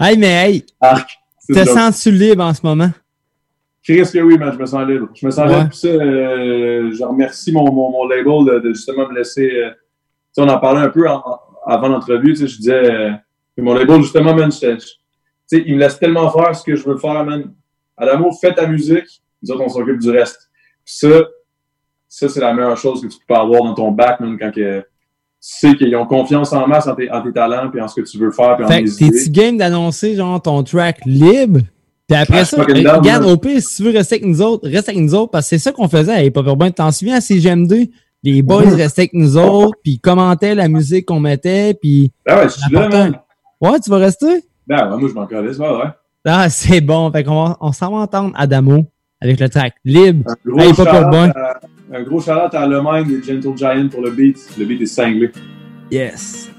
ouais. 0.00 0.06
Hey, 0.06 0.16
mais 0.16 0.32
hey, 0.50 0.66
Arc. 0.80 1.10
Te 1.46 1.64
sens-tu 1.64 2.10
libre 2.10 2.44
en 2.44 2.52
ce 2.54 2.60
moment? 2.62 2.90
Chris 3.82 4.02
que 4.12 4.18
oui, 4.20 4.36
man, 4.36 4.52
je 4.52 4.58
me 4.58 4.66
sens 4.66 4.86
libre. 4.86 5.08
Je 5.14 5.24
me 5.26 5.30
sens 5.30 5.48
Ouais. 5.48 5.56
libre, 5.58 5.68
puis 5.70 5.78
ça, 5.78 5.88
euh, 5.88 6.90
je 6.92 7.04
remercie 7.04 7.52
mon, 7.52 7.64
mon, 7.72 7.90
mon 7.90 8.06
label 8.06 8.44
de, 8.44 8.58
de 8.68 8.74
justement 8.74 9.08
me 9.08 9.14
laisser... 9.14 9.50
euh, 9.50 9.70
tu 9.70 9.76
sais, 10.32 10.42
on 10.42 10.48
en 10.48 10.58
parlait 10.58 10.80
un 10.80 10.90
peu 10.90 11.08
en- 11.08 11.22
avant 11.66 11.88
l'entrevue, 11.88 12.32
tu 12.34 12.36
sais, 12.40 12.46
je 12.48 12.56
disais... 12.58 12.90
euh, 12.92 13.10
mon 13.58 13.72
label, 13.74 14.02
justement, 14.02 14.34
man, 14.34 14.50
je- 14.52 14.74
tu 14.76 14.86
sais, 15.46 15.62
il 15.66 15.74
me 15.74 15.80
laisse 15.80 15.98
tellement 15.98 16.30
faire 16.30 16.54
ce 16.54 16.62
que 16.64 16.76
je 16.76 16.84
veux 16.84 16.96
faire, 16.98 17.24
man. 17.24 17.54
À 17.98 18.06
l'amour, 18.06 18.38
fais 18.40 18.54
ta 18.54 18.66
musique, 18.66 19.22
nous 19.42 19.50
autres, 19.50 19.62
on 19.64 19.68
s'occupe 19.68 19.98
du 19.98 20.10
reste. 20.10 20.48
Puis 20.84 20.94
ça, 20.96 21.24
ça, 22.08 22.28
c'est 22.28 22.40
la 22.40 22.54
meilleure 22.54 22.76
chose 22.76 23.02
que 23.02 23.08
tu 23.08 23.18
peux 23.26 23.34
avoir 23.34 23.62
dans 23.62 23.74
ton 23.74 23.90
back, 23.90 24.20
man, 24.20 24.38
quand 24.38 24.50
que, 24.50 24.80
tu 24.80 24.86
sais 25.40 25.74
qu'ils 25.76 25.94
ont 25.96 26.06
confiance 26.06 26.52
en 26.52 26.66
masse 26.66 26.86
en 26.86 26.94
tes, 26.94 27.10
en 27.10 27.22
tes 27.22 27.32
talents, 27.32 27.70
puis 27.70 27.80
en 27.80 27.88
ce 27.88 28.00
que 28.00 28.06
tu 28.06 28.18
veux 28.18 28.30
faire, 28.30 28.56
puis 28.56 28.64
en 28.64 28.68
Fait 28.68 28.84
tes 28.84 28.90
que 28.90 28.98
t'es-tu 28.98 29.30
game 29.30 29.56
d'annoncer, 29.56 30.14
genre, 30.14 30.40
ton 30.40 30.62
track 30.62 31.00
libre? 31.04 31.60
Puis 32.08 32.16
après 32.16 32.40
Ah, 32.40 32.44
ça, 32.44 32.64
down, 32.64 32.86
regarde, 32.96 33.24
au 33.26 33.36
pire, 33.36 33.60
si 33.60 33.76
tu 33.76 33.82
veux 33.82 33.92
rester 33.92 34.14
avec 34.16 34.26
nous 34.26 34.40
autres, 34.40 34.68
reste 34.68 34.88
avec 34.88 35.00
nous 35.00 35.14
autres, 35.14 35.30
parce 35.30 35.44
que 35.44 35.50
c'est 35.50 35.58
ça 35.58 35.72
qu'on 35.72 35.88
faisait 35.88 36.12
à 36.12 36.24
Hip 36.24 36.32
Hop 36.36 36.46
Urbain. 36.46 36.70
T'en 36.70 36.90
souviens 36.90 37.16
à 37.16 37.20
CGM2? 37.20 37.90
Les 38.24 38.42
boys 38.42 38.62
restaient 38.74 39.02
avec 39.02 39.12
nous 39.12 39.36
autres, 39.36 39.78
puis 39.84 40.00
commentaient 40.00 40.54
la 40.54 40.68
musique 40.68 41.06
qu'on 41.06 41.20
mettait, 41.20 41.74
puis... 41.74 42.10
Ah 42.26 42.38
ouais, 42.38 42.44
je 42.44 42.54
suis 42.54 42.72
là, 42.72 42.88
man. 42.88 43.20
Ouais, 43.60 43.78
tu 43.78 43.90
vas 43.90 43.98
rester? 43.98 44.42
Ben 44.66 44.90
ouais, 44.90 44.98
moi, 44.98 45.08
je 45.08 45.14
m'en 45.14 45.26
calisse, 45.26 45.58
ouais, 45.58 45.68
ouais. 45.68 45.90
Ah, 46.30 46.48
c'est 46.50 46.80
bon. 46.80 47.10
Fait 47.10 47.24
qu'on 47.24 47.44
va, 47.44 47.56
on 47.60 47.72
s'en 47.72 47.90
va 47.90 47.98
entendre 48.02 48.32
Adamo 48.36 48.84
avec 49.20 49.40
le 49.40 49.48
track 49.48 49.74
libre. 49.84 50.30
Un 50.30 50.50
gros 50.50 50.60
Hey, 50.60 50.72
pas 50.74 50.84
shout-out 50.84 51.00
pour 51.02 51.10
bon. 51.10 51.30
à- 51.30 51.60
Un 51.96 52.02
gros 52.02 52.20
shout-out 52.20 52.54
à 52.54 52.66
Le 52.66 52.80
Mind 52.82 53.10
et 53.10 53.22
Gentle 53.26 53.56
Giant 53.56 53.88
pour 53.90 54.02
le 54.02 54.10
beat. 54.10 54.36
Le 54.58 54.64
beat 54.66 54.82
est 54.82 54.86
cinglé. 54.86 55.30
Yes. 55.90 56.50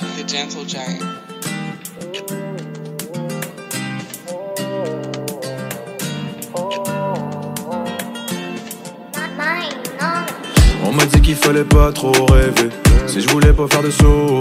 The 0.00 0.28
Gentle 0.28 0.68
Giant. 0.68 1.06
On 10.84 10.92
m'a 10.92 11.04
dit 11.06 11.20
qu'il 11.20 11.34
fallait 11.34 11.64
pas 11.64 11.92
trop 11.92 12.12
rêver. 12.26 12.68
Si 13.06 13.20
je 13.20 13.28
voulais 13.30 13.52
pas 13.52 13.66
faire 13.68 13.82
de 13.82 13.90
saut 13.90 14.40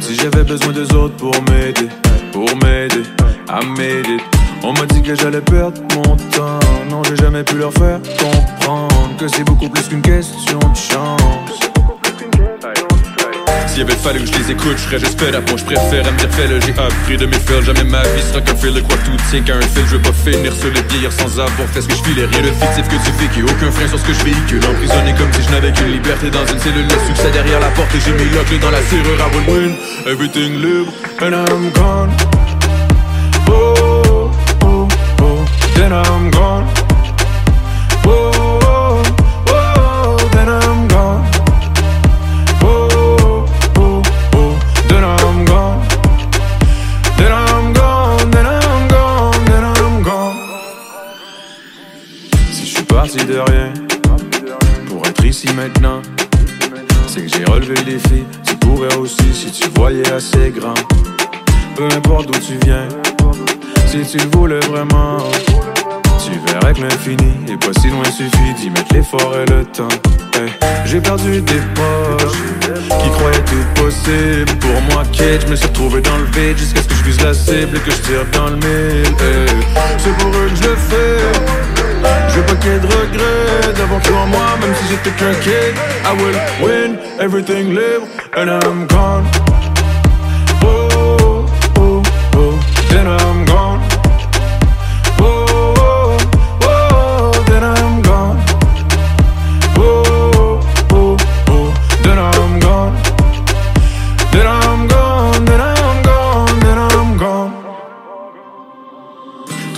si 0.00 0.14
j'avais 0.16 0.44
besoin 0.44 0.72
des 0.72 0.92
autres 0.94 1.16
pour 1.16 1.34
m'aider. 1.50 1.88
Pour 2.32 2.48
m'aider 2.56 3.02
à 3.48 3.64
m'aider. 3.64 4.18
On 4.62 4.72
m'a 4.72 4.86
dit 4.86 5.02
que 5.02 5.14
j'allais 5.14 5.40
perdre 5.40 5.80
mon 5.94 6.16
temps. 6.16 6.58
Non, 6.90 7.02
j'ai 7.04 7.16
jamais 7.16 7.44
pu 7.44 7.56
leur 7.56 7.72
faire 7.72 8.00
comprendre 8.18 9.16
que 9.18 9.28
c'est 9.28 9.44
beaucoup 9.44 9.68
plus 9.68 9.88
qu'une 9.88 10.02
question 10.02 10.58
de 10.58 10.76
chance. 10.76 11.47
S'il 13.78 13.86
avait 13.86 14.02
fallu 14.02 14.18
que 14.24 14.26
je 14.26 14.38
les 14.42 14.50
écoute, 14.50 14.74
je 14.76 14.82
serais 14.82 14.98
juste 14.98 15.22
up. 15.22 15.48
Moi, 15.50 15.56
je 15.56 15.64
préfère 15.64 16.02
me 16.02 16.18
dire 16.18 16.28
fais-le. 16.32 16.60
J'ai 16.60 16.72
appris 16.72 17.16
de 17.16 17.26
mes 17.26 17.38
fails. 17.38 17.62
Jamais 17.62 17.84
ma 17.84 18.02
vie 18.02 18.22
sera 18.28 18.40
qu'un 18.40 18.56
fil 18.56 18.74
de 18.74 18.80
quoi 18.80 18.96
tout 19.04 19.14
tient 19.30 19.40
qu'à 19.40 19.54
un 19.54 19.60
fil. 19.60 19.84
Je 19.86 19.94
veux 19.94 20.02
pas 20.02 20.12
finir 20.12 20.52
sur 20.52 20.66
les 20.72 20.82
vieillir 20.82 21.12
sans 21.12 21.38
avoir 21.38 21.68
fait 21.72 21.82
ce 21.82 21.86
que 21.86 21.94
je 21.94 22.02
filais. 22.02 22.26
Rien 22.26 22.42
de 22.42 22.50
fictif 22.58 22.88
que 22.88 22.96
tu 22.96 23.12
vécu. 23.22 23.44
Aucun 23.44 23.70
frein 23.70 23.86
sur 23.86 24.00
ce 24.00 24.04
que 24.04 24.12
je 24.12 24.24
véhicule. 24.24 24.60
Emprisonné 24.66 25.14
comme 25.14 25.32
si 25.32 25.46
je 25.46 25.50
n'avais 25.52 25.70
qu'une 25.70 25.92
liberté 25.92 26.28
dans 26.28 26.44
une 26.44 26.58
cellule. 26.58 26.88
Le 26.90 27.06
succès 27.06 27.30
derrière 27.30 27.60
la 27.60 27.68
porte 27.68 27.94
et 27.94 28.00
j'ai 28.04 28.10
mis 28.14 28.28
clé 28.46 28.58
dans 28.58 28.72
la 28.72 28.82
serrure. 28.82 29.14
I 29.14 29.30
will 29.30 29.46
win 29.46 29.76
everything 30.08 30.60
libre. 30.60 30.92
And 31.22 31.36
I'm 31.36 31.70
gone. 31.70 32.10
Oh, 33.46 34.32
oh, 34.64 34.88
oh. 35.22 35.46
Then 35.76 35.92
I'm 35.92 36.32
gone. 36.32 36.77
Parti 52.98 53.24
de 53.24 53.38
rien, 53.38 53.72
pour 54.88 55.06
être 55.06 55.24
ici 55.24 55.46
maintenant, 55.54 56.02
c'est 57.06 57.20
que 57.20 57.28
j'ai 57.28 57.44
relevé 57.44 57.76
le 57.76 57.92
défi. 57.92 58.24
Tu 58.44 58.56
pourrais 58.56 58.92
aussi 58.96 59.32
si 59.32 59.52
tu 59.52 59.68
voyais 59.76 60.10
assez 60.10 60.50
grand. 60.50 60.74
Peu 61.76 61.84
importe 61.84 62.26
d'où 62.26 62.40
tu 62.40 62.54
viens, 62.64 62.88
si 63.86 64.00
tu 64.00 64.18
le 64.18 64.36
voulais 64.36 64.58
vraiment. 64.66 65.18
Tu 66.24 66.32
verrais 66.50 66.74
que 66.74 66.80
l'infini 66.80 67.32
est 67.48 67.64
pas 67.64 67.72
si 67.80 67.88
loin, 67.88 68.02
suffit 68.02 68.54
d'y 68.58 68.68
mettre 68.68 68.92
l'effort 68.92 69.32
et 69.36 69.48
le 69.48 69.64
temps. 69.66 69.86
J'ai 70.84 71.00
perdu 71.00 71.40
des 71.40 71.62
proches 71.76 72.32
qui 73.00 73.10
croyaient 73.10 73.44
tout 73.44 73.80
possible. 73.80 74.58
Pour 74.58 74.80
moi, 74.90 75.04
Kate, 75.12 75.42
je 75.46 75.50
me 75.52 75.54
suis 75.54 75.68
retrouvé 75.68 76.00
dans 76.00 76.18
le 76.18 76.24
vide 76.24 76.58
jusqu'à 76.58 76.82
ce 76.82 76.88
que 76.88 76.94
je 76.94 77.04
vise 77.04 77.20
la 77.20 77.32
cible 77.32 77.76
et 77.76 77.80
que 77.80 77.92
je 77.92 77.96
tire 77.98 78.26
dans 78.32 78.48
le 78.48 78.56
mille. 78.56 79.14
C'est 79.98 80.16
pour 80.18 80.30
eux 80.30 80.48
que 80.50 80.56
je 80.56 80.68
le 80.68 80.76
fais. 80.76 81.87
Veux 82.34 82.42
pas 82.42 82.54
qu'il 82.60 82.72
y 82.72 82.74
ait 82.74 82.78
de 82.78 82.86
regrets 82.86 83.72
d'avoir 83.76 84.00
cru 84.02 84.14
en 84.14 84.26
moi, 84.26 84.56
même 84.60 84.74
si 84.74 84.84
j'étais 84.90 85.10
qu'un 85.18 85.34
kid. 85.42 85.74
I 86.04 86.12
will 86.20 86.38
win 86.62 86.98
everything 87.20 87.74
libre 87.74 88.06
and 88.36 88.48
I'm 88.48 88.86
gone. 88.86 89.24
Oh, 90.62 91.46
oh, 91.78 92.02
oh, 92.36 92.58
then 92.90 93.06
I'm 93.06 93.27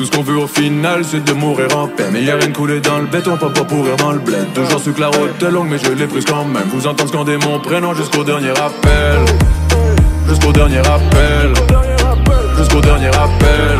Tout 0.00 0.06
ce 0.06 0.12
qu'on 0.12 0.22
veut 0.22 0.38
au 0.38 0.46
final, 0.46 1.02
c'est 1.04 1.22
de 1.22 1.32
mourir 1.34 1.76
en 1.76 1.86
paix. 1.86 2.06
Mais 2.10 2.22
y'a 2.22 2.36
rien 2.36 2.50
coulé 2.52 2.80
dans 2.80 3.00
le 3.00 3.04
béton, 3.04 3.36
pas 3.36 3.50
pour 3.50 3.66
pourrir 3.66 3.96
dans 3.96 4.12
le 4.12 4.18
bled. 4.18 4.50
Toujours 4.54 4.80
su 4.80 4.94
que 4.94 5.00
la 5.02 5.08
route 5.08 5.42
longue, 5.42 5.68
mais 5.68 5.76
je 5.76 5.92
l'ai 5.92 6.06
prise 6.06 6.24
quand 6.24 6.46
même. 6.46 6.70
Vous 6.72 6.86
entendre 6.86 7.10
scander 7.10 7.36
mon 7.36 7.58
prénom 7.58 7.92
jusqu'au 7.92 8.24
dernier 8.24 8.48
appel. 8.48 9.18
Jusqu'au 10.26 10.52
dernier 10.52 10.78
appel. 10.78 11.52
Jusqu'au 12.56 12.80
dernier 12.80 13.08
appel. 13.08 13.76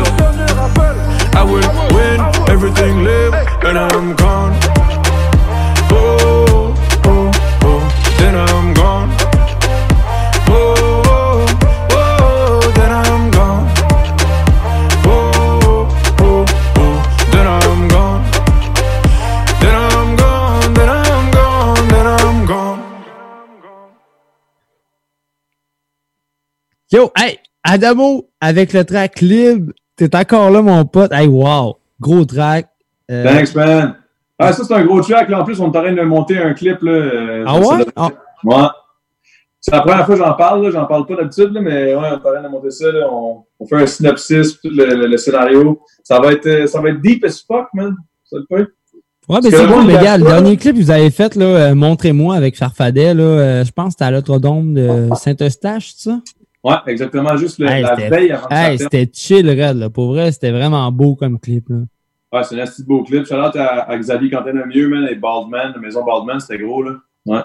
I 1.33 1.43
will 1.43 1.67
win 1.91 2.21
everything 2.49 3.03
live 3.03 3.33
and 3.63 3.79
I'm 3.79 4.13
gone. 4.15 4.53
Oh, 5.91 6.75
oh, 7.07 7.31
oh, 7.65 7.81
then 8.19 8.35
I'm 8.35 8.60
Yo, 26.91 27.09
hey, 27.17 27.37
Adamo, 27.63 28.29
avec 28.41 28.73
le 28.73 28.83
track 28.83 29.21
libre, 29.21 29.71
t'es 29.95 30.13
encore 30.15 30.49
là, 30.51 30.61
mon 30.61 30.83
pote. 30.85 31.11
Hey, 31.13 31.27
wow, 31.27 31.77
gros 31.99 32.25
track. 32.25 32.67
Euh, 33.09 33.23
Thanks, 33.23 33.55
man. 33.55 33.95
Ah, 34.37 34.51
ça, 34.51 34.63
c'est 34.63 34.73
un 34.73 34.83
gros 34.85 35.01
track. 35.01 35.29
Là. 35.29 35.41
En 35.41 35.43
plus, 35.45 35.59
on 35.61 35.65
est 35.71 35.77
en 35.77 35.81
train 35.81 35.93
de 35.93 36.01
monter 36.01 36.37
un 36.37 36.53
clip. 36.53 36.81
Là, 36.81 37.43
ah 37.45 37.55
ouais? 37.59 37.61
devrait- 37.77 37.85
Ah, 37.95 38.09
Ouais. 38.43 38.55
C'est 39.63 39.71
la 39.75 39.81
première 39.81 40.05
fois 40.07 40.15
que 40.15 40.21
j'en 40.23 40.33
parle, 40.33 40.71
j'en 40.71 40.85
parle 40.87 41.05
pas 41.05 41.15
d'habitude, 41.17 41.51
mais 41.61 41.93
ouais, 41.93 42.09
on 42.15 42.19
parle 42.19 42.41
de 42.43 42.47
monter 42.47 42.71
ça, 42.71 42.91
là. 42.91 43.07
On, 43.11 43.43
on 43.59 43.65
fait 43.67 43.75
un 43.75 43.85
synopsis, 43.85 44.59
tout 44.59 44.69
le, 44.71 44.85
le- 44.95 45.05
le 45.07 45.17
scénario. 45.17 45.81
Ça 46.03 46.19
va 46.19 46.31
être, 46.33 46.47
euh, 46.47 46.65
ça 46.67 46.81
va 46.81 46.89
être 46.89 46.99
deep 46.99 47.23
as 47.23 47.43
fuck, 47.47 47.67
man. 47.75 47.95
Ça 48.25 48.37
le 48.37 48.45
fait. 48.49 48.67
Ouais, 49.29 49.39
mais 49.43 49.51
c'est 49.51 49.67
bon, 49.67 49.85
les 49.85 49.93
gars. 49.93 50.17
Le 50.17 50.25
dernier 50.25 50.57
clip 50.57 50.75
que 50.75 50.81
vous 50.81 50.89
avez 50.91 51.11
fait, 51.11 51.35
là, 51.35 51.45
euh, 51.45 51.75
Montrez-moi 51.75 52.35
avec 52.35 52.57
Farfadet, 52.57 53.13
là, 53.13 53.23
euh, 53.23 53.63
je 53.63 53.71
pense 53.71 53.89
que 53.89 53.91
c'était 53.91 54.05
à 54.05 54.11
l'Autrodome 54.11 54.73
de 54.73 55.09
Saint-Eustache, 55.15 55.93
c'est 55.95 56.09
ça? 56.09 56.19
Ouais, 56.63 56.75
exactement. 56.87 57.35
Juste 57.37 57.59
le- 57.59 57.67
Hey, 57.67 57.81
la 57.81 57.95
veille 57.95 58.31
avant 58.31 58.47
Hey, 58.49 58.77
c'était 58.77 59.09
chill, 59.11 59.49
Red, 59.49 59.77
là. 59.77 59.89
Pour 59.89 60.09
vrai, 60.09 60.31
c'était 60.31 60.51
vraiment 60.51 60.91
beau 60.91 61.15
comme 61.15 61.39
clip, 61.39 61.69
là. 61.69 61.77
Ouais, 62.33 62.43
c'est 62.43 62.55
un 62.55 62.63
assez 62.63 62.83
beau 62.83 63.03
clip. 63.03 63.25
Shout 63.25 63.35
out 63.35 63.55
à, 63.55 63.89
à 63.89 63.97
Xavier 63.97 64.29
Quentin-Lemieux, 64.29 64.87
man, 64.87 65.07
et 65.11 65.15
Baldman, 65.15 65.73
la 65.75 65.81
maison 65.81 66.03
Baldman, 66.05 66.39
c'était 66.39 66.63
gros, 66.63 66.83
là. 66.83 66.93
Ouais. 67.25 67.41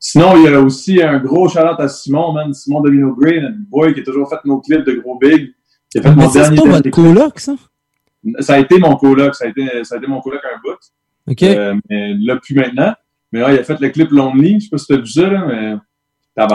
Sinon, 0.00 0.36
il 0.36 0.44
y 0.44 0.48
a 0.48 0.60
aussi 0.60 1.02
un 1.02 1.18
gros 1.18 1.48
shout 1.48 1.58
out 1.58 1.78
à 1.78 1.88
Simon, 1.88 2.32
man. 2.32 2.52
Simon 2.54 2.80
Domino 2.80 3.14
Gray, 3.14 3.40
notre 3.40 3.56
boy, 3.68 3.94
qui 3.94 4.00
a 4.00 4.02
toujours 4.04 4.28
fait 4.28 4.38
nos 4.44 4.60
clips 4.60 4.84
de 4.84 4.92
gros 4.94 5.18
big. 5.18 5.52
Qui 5.90 5.98
a 5.98 6.02
fait 6.02 6.08
Mais 6.10 6.14
mon 6.16 6.28
c'est 6.28 6.40
dernier 6.40 6.56
pas 6.56 6.68
votre 6.68 6.90
coloc, 6.90 7.38
ça? 7.40 7.54
Ça 8.40 8.54
a 8.54 8.58
été 8.58 8.78
mon 8.78 8.96
coloc. 8.96 9.34
Ça 9.34 9.44
a 9.44 9.48
été, 9.48 9.84
ça 9.84 9.94
a 9.94 9.98
été 9.98 10.06
mon 10.06 10.20
coloc 10.20 10.40
un 10.44 10.58
bout. 10.62 10.78
OK. 11.30 11.42
Euh, 11.42 11.74
mais 11.88 12.14
là, 12.14 12.36
plus 12.36 12.54
maintenant. 12.54 12.94
Mais 13.32 13.44
ouais, 13.44 13.54
il 13.54 13.58
a 13.60 13.64
fait 13.64 13.80
le 13.80 13.88
clip 13.90 14.10
Lonely. 14.10 14.60
Je 14.60 14.64
sais 14.64 14.70
pas 14.70 14.78
si 14.78 14.86
t'as 14.86 14.96
vu 14.96 15.06
ça, 15.06 15.28
là, 15.28 15.44
mais. 15.46 15.74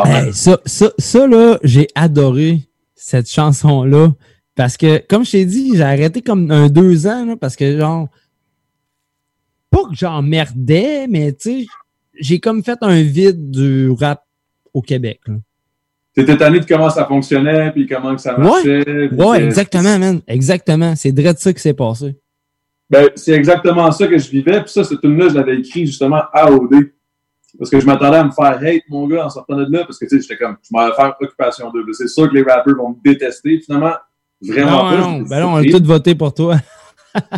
Hey, 0.05 0.33
ça, 0.33 0.59
ça, 0.65 0.91
ça, 0.97 1.27
là, 1.27 1.59
j'ai 1.63 1.87
adoré 1.95 2.61
cette 2.95 3.29
chanson-là. 3.29 4.13
Parce 4.55 4.77
que, 4.77 5.01
comme 5.07 5.25
je 5.25 5.31
t'ai 5.31 5.45
dit, 5.45 5.71
j'ai 5.75 5.81
arrêté 5.81 6.21
comme 6.21 6.49
un 6.51 6.69
deux 6.69 7.07
ans, 7.07 7.25
là, 7.25 7.35
parce 7.35 7.55
que, 7.55 7.77
genre, 7.77 8.07
pas 9.69 9.83
que 9.89 9.95
j'emmerdais, 9.95 11.07
mais 11.07 11.33
tu 11.33 11.61
sais, 11.61 11.65
j'ai 12.19 12.39
comme 12.39 12.63
fait 12.63 12.77
un 12.81 13.01
vide 13.01 13.49
du 13.49 13.89
rap 13.91 14.23
au 14.73 14.81
Québec. 14.81 15.19
T'étais 16.13 16.37
tanné 16.37 16.59
de 16.59 16.65
comment 16.65 16.91
ça 16.91 17.05
fonctionnait, 17.05 17.71
puis 17.71 17.87
comment 17.87 18.15
que 18.15 18.21
ça 18.21 18.37
marchait. 18.37 19.09
Ouais, 19.11 19.43
exactement, 19.43 19.97
man. 19.97 20.21
Exactement. 20.27 20.95
C'est 20.95 21.11
direct 21.11 21.39
ça 21.39 21.51
qui 21.51 21.61
s'est 21.61 21.73
passé. 21.73 22.15
Ben, 22.89 23.09
c'est 23.15 23.31
exactement 23.31 23.91
ça 23.91 24.07
que 24.07 24.19
je 24.19 24.29
vivais. 24.29 24.61
Puis 24.61 24.71
ça, 24.71 24.83
cette 24.83 25.01
tune-là, 25.01 25.29
je 25.29 25.33
l'avais 25.33 25.57
écrit 25.57 25.87
justement 25.87 26.21
à 26.31 26.51
OD. 26.51 26.91
Parce 27.57 27.69
que 27.69 27.79
je 27.79 27.85
m'attendais 27.85 28.17
à 28.17 28.23
me 28.23 28.31
faire 28.31 28.57
hate, 28.61 28.83
mon 28.89 29.07
gars, 29.07 29.25
en 29.25 29.29
sortant 29.29 29.55
de 29.55 29.65
là. 29.71 29.83
Parce 29.85 29.99
que, 29.99 30.05
tu 30.05 30.15
sais, 30.15 30.21
j'étais 30.21 30.43
comme, 30.43 30.57
je 30.63 30.69
m'en 30.71 30.87
vais 30.87 30.93
faire 30.95 31.15
Occupation 31.19 31.71
2. 31.71 31.85
C'est 31.93 32.07
sûr 32.07 32.29
que 32.29 32.33
les 32.33 32.41
rappers 32.43 32.75
vont 32.75 32.89
me 32.89 32.95
détester. 33.03 33.59
Finalement, 33.59 33.93
vraiment 34.41 34.71
non, 34.71 34.89
pas. 34.89 34.97
non, 34.97 35.21
ben 35.21 35.39
non, 35.41 35.53
on 35.53 35.55
a 35.57 35.63
tous 35.63 35.83
voté 35.83 36.15
pour 36.15 36.33
toi. 36.33 36.57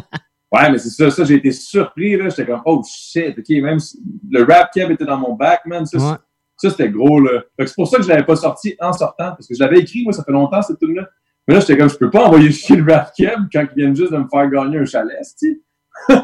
Ouais, 0.52 0.72
mais 0.72 0.78
c'est 0.78 0.90
ça, 0.90 1.12
ça, 1.12 1.26
j'ai 1.26 1.36
été 1.36 1.52
surpris, 1.52 2.16
là. 2.16 2.30
J'étais 2.30 2.46
comme, 2.46 2.62
oh 2.64 2.82
shit, 2.88 3.38
ok, 3.38 3.50
même 3.62 3.80
si 3.80 4.00
le 4.30 4.44
rap 4.44 4.72
Keb 4.74 4.90
était 4.92 5.04
dans 5.04 5.18
mon 5.18 5.34
back, 5.34 5.66
man. 5.66 5.86
Ça, 5.86 5.98
Ouais. 5.98 6.16
ça, 6.56 6.70
c'était 6.70 6.88
gros, 6.90 7.20
là. 7.20 7.42
C'est 7.60 7.76
pour 7.76 7.88
ça 7.90 7.98
que 7.98 8.04
je 8.04 8.08
l'avais 8.08 8.24
pas 8.24 8.38
sorti 8.38 8.74
en 8.80 8.94
sortant. 8.94 9.32
Parce 9.32 9.48
que 9.48 9.56
je 9.56 9.60
l'avais 9.60 9.80
écrit, 9.80 10.04
moi, 10.04 10.14
ça 10.14 10.24
fait 10.24 10.32
longtemps, 10.32 10.62
cette 10.62 10.80
tune-là. 10.80 11.10
Mais 11.48 11.56
là, 11.56 11.60
j'étais 11.60 11.78
comme, 11.78 11.90
je 11.90 11.98
peux 11.98 12.10
pas 12.10 12.26
envoyer 12.26 12.52
chier 12.54 12.78
le 12.78 12.90
rap 12.94 13.12
Keb 13.18 13.40
quand 13.52 13.66
ils 13.76 13.76
viennent 13.76 13.96
juste 13.96 14.14
de 14.14 14.18
me 14.18 14.28
faire 14.32 14.50
gagner 14.50 14.78
un 14.78 14.86
chalet, 14.86 15.18
tu 15.38 15.62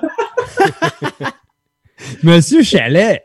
Monsieur 2.23 2.63
Chalet. 2.63 3.21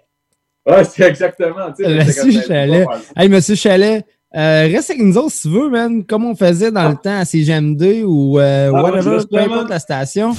Ouais, 0.66 0.83
c'est 0.85 1.05
exactement, 1.09 1.72
peux 1.76 2.42
Chalet. 2.46 2.87
Hey, 3.16 3.29
Monsieur 3.29 3.55
Chalet, 3.55 4.05
euh, 4.37 4.68
reste 4.70 4.90
avec 4.90 5.02
nous 5.02 5.16
autres 5.16 5.31
si 5.33 5.42
tu 5.42 5.48
veux, 5.48 5.70
man. 5.70 6.05
Comme 6.05 6.24
on 6.24 6.35
faisait 6.35 6.72
dans 6.72 6.88
le 6.88 6.96
temps 6.96 7.20
à 7.20 7.22
CGM2 7.22 8.02
ou 8.05 8.38
euh, 8.38 8.72
Ah, 8.74 8.83
whatever, 8.83 9.18
peu 9.31 9.38
importe 9.38 9.70
la 9.70 9.79
station. 9.79 10.35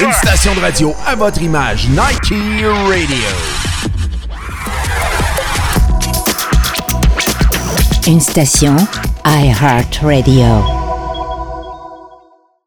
Une 0.00 0.12
station 0.12 0.54
de 0.54 0.60
radio 0.60 0.94
à 1.06 1.14
votre 1.14 1.42
image, 1.42 1.86
Nike 1.90 2.32
Radio. 2.88 3.28
Une 8.06 8.20
station 8.20 8.74
iHeartRadio. 9.26 10.79